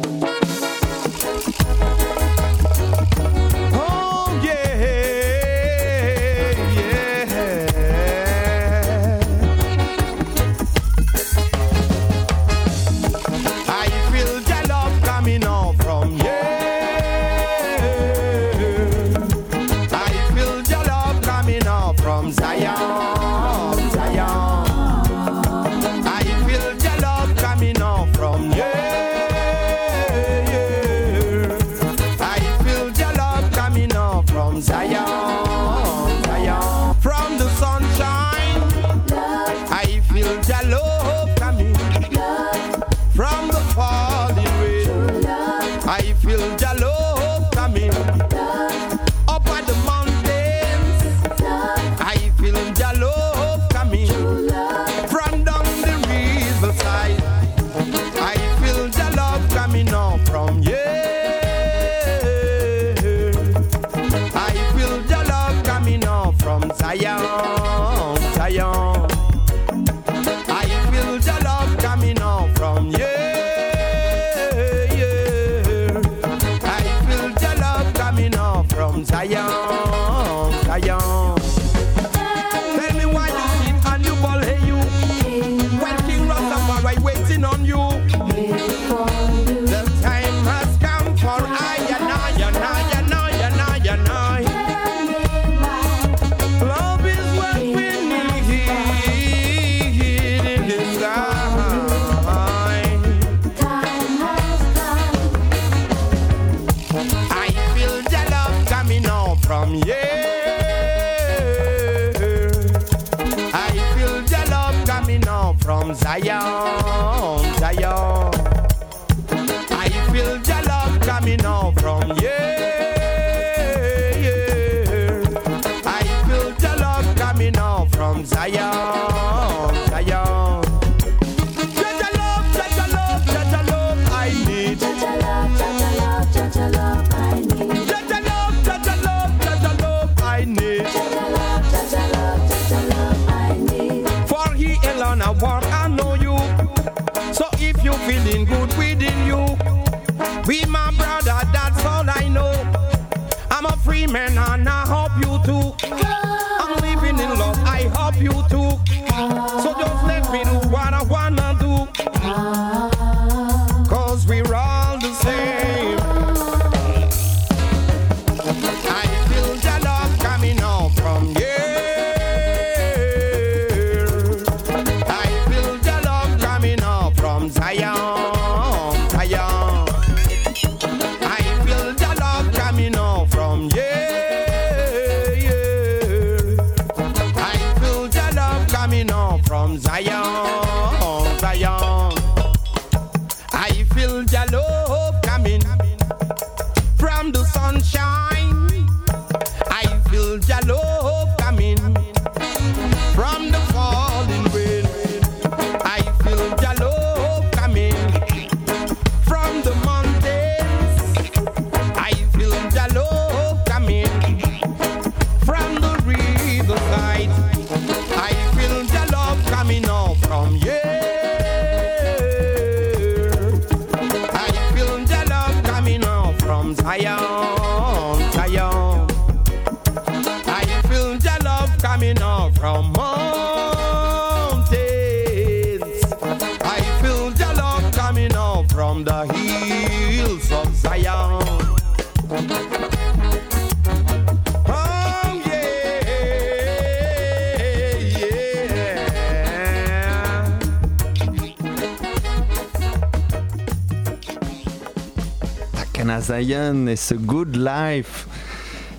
[256.49, 258.27] Zion et ce Good Life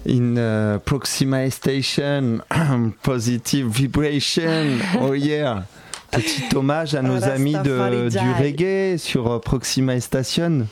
[0.09, 2.39] in uh, Proxima Station,
[3.03, 5.65] Positive Vibration, oh yeah.
[6.13, 10.67] Petit hommage à nos amis de, du reggae sur euh, Proxima Station.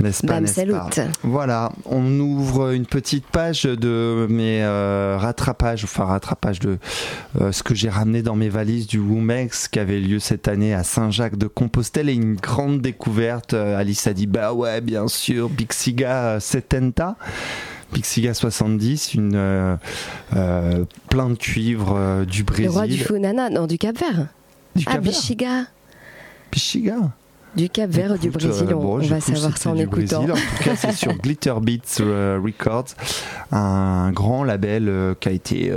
[0.00, 0.60] N'est-ce pas, n'est-ce.
[1.22, 6.78] Voilà, on ouvre une petite page de mes euh, rattrapages, enfin rattrapages de
[7.40, 10.74] euh, ce que j'ai ramené dans mes valises du Womex qui avait lieu cette année
[10.74, 13.54] à Saint-Jacques de Compostelle et une grande découverte.
[13.54, 17.16] Euh, Alice a dit bah ouais, bien sûr, Bixiga 70.
[17.92, 19.76] Bixiga 70, une euh,
[20.34, 22.68] euh, plein de cuivre euh, du Le Brésil.
[22.68, 24.26] roi du Funana, non, du Cap Vert.
[24.74, 25.12] Du ah, Cap Vert.
[25.12, 25.64] Bichiga.
[26.50, 26.96] Bixiga.
[27.56, 29.74] Du Cap Vert du Écoute, Brésil, euh, on, bon, on j'ai va savoir ça en
[29.74, 30.24] du écoutant.
[30.24, 30.32] Brésil.
[30.32, 32.88] En tout cas, c'est sur Glitter Beats euh, Records,
[33.50, 35.72] un grand label euh, qui a été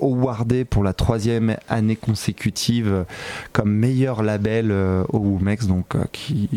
[0.00, 3.04] awardé pour la troisième année consécutive
[3.52, 6.48] comme meilleur label au Womex, donc qui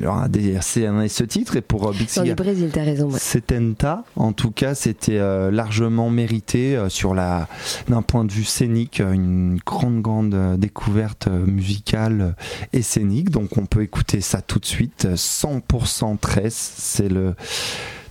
[0.00, 1.56] leur a décerné ce titre.
[1.56, 3.10] Et pour Big du Cigar- Brésil, t'as raison.
[3.10, 3.18] ouais.
[3.18, 5.18] Setenta, en tout cas, c'était
[5.50, 7.48] largement mérité sur la,
[7.88, 12.36] d'un point de vue scénique, une grande, grande découverte musicale
[12.72, 13.30] et scénique.
[13.30, 15.06] Donc, on peut écouter ça tout de suite.
[15.06, 17.34] euh, 100% tresse, c'est le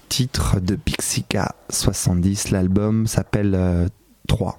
[0.09, 2.51] titre de Pixica 70.
[2.51, 3.87] L'album s'appelle euh,
[4.27, 4.57] 3.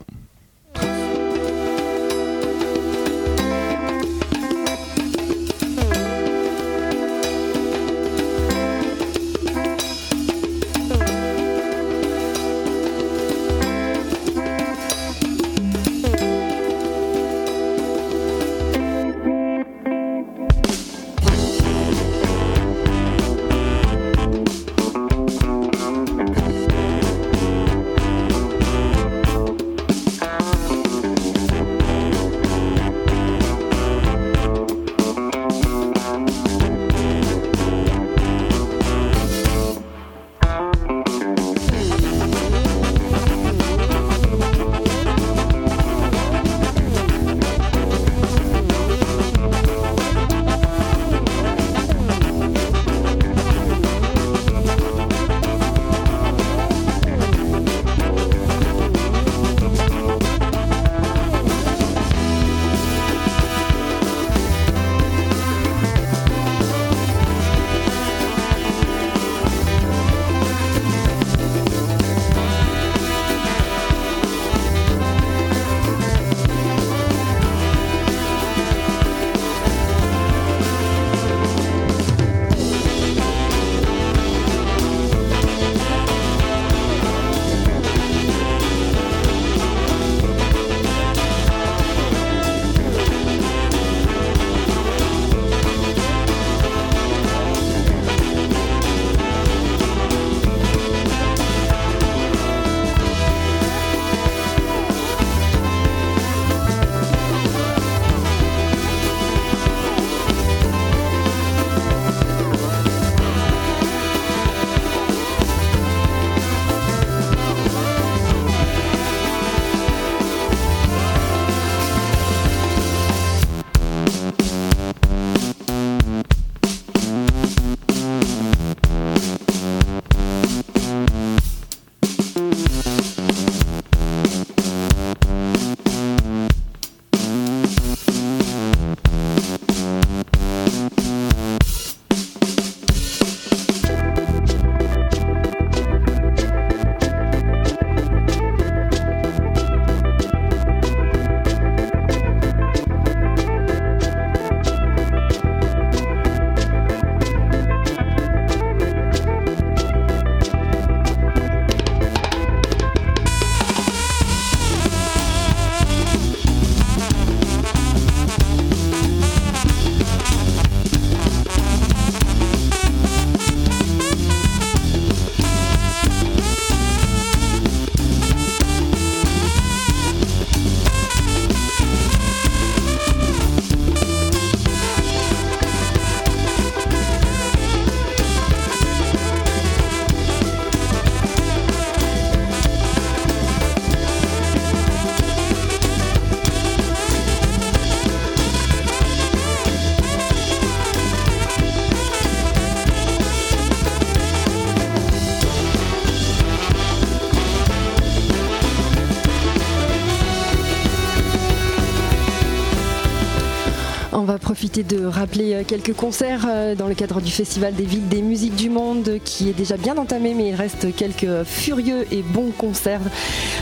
[214.78, 218.54] De rappeler euh, quelques concerts euh, dans le cadre du Festival des villes des musiques
[218.54, 223.00] du monde qui est déjà bien entamé mais il reste quelques furieux et bons concerts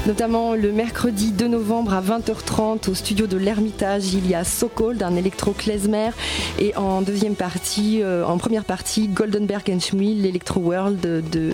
[0.07, 4.13] notamment le mercredi 2 novembre à 20h30 au studio de l'Ermitage.
[4.13, 6.11] Il y a Sokol d'un électro klezmer
[6.59, 11.53] et en deuxième partie euh, en première partie Goldenberg Schmiel l'électro world de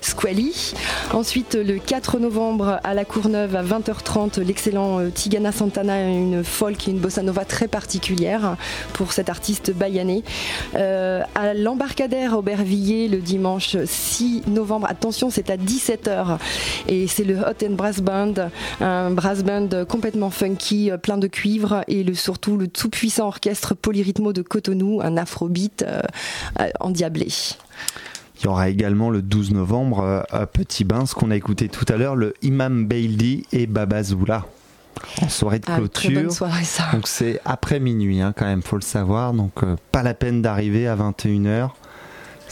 [0.00, 0.72] Squally.
[1.12, 6.90] Ensuite le 4 novembre à la Courneuve à 20h30 l'excellent Tigana Santana une folk et
[6.90, 8.56] une bossa nova très particulière
[8.94, 10.22] pour cet artiste bayanais.
[10.74, 16.38] Euh, à l'embarcadère Aubervilliers le dimanche 6 novembre, attention c'est à 17h
[16.88, 18.34] et c'est le Hot and Brass Band,
[18.80, 23.26] un brass band complètement funky, euh, plein de cuivre et le, surtout le tout puissant
[23.26, 26.00] orchestre polyrythmo de Cotonou, un afrobeat euh,
[26.80, 27.28] endiablé.
[28.38, 31.86] Il y aura également le 12 novembre à Petit Bain, ce qu'on a écouté tout
[31.88, 34.44] à l'heure, le Imam Baildi et Baba Zoula
[35.22, 36.30] en soirée de ah, clôture.
[36.92, 39.32] Donc c'est après minuit hein, quand même, faut le savoir.
[39.32, 41.70] Donc euh, pas la peine d'arriver à 21h.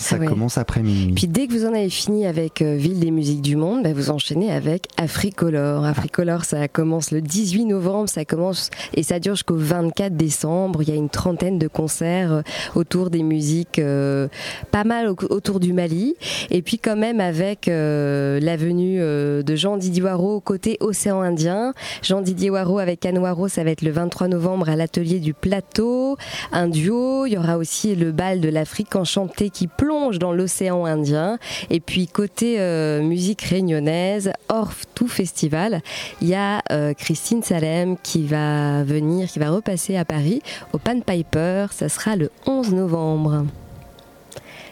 [0.03, 1.13] Ça commence après minuit.
[1.15, 3.93] Puis dès que vous en avez fini avec euh, Ville des musiques du monde, bah,
[3.93, 5.85] vous enchaînez avec Africolor.
[5.85, 10.83] Africolor, ça commence le 18 novembre, ça commence et ça dure jusqu'au 24 décembre.
[10.83, 12.43] Il y a une trentaine de concerts euh,
[12.75, 14.27] autour des musiques, euh,
[14.73, 16.17] pas mal autour du Mali.
[16.51, 21.75] Et puis quand même avec la venue de Jean Didier Waro côté océan Indien.
[22.03, 25.35] Jean Didier Waro avec Anne Waro, ça va être le 23 novembre à l'atelier du
[25.35, 26.17] plateau.
[26.51, 27.27] Un duo.
[27.27, 31.39] Il y aura aussi le bal de l'Afrique enchantée qui plonge dans l'océan Indien.
[31.71, 35.83] Et puis côté euh, musique réunionnaise, hors tout festival,
[36.21, 40.43] il y a euh, Christine Salem qui va venir, qui va repasser à Paris
[40.73, 41.67] au Pan Piper.
[41.71, 43.47] Ça sera le 11 novembre.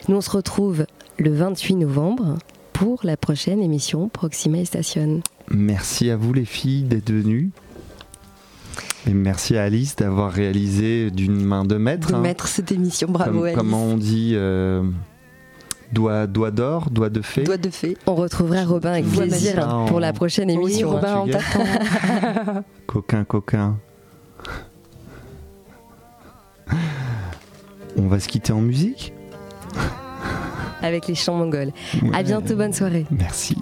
[0.09, 0.87] Nous on se retrouve
[1.19, 2.39] le 28 novembre
[2.73, 5.21] pour la prochaine émission Proxima Station.
[5.51, 7.51] Merci à vous les filles d'être venues.
[9.07, 12.09] Et merci à Alice d'avoir réalisé d'une main de maître.
[12.09, 12.21] De hein.
[12.21, 13.57] maître cette émission, bravo Alice.
[13.57, 14.83] Comment on dit euh,
[15.93, 17.43] Doigt, doigt d'or, doigt de fée.
[17.43, 17.97] Doigt de fée.
[18.07, 20.91] On retrouvera Robin avec plaisir pour la prochaine émission.
[20.91, 22.63] Robin, on t'attend.
[22.87, 23.77] coquin, coquin.
[27.97, 29.13] On va se quitter en musique
[30.81, 31.73] Avec les chants mongols.
[32.13, 33.07] À bientôt, bonne soirée.
[33.11, 33.57] Merci.